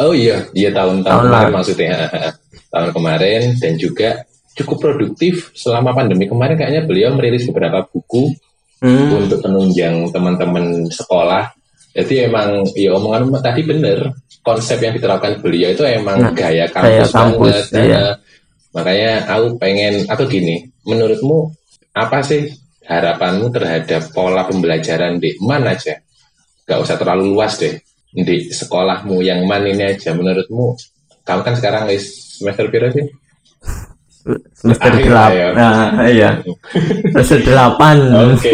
oh 0.00 0.14
iya, 0.16 0.36
iya 0.56 0.70
tahun-tahun 0.72 1.24
lalu. 1.28 1.52
maksudnya 1.52 1.92
tahun 2.72 2.90
kemarin 2.90 3.42
dan 3.60 3.72
juga 3.76 4.24
cukup 4.56 4.76
produktif 4.82 5.54
selama 5.54 5.94
pandemi 5.94 6.26
kemarin 6.26 6.58
kayaknya 6.58 6.82
beliau 6.84 7.14
merilis 7.14 7.46
beberapa 7.48 7.86
buku 7.86 8.34
hmm. 8.82 9.26
untuk 9.26 9.38
penunjang 9.42 10.10
teman-teman 10.10 10.88
sekolah. 10.90 11.52
Jadi 11.90 12.30
emang 12.30 12.66
ya 12.78 12.94
omongan 12.94 13.42
tadi 13.42 13.66
bener 13.66 14.14
konsep 14.40 14.78
yang 14.78 14.94
diterapkan 14.94 15.42
beliau 15.42 15.74
itu 15.74 15.82
emang 15.84 16.22
Nah, 16.22 16.32
gaya 16.32 16.64
gaya 16.70 17.02
kampus, 17.04 17.10
kampus, 17.12 17.56
banget. 17.74 17.86
iya. 17.90 17.98
Nah, 17.98 18.12
makanya 18.70 19.12
aku 19.26 19.46
pengen 19.58 19.94
atau 20.06 20.24
gini, 20.30 20.62
menurutmu 20.86 21.50
apa 21.98 22.22
sih 22.22 22.46
harapanmu 22.86 23.50
terhadap 23.50 24.14
pola 24.14 24.46
pembelajaran 24.46 25.18
di 25.18 25.34
mana 25.42 25.74
aja? 25.74 25.98
Gak 26.62 26.78
usah 26.78 26.94
terlalu 26.94 27.34
luas 27.34 27.58
deh 27.58 27.74
di 28.10 28.50
sekolahmu 28.50 29.22
yang 29.22 29.42
man 29.46 29.66
ini 29.66 29.94
aja 29.94 30.14
menurutmu 30.14 30.74
kamu 31.30 31.40
kan 31.46 31.54
sekarang 31.54 31.82
semester 32.00 32.66
berapa 32.66 32.90
sih? 32.90 33.06
Semester 34.52 34.90
Akhir 34.92 35.08
lah 35.10 35.28
delapan 35.28 35.40
ya. 35.40 35.48
nah 35.56 35.76
iya 36.06 36.30
semester 37.12 37.40
delapan 37.42 37.96
Oke. 38.36 38.52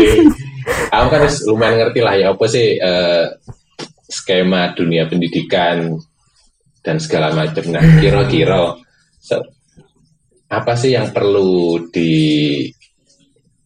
Kamu 0.66 1.06
kan 1.06 1.22
wis 1.22 1.46
lumayan 1.46 1.78
ngerti 1.78 2.00
lah 2.02 2.14
ya 2.18 2.26
apa 2.34 2.42
sih 2.46 2.74
eh, 2.74 3.24
skema 4.06 4.74
dunia 4.74 5.06
pendidikan 5.06 5.94
dan 6.82 6.98
segala 6.98 7.30
macam. 7.30 7.62
Nah, 7.70 7.82
kira-kira 7.98 8.74
se- 9.18 9.46
apa 10.46 10.74
sih 10.74 10.94
yang 10.94 11.10
perlu 11.10 11.86
di 11.90 12.62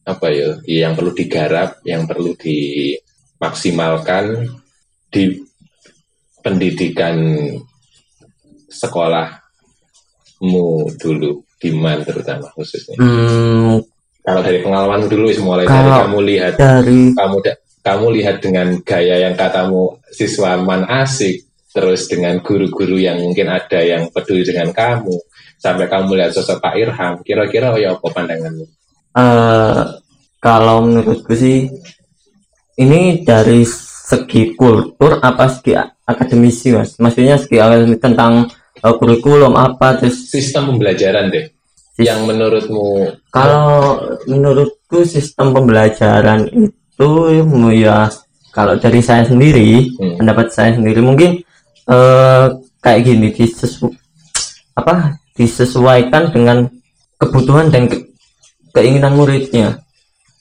apa 0.04 0.26
ya? 0.28 0.56
Yang 0.64 0.92
perlu 0.96 1.12
digarap, 1.16 1.70
yang 1.84 2.04
perlu 2.04 2.32
dimaksimalkan 2.36 4.24
di 5.08 5.40
pendidikan 6.40 7.16
sekolahmu 8.68 10.68
dulu, 10.96 11.32
di 11.60 11.68
MAN 11.76 12.00
terutama 12.02 12.48
khususnya. 12.56 12.96
hmm, 12.96 13.84
Kalau 14.24 14.40
dari 14.40 14.64
pengalaman 14.64 15.04
dulu 15.06 15.28
mulai 15.44 15.68
dari 15.68 15.90
kamu 15.92 16.18
lihat 16.24 16.54
dari 16.56 17.00
kamu 17.12 17.36
da- 17.44 17.60
kamu 17.80 18.06
lihat 18.20 18.36
dengan 18.44 18.68
gaya 18.84 19.28
yang 19.28 19.36
katamu 19.36 20.00
siswa 20.12 20.56
man 20.60 20.84
asik 20.88 21.44
terus 21.70 22.10
dengan 22.10 22.40
guru-guru 22.42 22.98
yang 22.98 23.20
mungkin 23.20 23.46
ada 23.48 23.80
yang 23.80 24.10
peduli 24.10 24.42
dengan 24.42 24.72
kamu 24.74 25.14
sampai 25.60 25.86
kamu 25.86 26.16
lihat 26.16 26.32
sosok 26.32 26.58
Pak 26.58 26.74
Irham 26.76 27.14
kira-kira 27.20 27.76
oh 27.76 27.78
ya 27.80 27.92
apa 27.96 28.08
pandanganmu? 28.08 28.64
Eh, 29.16 29.82
kalau 30.40 30.88
menurutku 30.88 31.36
sih 31.36 31.68
ini 32.80 33.20
dari 33.20 33.62
segi 34.10 34.56
kultur 34.56 35.20
apa 35.20 35.46
segi 35.52 35.76
akademisi 36.08 36.72
mas? 36.74 36.96
Maksudnya 36.96 37.36
segi 37.36 37.60
akademisi 37.60 38.00
tentang 38.00 38.48
eh, 38.80 38.94
kurikulum 38.96 39.54
apa 39.54 40.00
terus 40.00 40.28
sistem 40.28 40.74
pembelajaran 40.74 41.28
deh 41.28 41.46
Sis- 41.94 42.06
yang 42.08 42.24
menurutmu 42.24 43.12
kalau 43.28 44.00
menurutku 44.24 45.04
sistem 45.04 45.52
pembelajaran 45.52 46.48
itu 46.48 47.10
ya 47.76 48.08
kalau 48.50 48.74
dari 48.76 49.00
saya 49.00 49.22
sendiri 49.24 49.88
Hmm. 49.96 50.16
pendapat 50.18 50.50
saya 50.50 50.74
sendiri 50.74 51.00
mungkin 51.00 51.40
eh, 51.86 52.44
kayak 52.80 53.00
gini 53.04 53.28
disesu 53.30 53.92
apa 54.72 55.16
disesuaikan 55.36 56.32
dengan 56.32 56.64
kebutuhan 57.16 57.68
dan 57.68 57.84
ke- 57.84 58.08
keinginan 58.72 59.12
muridnya 59.14 59.76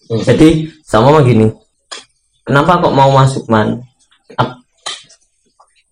Hmm. 0.09 0.23
jadi 0.23 0.65
sama 0.81 1.13
mah 1.13 1.23
gini 1.23 1.51
kenapa 2.41 2.81
kok 2.81 2.95
mau 2.95 3.13
masuk 3.13 3.45
man 3.45 3.77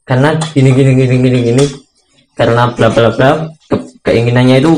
karena 0.08 0.34
gini 0.56 0.72
gini 0.72 0.92
gini 0.96 1.16
gini 1.20 1.40
gini 1.44 1.64
karena 2.38 2.70
bla 2.70 2.94
bla 2.94 3.10
bla 3.10 3.30
ke- 3.66 4.06
keinginannya 4.06 4.62
itu 4.62 4.78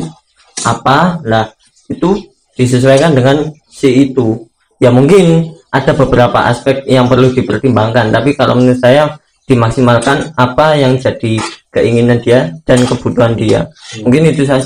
apa? 0.63 1.19
Lah 1.27 1.51
itu 1.91 2.15
disesuaikan 2.55 3.11
dengan 3.11 3.51
si 3.67 4.09
itu. 4.09 4.47
Ya 4.79 4.89
mungkin 4.89 5.51
ada 5.69 5.91
beberapa 5.91 6.47
aspek 6.47 6.87
yang 6.87 7.05
perlu 7.11 7.35
dipertimbangkan 7.35 8.09
tapi 8.09 8.33
kalau 8.33 8.57
menurut 8.57 8.79
saya 8.79 9.19
dimaksimalkan 9.45 10.33
apa 10.39 10.79
yang 10.79 10.95
jadi 10.95 11.37
keinginan 11.69 12.23
dia 12.23 12.49
dan 12.63 12.81
kebutuhan 12.87 13.35
dia. 13.35 13.67
Mungkin 14.01 14.31
itu 14.31 14.47
saya 14.47 14.63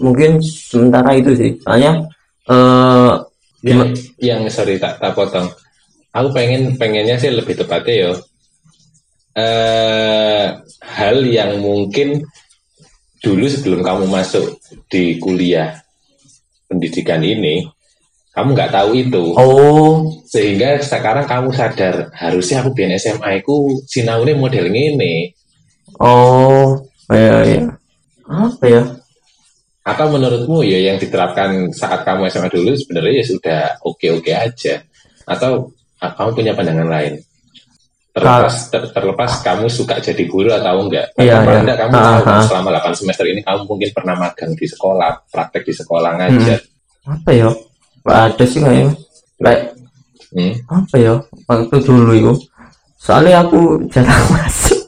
mungkin 0.00 0.40
sementara 0.40 1.12
itu 1.14 1.36
sih. 1.36 1.50
Soalnya 1.60 2.00
eh 2.48 3.12
yang, 3.62 3.94
yang 4.18 4.40
sorry 4.50 4.80
tak 4.80 4.98
tak 4.98 5.14
potong. 5.14 5.46
Aku 6.12 6.28
pengen 6.34 6.74
pengennya 6.80 7.14
sih 7.20 7.30
lebih 7.30 7.54
tepatnya 7.54 8.08
yo 8.08 8.12
eh 9.32 10.44
hal 10.82 11.16
yang 11.24 11.56
mungkin 11.64 12.20
dulu 13.22 13.44
sebelum 13.48 13.80
kamu 13.80 14.04
masuk 14.10 14.60
di 14.90 15.16
kuliah 15.16 15.78
pendidikan 16.68 17.22
ini 17.22 17.64
kamu 18.32 18.56
nggak 18.56 18.72
tahu 18.72 18.90
itu. 18.96 19.24
Oh. 19.36 20.08
Sehingga 20.24 20.80
sekarang 20.80 21.28
kamu 21.28 21.52
sadar 21.52 22.08
harusnya 22.16 22.64
aku 22.64 22.72
biar 22.72 22.96
SMA 22.96 23.44
aku 23.44 23.84
sinaune 23.84 24.32
model 24.32 24.72
ini 24.72 25.28
oh 26.00 26.80
iya 27.12 27.44
iya. 27.44 27.62
Apa 28.24 28.64
ya? 28.64 28.82
Atau 29.84 30.08
menurutmu 30.16 30.64
ya 30.64 30.92
yang 30.92 30.96
diterapkan 30.96 31.68
saat 31.76 32.08
kamu 32.08 32.32
SMA 32.32 32.48
dulu 32.48 32.72
sebenarnya 32.72 33.20
ya 33.20 33.24
sudah 33.28 33.62
oke-oke 33.84 34.32
aja? 34.32 34.80
Atau 35.28 35.76
ah, 36.00 36.16
kamu 36.16 36.30
punya 36.32 36.52
pandangan 36.56 36.88
lain 36.88 37.20
terlepas 38.12 38.54
ter- 38.68 38.92
terlepas 38.92 39.30
kamu 39.40 39.66
suka 39.66 39.96
jadi 39.96 40.24
guru 40.24 40.52
atau 40.52 40.84
enggak. 40.84 41.08
Iya, 41.16 41.40
Atau 41.40 41.48
iya. 41.50 41.60
enggak 41.60 41.78
kamu 41.78 41.92
Ah, 41.92 42.02
tahu 42.02 42.20
kan 42.22 42.34
ah. 42.34 42.44
selama 42.44 42.68
8 42.76 42.92
semester 42.94 43.24
ini 43.24 43.40
kamu 43.40 43.60
mungkin 43.64 43.88
pernah 43.90 44.14
magang 44.14 44.52
di 44.52 44.66
sekolah 44.66 45.10
praktek 45.26 45.62
di 45.64 45.74
sekolah 45.74 46.10
ngajar. 46.14 46.60
Apa 47.02 47.30
ya? 47.30 47.48
Nggak 48.02 48.18
ada 48.28 48.44
sih 48.44 48.58
kayaknya. 48.58 48.92
Kayak 49.38 49.60
Hmm. 50.32 50.54
apa 50.66 50.96
ya? 50.96 51.14
Waktu 51.44 51.76
dulu 51.82 52.12
itu. 52.12 52.32
Soalnya 52.96 53.42
aku 53.42 53.60
jarang 53.88 54.24
masuk. 54.32 54.80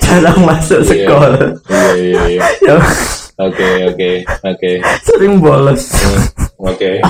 Jarang 0.00 0.38
masuk 0.42 0.80
Iya. 0.80 0.88
sekolah. 0.88 1.44
Iya 1.70 1.90
iya 1.94 2.22
iya. 2.28 2.42
Ya. 2.64 2.76
Oke 3.40 3.68
oke 3.86 4.10
oke. 4.42 4.70
Sering 5.02 5.34
bolos. 5.38 5.82
Hmm, 5.96 6.20
Oke, 6.60 7.00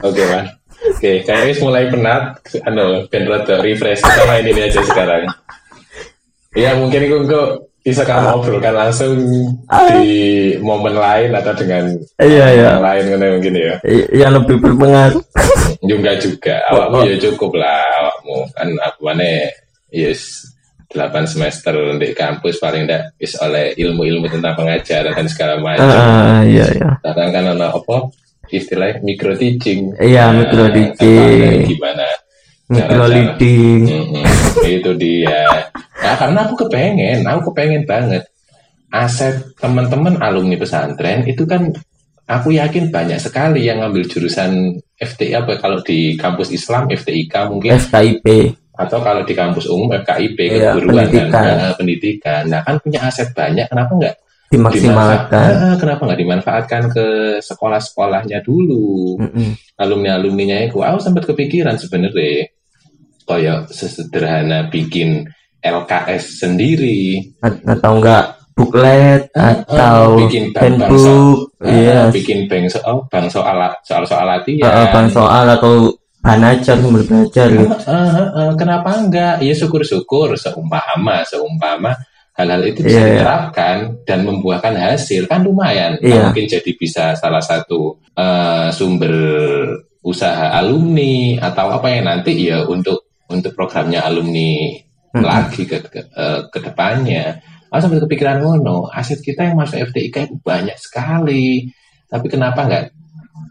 oke 0.00 0.22
man. 0.28 0.44
Oke, 0.94 1.26
kayaknya 1.26 1.54
mulai 1.60 1.84
penat. 1.90 2.22
Anu, 2.64 3.04
rada 3.10 3.54
refresh 3.60 4.00
main 4.24 4.46
ini 4.46 4.60
aja 4.70 4.80
sekarang. 4.80 5.26
Ya 6.54 6.78
mungkin 6.78 7.02
itu 7.02 7.18
kok 7.26 7.66
bisa 7.84 8.00
kamu 8.00 8.40
obrolkan 8.40 8.72
langsung 8.72 9.12
di 9.92 10.16
momen 10.64 10.96
lain 10.96 11.36
atau 11.36 11.52
dengan 11.52 11.84
iya 12.16 12.46
iya 12.56 12.68
yang 12.72 12.80
lain 12.80 13.04
kan 13.12 13.20
mungkin 13.36 13.54
ya. 13.60 13.74
I- 13.84 14.08
yang 14.24 14.32
lebih 14.40 14.56
berpengaruh 14.56 15.20
Juga 15.90 16.16
juga, 16.16 16.64
awakmu 16.72 17.04
ya 17.04 17.16
cukup 17.28 17.60
lah 17.60 17.84
awakmu 18.00 18.48
kan 18.56 18.68
apa 18.80 18.98
mana 19.04 19.52
yes 19.92 20.48
8 20.96 21.28
semester 21.28 21.74
di 22.00 22.16
kampus 22.16 22.56
paling 22.56 22.88
enggak 22.88 23.12
is 23.20 23.36
oleh 23.36 23.76
ilmu-ilmu 23.76 24.32
tentang 24.32 24.56
pengajaran 24.56 25.12
dan 25.12 25.26
segala 25.28 25.54
macam. 25.60 25.84
ah 25.84 26.40
iya 26.40 26.64
iya 26.72 26.90
Sekarang 27.04 27.30
kan 27.36 27.44
ada 27.52 27.66
apa 27.68 27.96
istilahnya 28.56 29.02
micro 29.02 29.34
teaching. 29.34 29.94
Iya, 29.98 30.30
micro 30.32 30.70
teaching. 30.70 31.68
Gimana? 31.68 32.06
micro 32.64 33.04
leading 33.12 33.84
Mm-mm, 33.84 34.24
itu 34.64 34.90
dia. 34.96 35.68
Nah, 36.00 36.16
karena 36.16 36.48
aku 36.48 36.64
kepengen, 36.64 37.20
aku 37.28 37.52
kepengen 37.52 37.84
banget 37.84 38.24
aset 38.88 39.52
teman-teman 39.58 40.16
alumni 40.22 40.54
pesantren 40.54 41.26
itu 41.26 41.42
kan 41.44 41.66
aku 42.24 42.54
yakin 42.54 42.88
banyak 42.88 43.18
sekali 43.18 43.66
yang 43.66 43.82
ngambil 43.82 44.06
jurusan 44.06 44.70
FTI 44.96 45.34
apa 45.34 45.58
kalau 45.58 45.82
di 45.82 46.14
kampus 46.14 46.54
Islam 46.54 46.86
FTIK 46.88 47.34
mungkin 47.50 47.74
SKIP 47.74 48.24
atau 48.74 48.98
kalau 49.02 49.26
di 49.26 49.34
kampus 49.34 49.66
umum 49.68 49.90
FKIP 50.00 50.38
Iya, 50.38 50.72
keguruan 50.78 51.04
pendidikan. 51.10 51.30
kan 51.30 51.56
Nah, 51.58 51.72
pendidikan. 51.76 52.42
Nah 52.48 52.60
kan 52.62 52.74
punya 52.80 53.00
aset 53.02 53.28
banyak, 53.34 53.66
kenapa 53.68 53.90
nggak 53.92 54.14
dimaksimalkan. 54.52 55.30
Dimanfaat- 55.30 55.78
kenapa 55.80 56.00
nggak 56.06 56.20
dimanfaatkan 56.20 56.82
ke 56.92 57.06
sekolah-sekolahnya 57.40 58.38
dulu? 58.44 59.18
Mm-mm. 59.20 59.50
alumni-alumninya 59.74 60.70
itu 60.70 60.78
aku 60.86 60.98
sempat 61.02 61.26
kepikiran 61.26 61.74
sebenarnya 61.74 62.46
kayak 63.26 63.66
sesederhana 63.74 64.70
bikin 64.70 65.26
LKS 65.58 66.44
sendiri. 66.46 67.18
A- 67.42 67.74
atau 67.74 67.98
enggak 67.98 68.38
booklet 68.54 69.26
atau 69.34 70.14
bikin 70.22 70.54
bank 70.54 70.78
handbook. 70.78 71.50
soal, 71.58 71.66
iya 71.66 72.06
bikin 72.14 72.46
bank 72.46 72.70
soal 72.70 73.02
bank 73.10 73.26
soal 73.34 73.58
soal 73.82 74.04
soal 74.06 74.26
latihan. 74.30 74.70
Uh, 74.70 74.86
bang 74.94 75.08
soal 75.10 75.44
atau 75.50 75.72
bahan 76.22 76.54
ajar 76.54 76.76
sumber 76.78 77.02
belajar 77.04 77.48
Eh, 77.50 77.66
eh, 77.66 78.28
eh, 78.30 78.50
kenapa 78.54 78.94
enggak? 78.96 79.42
Ya 79.42 79.52
syukur-syukur 79.52 80.38
seumpama, 80.38 81.26
seumpama 81.26 81.92
hal-hal 82.34 82.62
itu 82.66 82.82
bisa 82.82 82.98
Iya, 82.98 83.06
iya. 83.06 83.12
diterapkan 83.22 83.76
dan 84.02 84.18
membuahkan 84.26 84.74
hasil 84.74 85.30
kan 85.30 85.46
lumayan. 85.46 85.94
Nah, 86.02 86.06
Iya. 86.06 86.22
mungkin 86.28 86.46
jadi 86.50 86.70
bisa 86.74 87.14
salah 87.14 87.42
satu 87.42 87.98
eh, 88.14 88.68
sumber 88.70 89.14
usaha 90.04 90.52
alumni 90.52 91.38
atau 91.40 91.72
apa 91.80 91.88
ya 91.88 92.00
nanti 92.04 92.36
ya 92.36 92.62
untuk 92.66 93.08
untuk 93.30 93.56
programnya 93.56 94.04
alumni 94.04 94.68
Mm-mm. 95.14 95.24
lagi 95.24 95.62
ke 95.64 95.78
ke, 95.80 96.00
eh, 96.04 96.40
ke 96.50 96.58
depannya. 96.60 97.38
Ah, 97.74 97.82
sampai 97.82 97.98
kepikiran 97.98 98.38
ngono, 98.38 98.86
aset 98.86 99.18
kita 99.18 99.50
yang 99.50 99.58
masuk 99.58 99.90
FTIK 99.90 100.30
itu 100.30 100.36
banyak 100.38 100.78
sekali. 100.78 101.66
Tapi 102.06 102.26
kenapa 102.30 102.66
nggak 102.66 102.84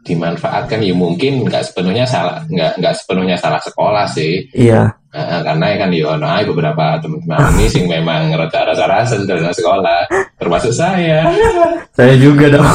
dimanfaatkan? 0.03 0.79
Ya 0.79 0.95
mungkin 0.95 1.43
nggak 1.43 1.71
sepenuhnya 1.71 2.07
salah, 2.07 2.39
nggak 2.47 2.79
nggak 2.79 2.93
sepenuhnya 2.99 3.35
salah 3.35 3.59
sekolah 3.59 4.05
sih. 4.07 4.47
iya 4.55 4.91
Nah, 5.13 5.45
karena 5.45 5.77
kan 5.77 5.93
ya 5.93 6.17
ono 6.17 6.25
ae 6.25 6.41
beberapa 6.41 6.97
teman-teman 6.97 7.53
ini 7.53 7.69
sing 7.69 7.85
memang 7.85 8.33
rada 8.33 8.73
rasa 8.89 9.21
dalam 9.29 9.53
sekolah, 9.53 10.09
termasuk 10.41 10.73
saya. 10.73 11.29
saya 11.93 12.17
juga 12.17 12.49
dong. 12.49 12.65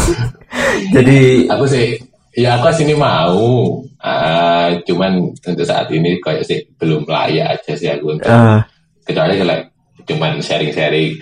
Jadi 0.94 1.50
Aku 1.50 1.66
sih, 1.66 1.98
ya 2.38 2.54
aku 2.54 2.70
sini 2.70 2.94
mau, 2.94 3.82
Ah, 3.98 4.78
cuman 4.86 5.34
untuk 5.34 5.66
saat 5.66 5.90
ini 5.90 6.22
kayak 6.22 6.46
sih 6.46 6.62
belum 6.78 7.02
layak 7.02 7.58
aja 7.58 7.74
sih 7.74 7.90
aku 7.90 8.14
untuk 8.14 8.30
eh, 8.30 8.62
kecuali 9.02 9.34
kalau 9.42 9.58
cuman 10.06 10.38
sharing-sharing 10.38 11.18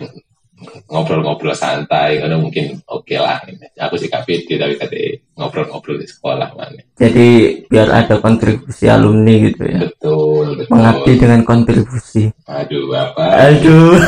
ngobrol-ngobrol 0.89 1.53
santai 1.53 2.21
karena 2.21 2.41
mungkin 2.41 2.81
oke 2.89 3.17
lah. 3.17 3.45
Aku 3.89 4.01
sih 4.01 4.09
kapit 4.09 4.49
tapi 4.49 4.81
kata 4.81 4.97
ngobrol-ngobrol 5.37 6.01
di 6.01 6.09
sekolah 6.09 6.57
mana 6.57 6.81
jadi 6.97 7.61
biar 7.69 7.93
ada 7.93 8.17
kontribusi 8.25 8.89
alumni 8.89 9.37
gitu 9.37 9.69
ya. 9.69 9.85
Betul 9.85 10.65
betul. 10.65 10.73
Mengabdi 10.73 11.13
dengan 11.21 11.41
kontribusi. 11.45 12.33
Aduh 12.49 12.89
apa? 12.97 13.53
Aduh. 13.53 14.01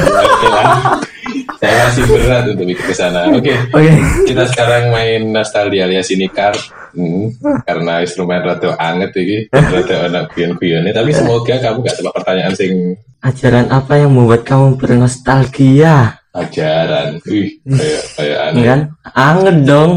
Saya 1.60 1.90
masih 1.90 2.04
berat 2.08 2.44
untuk 2.48 2.64
mikir 2.64 2.80
ke 2.88 2.94
sana. 2.96 3.28
Oke 3.28 3.52
oke. 3.52 3.92
kita 4.24 4.48
sekarang 4.48 4.88
main 4.88 5.28
nostalgia 5.28 5.84
alias 5.84 6.08
ini 6.08 6.32
card. 6.32 6.56
Hmm, 6.96 7.28
karena 7.68 8.00
instrumen 8.00 8.40
rada 8.40 8.72
anget 8.80 9.12
ini 9.20 9.52
rada 9.52 10.08
anak 10.08 10.32
guyon-guyonnya 10.32 10.96
tapi 10.96 11.12
semoga 11.12 11.60
kamu 11.60 11.84
gak 11.84 12.00
tebak 12.00 12.16
pertanyaan 12.16 12.56
sing 12.56 12.96
ajaran 13.20 13.68
apa 13.68 14.00
yang 14.00 14.16
membuat 14.16 14.48
kamu 14.48 14.80
bernostalgia 14.80 16.17
ajaran. 16.34 17.20
Wih 17.24 17.60
kayak 17.64 18.02
kayak 18.16 18.38
aneh. 18.50 18.64
Kan? 18.64 18.80
Anget 19.14 19.56
dong. 19.64 19.90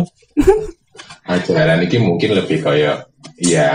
Ajaran 1.27 1.83
ini 1.85 1.97
mungkin 2.01 2.29
lebih 2.35 2.59
kayak 2.63 3.07
ya 3.37 3.71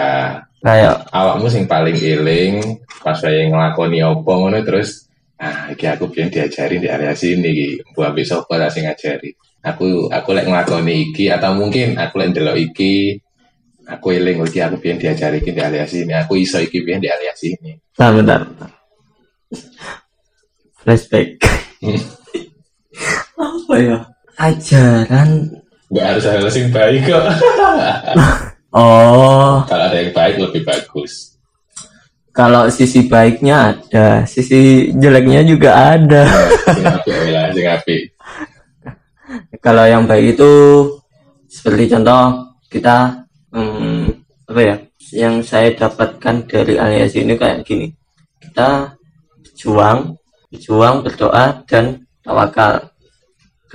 kayak 0.61 1.07
awakmu 1.13 1.47
sing 1.47 1.65
paling 1.69 1.97
eling 1.97 2.83
pas 3.01 3.15
saya 3.17 3.47
ngelakoni 3.47 4.03
opo 4.03 4.35
ngono 4.35 4.59
terus 4.67 5.07
ah 5.37 5.71
iki 5.71 5.87
aku 5.87 6.11
pengen 6.11 6.33
diajari 6.33 6.81
di 6.81 6.89
area 6.89 7.13
sini 7.13 7.49
iki. 7.53 7.69
Mbok 7.93 8.05
ambek 8.13 8.27
sapa 8.27 8.55
lah 8.57 8.69
sing 8.73 8.89
ngajari. 8.89 9.31
Aku 9.67 10.11
aku 10.11 10.29
lek 10.33 10.47
ngelakoni 10.47 11.13
iki 11.13 11.29
atau 11.31 11.53
mungkin 11.55 11.99
aku 11.99 12.15
lek 12.19 12.29
ndelok 12.35 12.57
iki 12.57 13.21
aku 13.87 14.19
eling 14.19 14.43
iki 14.43 14.59
aku 14.59 14.77
pengen 14.83 14.99
diajari 14.99 15.39
di 15.39 15.55
area 15.55 15.87
sini 15.87 16.13
aku 16.17 16.35
iso 16.41 16.59
iki 16.59 16.83
pengen 16.83 17.07
di 17.07 17.09
area 17.13 17.33
sini. 17.37 17.79
Bentar 17.95 18.11
bentar. 18.17 18.41
Flashback 20.83 21.43
apa 23.37 23.75
ya? 23.79 23.99
Ajaran. 24.37 25.53
Nggak 25.93 26.05
harus 26.05 26.25
hal 26.27 26.49
sing 26.51 26.69
baik 26.73 27.09
kok. 27.09 27.25
Oh. 28.77 29.65
Kalau 29.65 29.89
ada 29.89 29.97
yang 29.97 30.13
baik 30.13 30.37
lebih 30.37 30.69
bagus. 30.69 31.41
Kalau 32.37 32.69
sisi 32.69 33.09
baiknya 33.09 33.73
ada 33.73 34.29
sisi 34.29 34.93
jeleknya 34.93 35.41
juga 35.49 35.97
ada. 35.97 36.29
Apik. 37.81 38.13
Kalau 39.65 39.85
yang 39.89 40.05
baik 40.05 40.37
itu 40.37 40.53
seperti 41.49 41.97
contoh 41.97 42.53
kita 42.69 43.25
hmm, 43.57 44.13
apa 44.53 44.61
ya 44.61 44.77
yang 45.17 45.41
saya 45.41 45.73
dapatkan 45.73 46.45
dari 46.45 46.77
alias 46.77 47.17
ini 47.17 47.33
kayak 47.41 47.65
gini. 47.65 47.89
Kita 48.37 48.93
berjuang 49.41 50.13
berjuang 50.53 51.01
berdoa 51.01 51.65
dan 51.65 52.05
tawakal 52.21 52.93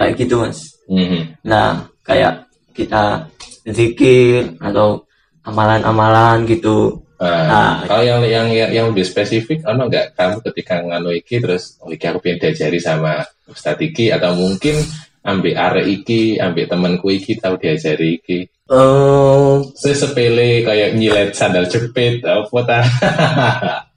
kayak 0.02 0.18
gitu 0.18 0.36
mas 0.42 0.60
Mhm. 0.90 1.46
nah 1.46 1.70
kayak 2.02 2.50
kita 2.74 3.30
zikir 3.64 4.58
atau 4.58 5.06
amalan-amalan 5.46 6.44
gitu 6.46 7.00
Nah, 7.22 7.46
Ah. 7.54 7.74
kalau 7.86 8.02
yang 8.02 8.26
yang 8.26 8.50
yang, 8.50 8.70
yang 8.74 8.86
lebih 8.90 9.06
spesifik, 9.06 9.62
ono 9.70 9.86
nggak 9.86 10.18
kamu 10.18 10.42
ketika 10.42 10.82
nganu 10.82 11.14
iki 11.14 11.38
terus, 11.38 11.78
oh 11.78 11.94
iki 11.94 12.10
aku 12.10 12.18
pengen 12.18 12.42
diajari 12.42 12.82
sama 12.82 13.22
Ustadz 13.46 13.78
iki 13.78 14.10
atau 14.10 14.34
mungkin 14.34 14.82
ambil 15.22 15.54
arek 15.54 16.02
iki, 16.02 16.42
ambil 16.42 16.66
temanku 16.66 17.14
iki 17.14 17.38
tahu 17.38 17.62
diajari 17.62 18.18
iki. 18.18 18.50
eh 18.50 19.54
Sesepele 19.78 20.66
kayak 20.66 20.98
nyilet 20.98 21.38
sandal 21.38 21.70
jepit, 21.70 22.26
apa 22.26 22.58
ta? 22.66 22.80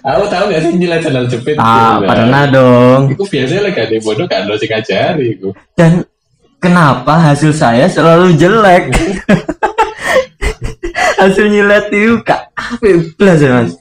aku 0.00 0.24
tahu 0.26 0.44
gak 0.48 0.60
sih 0.60 0.72
nyilet 0.72 1.00
sandal 1.00 1.26
jepit? 1.26 1.56
ah, 1.56 1.98
Nah, 1.98 2.06
pernah 2.06 2.44
dong. 2.46 3.00
Iku 3.10 3.24
biasanya 3.24 3.62
lagi 3.64 3.80
ada 3.80 3.96
bodoh 3.98 4.26
kan 4.26 4.40
lo 4.44 4.54
sing 4.54 4.68
ngajari 4.68 5.26
iku. 5.32 5.50
dan 5.72 6.06
kenapa 6.58 7.14
hasil 7.24 7.50
saya 7.50 7.86
selalu 7.86 8.34
jelek? 8.34 8.84
Hasil 11.14 11.46
nyilet 11.48 11.86
itu 11.88 12.18
kak 12.20 12.50
apa 12.52 12.86
belas 13.14 13.38
ya 13.38 13.50
mas. 13.56 13.72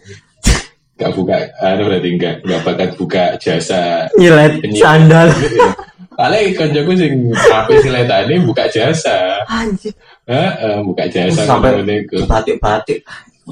Gak 0.95 1.12
buka, 1.12 1.34
anu 1.59 1.89
berarti 1.89 2.09
enggak, 2.12 2.36
enggak 2.41 2.62
bakat 2.62 2.89
buka 2.93 3.24
jasa 3.36 4.05
nyilet 4.14 4.62
sandal 4.72 5.34
Paling 6.12 6.53
koncoku 6.53 6.93
sing 6.93 7.14
apa 7.49 7.72
siletane 7.82 8.45
buka 8.45 8.66
jasa. 8.68 9.41
anjir. 9.43 9.89
Heeh, 10.24 10.78
buka 10.84 11.09
jasa 11.09 11.41
Sampai- 11.43 11.82
batik-batik 12.22 13.01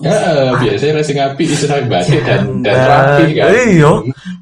Heeh, 0.04 0.48
biasanya 0.60 0.92
racing 1.00 1.20
api 1.20 1.44
sampe 1.56 1.88
batik 1.88 2.22
dan 2.24 2.64
dan 2.64 2.78
rapi 2.88 3.26
kan. 3.36 3.48
Iya. 3.52 3.92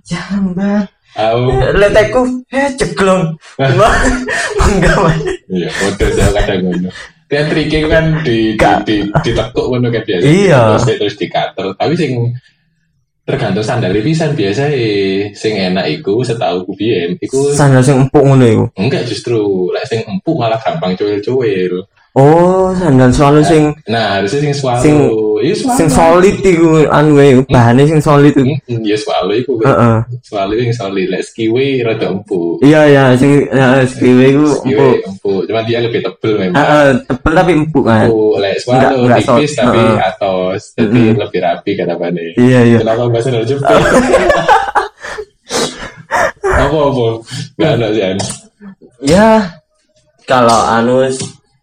jambat 0.07 0.87
Aku 1.17 1.49
leteku 1.73 2.21
eh 2.53 2.69
ceglong 2.77 3.33
enggak 3.57 4.95
mas 5.01 5.17
iya, 5.49 5.69
model 5.81 6.09
saya 6.13 6.29
kadang 6.37 6.59
ngono. 6.69 6.89
Dan 7.27 7.43
triknya 7.49 7.79
kan 7.89 8.05
di 8.21 8.53
di 8.53 8.69
di, 8.85 8.95
ditekuk 9.25 9.65
ngono 9.65 9.89
kan 9.89 10.05
biasa. 10.05 10.23
Iya. 10.23 10.77
Terus 10.77 10.85
terus 11.01 11.15
di 11.17 11.27
cutter. 11.27 11.73
Tapi 11.73 11.93
sing 11.97 12.11
tergantung 13.25 13.65
sandal 13.65 13.97
pisan 13.97 14.37
biasa 14.37 14.69
sing 15.33 15.57
enak 15.57 15.89
iku 15.99 16.21
setahu 16.21 16.63
ku 16.63 16.71
biyen 16.77 17.19
iku 17.19 17.51
sandal 17.51 17.83
sing 17.83 17.99
empuk 17.99 18.23
ngono 18.23 18.45
iku 18.47 18.65
enggak 18.79 19.03
justru 19.03 19.67
lek 19.73 19.83
sing 19.89 20.05
empuk 20.05 20.37
malah 20.37 20.61
gampang 20.61 20.93
cuil-cuil. 20.93 21.81
Oh 22.17 22.73
sandal 22.73 23.09
selalu 23.09 23.41
sing 23.41 23.63
Nah, 23.85 24.17
harusnya 24.17 24.41
sing 24.41 24.53
swallow. 24.53 24.81
Sing- 24.81 25.09
Iya, 25.37 25.53
swallow. 25.53 25.77
sing 25.77 25.87
solid 25.87 26.35
iku 26.41 26.67
anu 26.87 27.13
iku 27.15 27.41
bahane 27.47 27.85
sing 27.85 28.01
solid 28.01 28.33
iku 28.33 28.57
Hmm, 28.59 28.81
Iya, 28.81 28.97
swallow 28.97 29.31
iku. 29.31 29.53
heeh 29.61 29.97
Swallow 30.19 30.55
yang 30.55 30.73
solid. 30.73 31.07
Lek 31.07 31.21
skiwe 31.23 31.65
rada 31.79 32.09
empuk. 32.09 32.57
iya 32.59 32.81
iya 32.85 33.03
sing 33.13 33.45
ya, 33.47 33.85
skiwe 33.85 34.33
iku 34.33 34.45
empuk 34.59 34.95
empuk. 35.05 35.41
Cuma 35.45 35.61
dia 35.61 35.77
lebih 35.77 36.01
tebel 36.01 36.33
memang. 36.39 36.57
heeh 36.57 36.87
tebel 37.05 37.33
tapi 37.33 37.51
empuk 37.55 37.83
kan 37.85 38.09
Empuk. 38.09 38.33
Lek 38.35 38.55
swallow 38.57 38.81
Enggak- 38.81 38.97
enggak 38.97 39.19
tipis 39.21 39.51
tapi 39.53 39.77
heeh. 39.79 39.97
atos. 40.03 40.61
Jadi 40.73 41.01
lebih 41.13 41.39
rapi 41.39 41.71
kata 41.75 41.93
Pane. 41.95 42.25
iya 42.35 42.59
iya 42.65 42.77
Kenapa 42.81 43.01
Mbak 43.05 43.21
Sandal 43.21 43.45
jepit? 43.45 43.61
Apa-apa? 46.41 47.07
Gak 47.55 47.71
ada 47.77 47.87
sih. 47.91 48.01
Ya 49.05 49.53
kalau 50.25 50.57
anu 50.67 51.05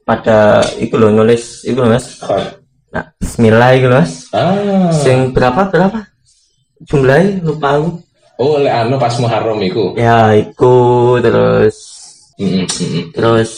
pada 0.04 0.38
iku 0.76 0.94
lho 0.94 1.08
nulis 1.10 1.64
iku 1.64 1.80
lho 1.80 1.90
mas 1.90 2.20
nah 2.88 3.10
Bismillah 3.16 3.70
iku 3.74 3.86
lho 3.88 3.96
mas 3.98 4.28
Ah. 4.30 4.92
sing 4.92 5.32
berapa 5.32 5.66
berapa 5.66 6.04
jumlahnya 6.82 7.40
lupa 7.42 7.68
aku 7.74 7.90
Oh, 8.34 8.58
lek 8.58 8.74
anu 8.74 8.98
pas 8.98 9.14
Muharram 9.16 9.62
iku. 9.62 9.94
ya 9.94 10.34
iku 10.34 10.76
terus 11.18 11.76
Mm, 12.34 12.46
mm, 12.50 12.66
mm, 12.66 12.66
mm. 12.66 13.02
terus 13.14 13.50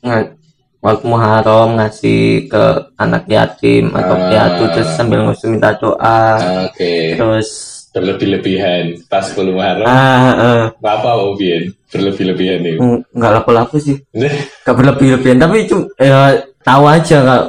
nggak 0.00 0.40
waktu 0.80 1.04
Muharram 1.04 1.76
ngasih 1.76 2.22
ke 2.48 2.64
anak 2.96 3.28
yatim 3.28 3.92
atau 3.92 4.16
Ah. 4.16 4.24
piatu 4.26 4.64
terus 4.72 4.88
sambil 4.90 5.20
ngusung 5.22 5.52
minta 5.52 5.76
doa 5.76 6.40
Oke. 6.64 7.12
terus 7.12 7.73
Berlebih-lebihan 7.94 8.84
pas 9.06 9.22
10 9.22 9.48
Muharram. 9.48 9.86
ah 9.86 10.32
eh, 10.34 10.64
Apa 10.76 11.14
Obien? 11.16 11.70
Berlebih-lebihan 11.86 12.58
itu. 12.60 12.82
nggak 13.08 13.32
laku-laku 13.32 13.78
sih 13.78 13.96
nggak 14.10 14.74
berlebih-lebihan 14.74 15.38
tapi 15.38 15.62
cuma 15.64 15.86
ya 15.94 16.34
tahu 16.60 16.84
aja 16.84 17.18
kak 17.22 17.42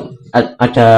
ada 0.55 0.89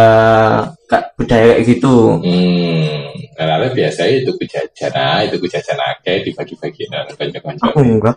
kak 0.84 1.04
budaya 1.16 1.56
kayak 1.56 1.64
gitu 1.66 2.20
Hmm, 2.20 3.08
lalu 3.40 3.66
biasanya 3.74 4.20
itu 4.20 4.32
jajan, 4.44 4.92
nah 4.92 5.22
itu 5.22 5.40
jajan 5.42 5.80
akeh 5.80 6.26
dibagi-bagi 6.26 6.84
nang 6.90 7.08
kanca-kanca. 7.10 7.64
aku 7.66 7.80
enggak 7.80 8.16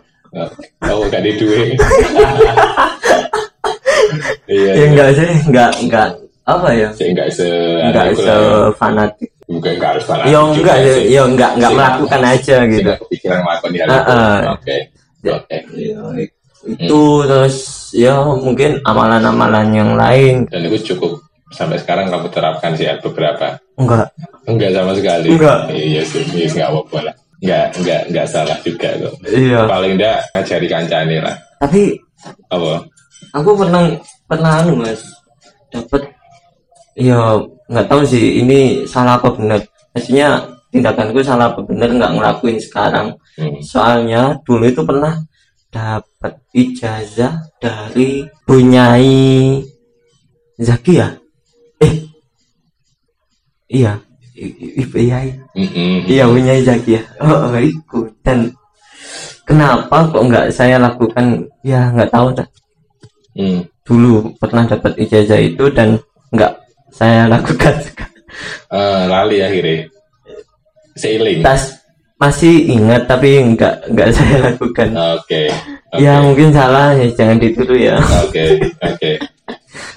Oh, 0.81 1.03
gak 1.07 1.21
di 1.21 1.35
duit. 1.35 1.75
Iya, 4.47 4.71
ya 4.79 4.83
enggak 4.87 5.07
sih 5.13 5.27
enggak 5.45 5.71
enggak 5.77 6.07
apa 6.43 6.67
ya 6.71 6.89
enggak 6.91 7.27
se 7.29 7.47
enggak 7.79 8.05
aku 8.09 8.21
se 8.21 8.35
fanatik 8.75 9.29
Bukan 9.51 9.71
enggak 9.75 9.89
harus 9.93 10.03
fanatik 10.07 10.31
ya 10.31 10.39
enggak 10.39 10.75
ya 10.79 10.93
sih. 10.95 11.03
ya 11.11 11.21
enggak 11.27 11.51
enggak 11.59 11.71
melakukan 11.75 12.21
aja 12.23 12.55
gitu 12.63 12.81
nggak 12.87 12.99
kepikiran 13.03 13.39
melakukan 13.43 13.71
hal 13.75 13.87
itu. 13.91 14.13
Oke. 14.55 14.77
Ya. 15.21 15.33
Oke. 15.37 15.57
Ya, 15.75 15.99
itu 16.61 17.01
terus 17.27 17.55
ya 17.91 18.15
mungkin 18.31 18.71
amalan-amalan 18.81 19.67
yang 19.73 19.91
lain 19.93 20.45
Dan 20.47 20.61
itu 20.65 20.93
cukup 20.93 21.19
sampai 21.51 21.75
sekarang 21.75 22.07
kamu 22.07 22.31
terapkan 22.31 22.71
sih 22.73 22.87
ya, 22.87 22.95
beberapa. 22.97 23.59
enggak 23.75 24.07
Enggak 24.47 24.71
sama 24.71 24.95
sekali. 24.95 25.27
Enggak. 25.35 25.57
Iya 25.69 26.01
sih, 26.07 26.23
iya 26.31 26.47
enggak 26.47 26.69
apa-apa 26.71 26.97
lah. 27.11 27.15
Enggak, 27.41 27.65
enggak, 27.75 28.01
enggak 28.07 28.27
salah 28.29 28.57
juga 28.61 28.89
kok. 28.95 29.13
iya 29.27 29.59
Paling 29.67 29.93
enggak 29.97 30.17
ngajari 30.31 30.67
kancane 30.69 31.17
lah. 31.19 31.35
tapi 31.59 31.81
Apa? 32.47 32.85
aku 33.33 33.49
pernah 33.57 33.81
pernah 34.25 34.51
anu 34.61 34.73
mas 34.77 35.01
dapat 35.69 36.03
ya 36.93 37.37
nggak 37.71 37.87
tahu 37.87 38.01
sih 38.03 38.43
ini 38.43 38.83
salah 38.83 39.15
apa 39.15 39.31
benar. 39.31 39.63
Maksudnya 39.95 40.27
tindakanku 40.71 41.19
salah 41.23 41.51
apa 41.51 41.63
benar 41.63 41.89
nggak 41.91 42.11
ngelakuin 42.19 42.59
sekarang. 42.59 43.07
Hmm. 43.31 43.63
soalnya 43.63 44.35
dulu 44.43 44.67
itu 44.67 44.83
pernah 44.83 45.15
dapat 45.71 46.35
ijazah 46.51 47.39
dari 47.63 48.27
Bunyai 48.43 49.63
Zaki 50.59 50.99
ya? 50.99 51.15
Eh 51.79 51.95
iya 53.71 53.95
I- 54.35 54.51
i- 54.51 54.73
i- 54.83 54.99
iya 54.99 55.19
Mm-mm. 55.55 55.95
iya 56.11 56.23
Bunyai 56.27 56.59
Zaki 56.59 56.99
ya. 56.99 57.03
Oh, 57.23 57.49
oh 57.49 57.55
itu 57.55 58.03
dan 58.19 58.51
kenapa 59.47 60.11
kok 60.11 60.23
nggak 60.27 60.51
saya 60.51 60.75
lakukan? 60.75 61.47
Ya 61.63 61.87
nggak 61.91 62.11
tahu 62.11 62.35
dah 62.35 62.47
Hmm. 63.31 63.63
dulu 63.87 64.27
pernah 64.35 64.67
dapat 64.67 64.91
ijazah 64.99 65.39
itu 65.39 65.71
dan 65.71 65.95
nggak 66.35 66.51
saya 66.91 67.25
lakukan 67.25 67.75
Eh, 68.71 69.01
lali 69.05 69.43
akhirnya. 69.43 69.91
Seiling. 70.93 71.39
tas 71.41 71.79
masih 72.15 72.69
ingat 72.69 73.09
tapi 73.09 73.41
nggak 73.55 73.91
nggak 73.91 74.09
saya 74.13 74.37
lakukan 74.47 74.89
Oke. 75.17 75.49
Oke. 75.89 75.99
ya 75.99 76.21
mungkin 76.21 76.53
salah 76.53 76.93
ya 76.93 77.07
jangan 77.11 77.37
ditiru 77.37 77.73
ya 77.73 77.97
Oke, 78.23 78.59
oke. 78.79 79.11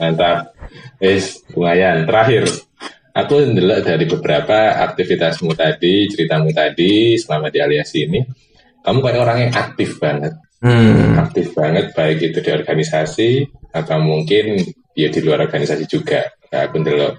Mantap. 0.01 0.51
Wis, 0.99 1.45
lumayan. 1.53 2.07
Terakhir, 2.09 2.49
aku 3.13 3.35
ndelok 3.45 3.81
dari 3.85 4.05
beberapa 4.09 4.59
aktivitasmu 4.83 5.53
tadi, 5.53 6.09
ceritamu 6.09 6.49
tadi 6.51 7.15
selama 7.15 7.53
di 7.53 7.59
aliasi 7.61 8.09
ini, 8.09 8.19
kamu 8.81 8.99
kayak 8.99 9.21
orang 9.21 9.39
yang 9.45 9.53
aktif 9.53 10.01
banget. 10.01 10.33
hmm, 10.65 11.19
Aktif 11.21 11.53
banget, 11.53 11.93
baik 11.93 12.19
itu 12.25 12.39
di 12.41 12.51
organisasi, 12.51 13.31
atau 13.71 13.99
mungkin 14.01 14.65
ya 14.97 15.13
di 15.13 15.21
luar 15.21 15.45
organisasi 15.45 15.85
juga. 15.85 16.25
Aku 16.63 16.79
ndelok 16.79 17.19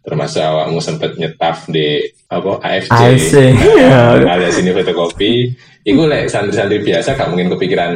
termasuk 0.00 0.38
awakmu 0.38 0.78
sempat 0.78 1.18
nyetaf 1.18 1.66
di 1.66 1.98
apa 2.26 2.62
AFC, 2.62 2.90
AFC. 2.92 3.34
Nah, 3.82 4.22
alias 4.28 4.56
ini 4.56 4.70
fotokopi. 4.70 5.50
Iku 5.82 6.06
lek 6.06 6.26
santri-santri 6.26 6.78
biasa 6.80 7.14
gak 7.14 7.26
mungkin 7.26 7.50
kepikiran 7.50 7.92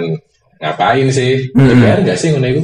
ngapain 0.58 1.06
sih? 1.08 1.50
Mm-mm. 1.50 1.66
Kepikiran 1.68 1.98
gak 2.04 2.18
sih 2.18 2.28
ngono 2.30 2.46
iku? 2.48 2.62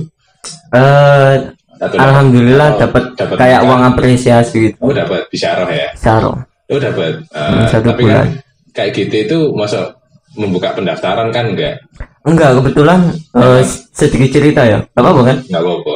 eh, 0.73 1.35
Atau 1.77 1.99
alhamdulillah 1.99 2.81
dapat 2.81 3.03
kayak 3.37 3.61
uang 3.63 3.83
apresiasi 3.85 4.55
gitu 4.65 4.77
Oh 4.81 4.91
dapat 4.91 5.29
bisyarah 5.29 5.69
ya? 5.69 5.89
Saro 5.93 6.33
Oh 6.67 6.79
dapat. 6.79 7.21
Hmm, 7.31 7.67
satu 7.69 7.93
tapi 7.93 8.03
bulan. 8.03 8.17
kan 8.17 8.29
kayak 8.73 8.91
gitu 8.93 9.15
itu 9.23 9.39
masa 9.53 9.95
membuka 10.35 10.73
pendaftaran 10.73 11.29
kan 11.31 11.53
enggak? 11.53 11.79
enggak 12.23 12.51
kebetulan 12.57 13.01
eh, 13.33 13.63
sedikit 13.93 14.31
cerita 14.33 14.63
ya 14.63 14.79
Gak 14.89 14.99
apa-apa 14.99 15.23
kan 15.25 15.37
Enggak 15.45 15.63
apa-apa. 15.63 15.95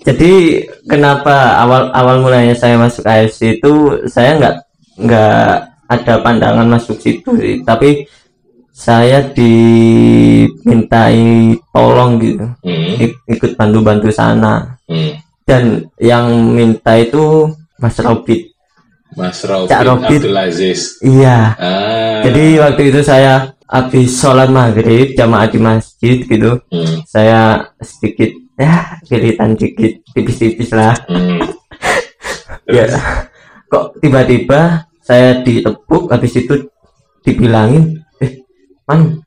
Jadi 0.00 0.32
kenapa 0.84 1.34
awal 1.58 1.90
awal 1.90 2.16
mulanya 2.20 2.52
saya 2.52 2.74
masuk 2.74 3.02
AFC 3.02 3.56
itu 3.56 3.72
saya 4.06 4.36
nggak 4.36 4.56
nggak 4.98 5.48
ada 5.86 6.14
pandangan 6.20 6.66
masuk 6.66 6.96
situ 6.96 7.30
sih 7.34 7.62
tapi 7.62 8.04
saya 8.70 9.24
dimintai 10.08 11.18
tolong 11.68 12.12
gitu 12.18 12.46
Hmm. 12.60 12.94
ik- 12.96 13.20
ikut 13.26 13.52
bantu-bantu 13.54 14.08
sana 14.08 14.78
hmm. 14.84 15.12
dan 15.42 15.62
yang 15.98 16.28
minta 16.48 16.94
itu 16.94 17.50
Mas 17.76 17.98
Robit 17.98 18.54
Mas 19.10 19.40
Robin 19.42 19.66
Cak. 19.66 19.82
Abdul 19.82 20.36
Aziz. 20.36 21.00
iya 21.00 21.54
Ah. 21.54 22.20
jadi 22.22 22.44
waktu 22.60 22.82
itu 22.88 23.00
saya 23.02 23.32
habis 23.64 24.14
sholat 24.14 24.48
maghrib 24.48 25.12
jamaah 25.12 25.46
di 25.46 25.58
masjid 25.58 26.16
gitu 26.20 26.60
Hmm. 26.68 27.02
saya 27.04 27.40
sedikit 27.80 28.30
ya 28.58 28.98
kiritan 29.06 29.54
dikit 29.54 30.02
tipis-tipis 30.12 30.70
lah. 30.74 30.92
Hmm. 31.06 31.38
ya 32.76 32.84
kok 33.70 33.94
tiba-tiba 34.02 34.84
saya 35.00 35.40
ditepuk 35.40 36.10
habis 36.10 36.36
itu 36.36 36.54
dibilangin 37.24 38.02
eh 38.20 38.42
man 38.84 39.22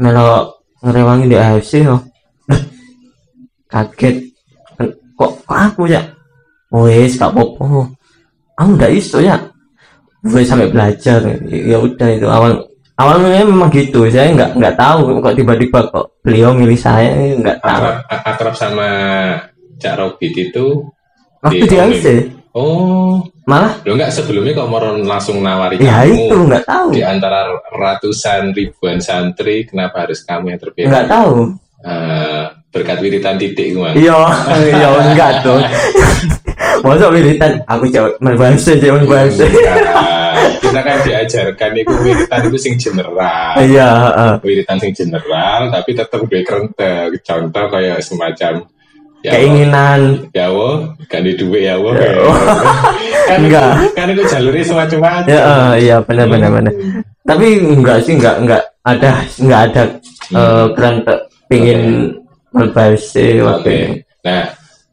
melo 0.00 0.58
ngerewangin 0.82 1.30
di 1.30 1.36
AFC 1.38 1.86
yo 1.86 2.00
kaget. 3.72 4.16
Ken- 4.76 4.96
kok, 5.16 5.32
kok 5.48 5.56
aku 5.56 5.88
ya? 5.88 6.04
Wes 6.68 7.16
gak 7.16 7.32
apa-apa. 7.32 7.88
Aku 8.60 8.70
ndak 8.76 8.92
iso 8.92 9.18
ya. 9.24 9.40
Gue 10.20 10.44
sampai 10.44 10.68
belajar. 10.68 11.24
Ya 11.48 11.80
udah 11.80 12.08
itu 12.12 12.28
awal 12.28 12.60
awalnya 13.02 13.42
memang 13.42 13.68
gitu. 13.74 14.06
Saya 14.06 14.30
nggak 14.30 14.50
nggak 14.56 14.74
tahu 14.78 15.18
kok 15.18 15.34
tiba-tiba 15.34 15.78
kok 15.90 16.06
beliau 16.22 16.54
milih 16.54 16.78
saya 16.78 17.10
nggak 17.36 17.58
tahu. 17.58 17.82
Akrab, 18.08 18.54
sama 18.54 18.88
Cak 19.82 19.98
Robit 19.98 20.34
itu 20.38 20.86
waktu 21.42 21.58
di 21.58 21.66
di. 21.66 21.76
AFC 21.76 22.06
Oh, 22.52 23.16
malah? 23.48 23.80
Lo 23.88 23.96
enggak 23.96 24.12
sebelumnya 24.12 24.52
kok 24.52 24.68
mau 24.68 24.76
langsung 24.84 25.40
nawari 25.40 25.80
ya 25.80 26.04
kamu 26.04 26.28
itu 26.28 26.36
nggak 26.36 26.64
tahu. 26.68 26.88
di 26.92 27.00
antara 27.00 27.48
ratusan 27.72 28.52
ribuan 28.52 29.00
santri, 29.00 29.64
kenapa 29.64 30.04
harus 30.04 30.20
kamu 30.20 30.52
yang 30.52 30.60
terpilih? 30.60 30.92
nggak 30.92 31.08
tahu. 31.08 31.48
Eh, 31.82 32.44
berkat 32.68 33.00
wiritan 33.00 33.40
titik 33.40 33.72
Mas. 33.74 33.96
iya 33.96 34.20
iya 34.68 34.88
enggak 35.00 35.40
dong 35.42 35.64
masa 36.84 37.08
wiritan. 37.08 37.56
Aku 37.64 37.88
jawab 37.88 38.20
berbahasa 38.20 38.76
jawab 38.76 39.02
bahasa 39.08 39.48
Enggak. 39.48 39.76
Kita 40.60 40.80
kan 40.82 40.96
diajarkan 41.04 41.70
itu 41.78 41.94
wiritan 42.02 42.40
itu 42.48 42.58
sing 42.58 42.74
general. 42.80 43.54
iya 43.60 43.88
heeh. 44.10 44.32
Wiritan 44.42 44.76
sing 44.80 44.92
general 44.92 45.70
tapi 45.70 45.90
tetap 45.96 46.20
gue 46.24 46.40
kerentek. 46.42 47.20
Contoh 47.22 47.64
kayak 47.70 47.98
semacam 48.04 48.66
ya 49.22 49.30
keinginan 49.38 50.26
ya 50.34 50.50
wo, 50.50 50.92
kan 51.06 51.22
di 51.22 51.32
duit 51.38 51.66
ya 51.70 51.78
wo. 51.78 51.94
Ya, 51.94 52.10
kan 53.30 53.38
Enggak. 53.38 53.70
Itu, 53.70 53.86
kan 53.94 54.06
itu 54.10 54.22
jalurnya 54.26 54.64
semacam-macam. 54.66 55.30
ya 55.30 55.40
eh, 55.40 55.72
iya 55.78 55.96
benar 56.02 56.26
benar 56.26 56.50
benar 56.50 56.74
tapi 57.22 57.46
enggak 57.62 58.02
sih 58.02 58.18
enggak 58.18 58.36
enggak 58.42 58.62
ada 58.82 59.10
enggak 59.38 59.60
ada 59.70 59.82
eh 60.34 60.66
keren 60.74 60.96
pengen 61.46 61.80
berbahasa 62.52 63.20
Oke. 63.22 63.42
waktu 63.46 63.68
itu. 63.70 63.86
Nah, 64.26 64.44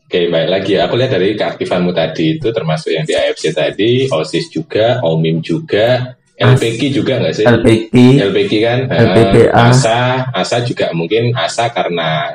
oke 0.10 0.22
baik 0.34 0.49
lagi. 0.49 0.74
Aku 0.82 0.97
lihat 0.97 1.14
dari 1.14 1.38
keaktifanmu 1.38 1.93
tadi 1.93 2.41
itu 2.41 2.49
termasuk 2.49 2.89
yang 2.89 3.05
di 3.05 3.14
AFC 3.14 3.53
tadi, 3.53 4.10
OSIS 4.10 4.49
juga, 4.49 4.97
OMIM 5.05 5.45
juga, 5.45 6.18
LPK 6.34 6.82
juga 6.89 7.22
nggak 7.22 7.36
sih? 7.38 7.45
LPG 7.45 7.93
LPK 8.18 8.53
kan? 8.66 8.80
LPPA. 8.89 9.53
Eh, 9.53 9.70
ASA, 9.70 9.99
ASA 10.34 10.66
juga 10.66 10.89
mungkin 10.97 11.30
ASA 11.38 11.70
karena 11.70 12.34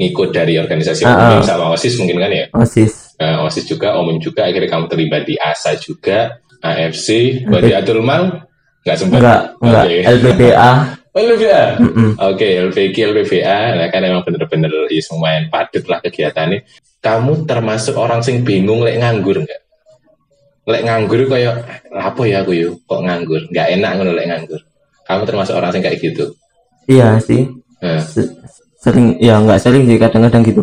ngikut 0.00 0.32
dari 0.32 0.56
organisasi 0.56 1.04
Ah, 1.04 1.36
OMIM 1.36 1.44
sama 1.44 1.76
OSIS 1.76 2.00
mungkin 2.00 2.16
kan 2.24 2.32
ya? 2.32 2.46
osis 2.56 3.12
Eh, 3.20 3.36
OSIS 3.36 3.68
juga, 3.68 4.00
OMIM 4.00 4.16
juga, 4.16 4.48
akhirnya 4.48 4.72
kamu 4.72 4.88
terlibat 4.88 5.28
di 5.28 5.36
ASA 5.36 5.76
juga, 5.76 6.40
AFC, 6.64 7.36
berarti 7.44 7.76
Atul 7.76 8.00
Mal 8.00 8.48
nggak 8.80 8.96
sempat? 8.96 9.20
enggak 9.20 9.40
enggak 9.60 9.84
Oke. 9.84 9.98
LPPA 10.08 10.70
Oh, 11.10 11.18
LPVA? 11.18 11.82
Mm-mm. 11.82 12.10
Oke, 12.22 12.46
LPG, 12.70 12.96
LPVA, 13.10 13.74
nah 13.74 13.90
kan 13.90 13.98
emang 14.06 14.22
bener-bener 14.22 14.70
ya 14.86 15.02
lumayan 15.10 15.50
padat 15.50 15.82
lah 15.90 15.98
kegiatannya. 15.98 16.62
Kamu 17.02 17.50
termasuk 17.50 17.98
orang 17.98 18.22
sing 18.22 18.46
bingung 18.46 18.86
lek 18.86 19.00
nganggur 19.02 19.42
nggak? 19.42 19.60
Lek 20.70 20.82
nganggur 20.86 21.26
kayak 21.26 21.54
apa 21.90 22.22
ya 22.30 22.46
aku 22.46 22.52
yuk? 22.54 22.78
Kok 22.86 23.02
nganggur? 23.02 23.42
Nggak 23.50 23.66
enak 23.74 23.90
ngono 23.98 24.12
lek 24.14 24.26
nganggur. 24.30 24.60
Kamu 25.02 25.22
termasuk 25.26 25.54
orang 25.58 25.70
sing 25.74 25.82
kayak 25.82 25.98
gitu. 25.98 26.30
iya 26.86 27.18
sih 27.18 27.46
Nah, 27.80 28.02
Se- 28.02 28.34
sering 28.76 29.16
ya 29.18 29.40
nggak 29.40 29.56
sering 29.62 29.88
sih 29.88 29.96
kadang-kadang 29.96 30.42
gitu 30.44 30.62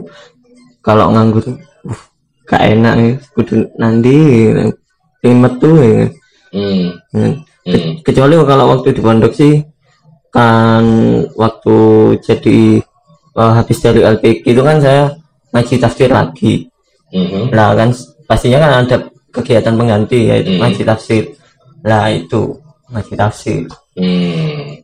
kalau 0.79 1.09
nganggur 1.09 1.41
uh, 1.87 1.99
gak 2.45 2.61
enak 2.61 2.93
nih 2.93 3.13
kudu 3.33 3.65
nanti 3.75 4.15
pengen 5.19 5.37
metu 5.41 5.69
ya. 5.81 6.05
hmm, 6.53 6.85
Hmm. 7.11 7.33
hmm, 7.65 7.89
kecuali 8.05 8.37
kalau 8.45 8.65
waktu 8.71 8.93
di 8.93 9.01
pondok 9.01 9.33
sih 9.33 9.59
kan 10.29 10.83
waktu 11.33 11.77
jadi 12.21 12.59
eh, 13.33 13.51
habis 13.53 13.77
dari 13.79 14.01
LPG 14.01 14.43
itu 14.47 14.61
kan 14.61 14.77
saya 14.77 15.11
ngaji 15.51 15.75
tafsir 15.77 16.09
lagi 16.09 16.67
Mhm. 17.07 17.55
Lah 17.55 17.71
kan 17.71 17.95
pastinya 18.27 18.59
kan 18.59 18.71
ada 18.83 18.97
kegiatan 19.31 19.79
pengganti 19.79 20.27
yaitu 20.27 20.51
Hmm. 20.51 20.59
ngaji 20.59 20.83
tafsir. 20.83 21.23
Lah 21.87 22.11
itu 22.11 22.51
ngaji 22.91 23.13
tafsir. 23.15 23.63
Hmm. 23.95 24.83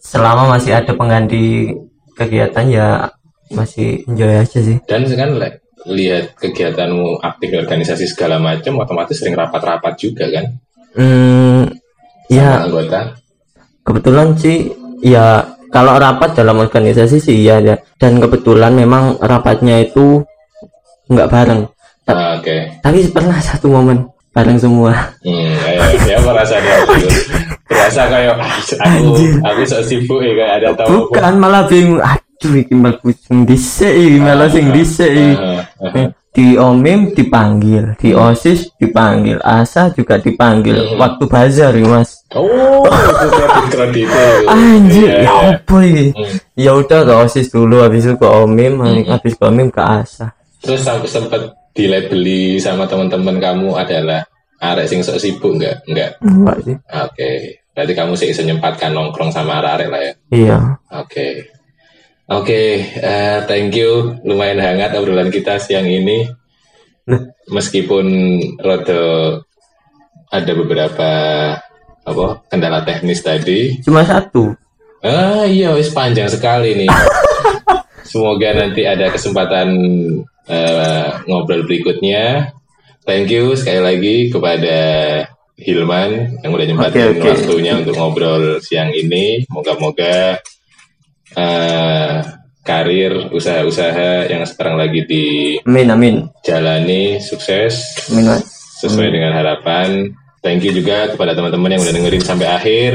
Selama 0.00 0.56
masih 0.56 0.72
ada 0.72 0.96
pengganti 0.96 1.68
kegiatan 2.16 2.64
ya 2.72 3.04
masih 3.52 4.00
enjoy 4.08 4.32
aja 4.32 4.58
sih. 4.64 4.80
Dan 4.88 5.04
kan 5.12 5.36
le- 5.36 5.60
lihat 5.92 6.40
kegiatanmu 6.40 7.20
aktif 7.20 7.52
organisasi 7.52 8.08
segala 8.08 8.40
macam, 8.40 8.80
otomatis 8.80 9.20
sering 9.20 9.36
rapat-rapat 9.36 9.92
juga 10.00 10.24
kan? 10.32 10.44
Hmm, 10.96 11.68
ya 12.28 12.64
Anggota. 12.64 13.12
Kebetulan 13.88 14.36
sih 14.36 14.68
ya 15.00 15.40
kalau 15.72 15.96
rapat 15.96 16.36
dalam 16.36 16.60
organisasi 16.60 17.16
sih 17.20 17.44
iya 17.44 17.60
ya. 17.60 17.76
Dan 17.96 18.20
kebetulan 18.20 18.76
memang 18.76 19.16
rapatnya 19.20 19.80
itu 19.80 20.20
nggak 21.08 21.28
bareng. 21.28 21.62
Ah, 22.08 22.36
Oke. 22.40 22.80
Tapi 22.80 23.08
pernah 23.12 23.36
satu 23.40 23.68
momen 23.72 24.08
bareng 24.32 24.56
semua. 24.60 24.92
Hmm, 25.24 25.52
ayo, 25.68 25.82
ya 26.08 26.18
merasa 26.24 26.56
dia 26.60 26.78
Berasa 27.68 28.02
kayak 28.08 28.32
aku 28.80 29.12
aku 29.44 29.60
sok 29.68 29.82
sibuk 29.84 30.20
ya 30.24 30.32
kayak 30.32 30.52
ada 30.60 30.68
tamu. 30.72 31.08
Bukan 31.08 31.32
malah 31.36 31.64
bingung. 31.68 32.00
Iki 32.38 32.74
mlebu 32.74 33.10
sing 33.18 33.42
dhisik 33.42 33.90
iki 33.90 34.18
malah 34.22 34.46
sing 34.46 34.70
dhisik 34.70 35.10
iki. 35.10 35.32
Ah, 35.34 35.62
ah, 35.82 36.08
Di 36.28 36.54
OMIM 36.54 37.18
dipanggil, 37.18 37.98
di 37.98 38.14
OSIS 38.14 38.70
dipanggil, 38.78 39.42
ASA 39.42 39.90
juga 39.90 40.22
dipanggil. 40.22 40.94
Waktu 40.94 41.26
bazar 41.26 41.74
ya, 41.74 41.82
Mas. 41.82 42.22
Oh, 42.30 42.86
kredit. 43.74 44.06
Anjir, 44.46 45.18
Iya, 45.18 45.26
ya 45.26 45.34
iya. 45.34 45.58
apa 45.58 45.76
ini? 45.82 46.14
Hmm. 46.14 46.36
Ya 46.54 46.78
udah 46.78 47.00
ke 47.02 47.12
OSIS 47.26 47.50
dulu, 47.50 47.82
habis 47.82 48.06
itu 48.06 48.14
ke 48.14 48.28
OMIM, 48.28 48.78
habis 49.10 49.34
ke 49.34 49.42
OMIM 49.42 49.74
ke 49.74 49.82
ASA. 49.82 50.30
Terus 50.62 50.86
sampai 50.86 51.10
sempat 51.10 51.42
dilabeli 51.74 52.62
sama 52.62 52.86
teman-teman 52.86 53.42
kamu 53.42 53.74
adalah 53.74 54.22
arek 54.62 54.86
sing 54.86 55.02
sok 55.02 55.18
sibuk 55.18 55.58
enggak? 55.58 55.82
Enggak. 55.90 56.22
Enggak 56.22 56.56
sih. 56.62 56.76
Oke. 57.02 57.30
Berarti 57.74 57.92
kamu 57.94 58.12
sih 58.14 58.26
bisa 58.30 58.42
nyempatkan 58.46 58.90
nongkrong 58.94 59.30
sama 59.30 59.58
arek-arek 59.58 59.88
lah 59.90 60.00
ya. 60.02 60.12
Iya. 60.30 60.58
Oke. 61.02 61.57
Oke, 62.28 62.84
eh, 62.84 63.38
thank 63.48 63.72
you. 63.72 64.20
Lumayan 64.20 64.60
hangat 64.60 64.92
obrolan 65.00 65.32
kita 65.32 65.56
siang 65.56 65.88
ini. 65.88 66.28
Nah. 67.08 67.24
Meskipun 67.48 68.04
rada 68.60 69.40
ada 70.28 70.52
beberapa 70.52 71.10
apa 72.04 72.26
kendala 72.52 72.84
teknis 72.84 73.24
tadi. 73.24 73.80
Cuma 73.80 74.04
satu. 74.04 74.52
Ah 75.00 75.48
iya, 75.48 75.72
wis 75.72 75.88
panjang 75.88 76.28
sekali 76.28 76.76
nih. 76.84 76.90
Semoga 78.12 78.52
nanti 78.52 78.84
ada 78.84 79.08
kesempatan 79.08 79.68
eh, 80.52 81.08
ngobrol 81.24 81.64
berikutnya. 81.64 82.52
Thank 83.08 83.32
you 83.32 83.56
sekali 83.56 83.80
lagi 83.80 84.16
kepada 84.28 84.76
Hilman 85.56 86.44
yang 86.44 86.52
udah 86.52 86.66
nyempatin 86.68 87.16
Oke, 87.16 87.24
oke. 87.24 87.28
waktunya 87.40 87.72
untuk 87.80 87.96
ngobrol 87.96 88.60
siang 88.60 88.92
ini. 88.92 89.48
Moga-moga 89.48 90.36
eh, 91.36 92.14
karir 92.68 93.32
usaha-usaha 93.32 94.28
yang 94.28 94.44
sekarang 94.44 94.76
lagi 94.76 95.00
Amin, 95.64 95.88
amin. 95.88 96.14
dijalani 96.44 97.16
sukses 97.16 97.96
Amin, 98.12 98.28
Mas. 98.28 98.44
sesuai 98.84 99.08
dengan 99.08 99.32
harapan. 99.32 100.12
Thank 100.44 100.68
you 100.68 100.76
juga 100.76 101.08
kepada 101.10 101.32
teman-teman 101.32 101.74
yang 101.74 101.82
udah 101.82 101.94
dengerin 101.96 102.22
sampai 102.22 102.46
akhir. 102.46 102.92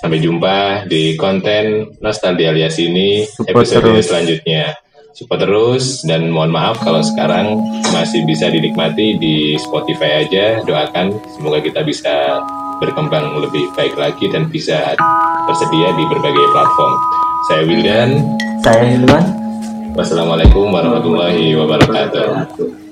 Sampai 0.00 0.16
jumpa 0.24 0.88
di 0.88 1.12
konten 1.20 1.92
Nostalgia 2.00 2.56
alias 2.56 2.80
ini 2.80 3.28
Support 3.28 3.52
episode 3.52 3.84
terus. 3.84 4.08
selanjutnya. 4.08 4.64
Support 5.12 5.40
terus 5.44 5.84
dan 6.08 6.32
mohon 6.32 6.48
maaf 6.48 6.80
kalau 6.80 7.04
sekarang 7.04 7.60
masih 7.92 8.24
bisa 8.24 8.48
dinikmati 8.48 9.20
di 9.20 9.60
Spotify 9.60 10.24
aja. 10.24 10.64
Doakan 10.64 11.12
semoga 11.36 11.60
kita 11.60 11.84
bisa 11.84 12.40
berkembang 12.80 13.36
lebih 13.44 13.68
baik 13.76 13.92
lagi 14.00 14.32
dan 14.32 14.48
bisa 14.48 14.96
tersedia 15.44 15.92
di 15.92 16.04
berbagai 16.08 16.46
platform. 16.56 17.19
Saya 17.48 17.64
Wildan. 17.64 18.10
Saya 18.60 18.84
Hilman. 18.84 19.24
Wassalamualaikum 19.96 20.68
warahmatullahi 20.68 21.56
wabarakatuh. 21.56 22.89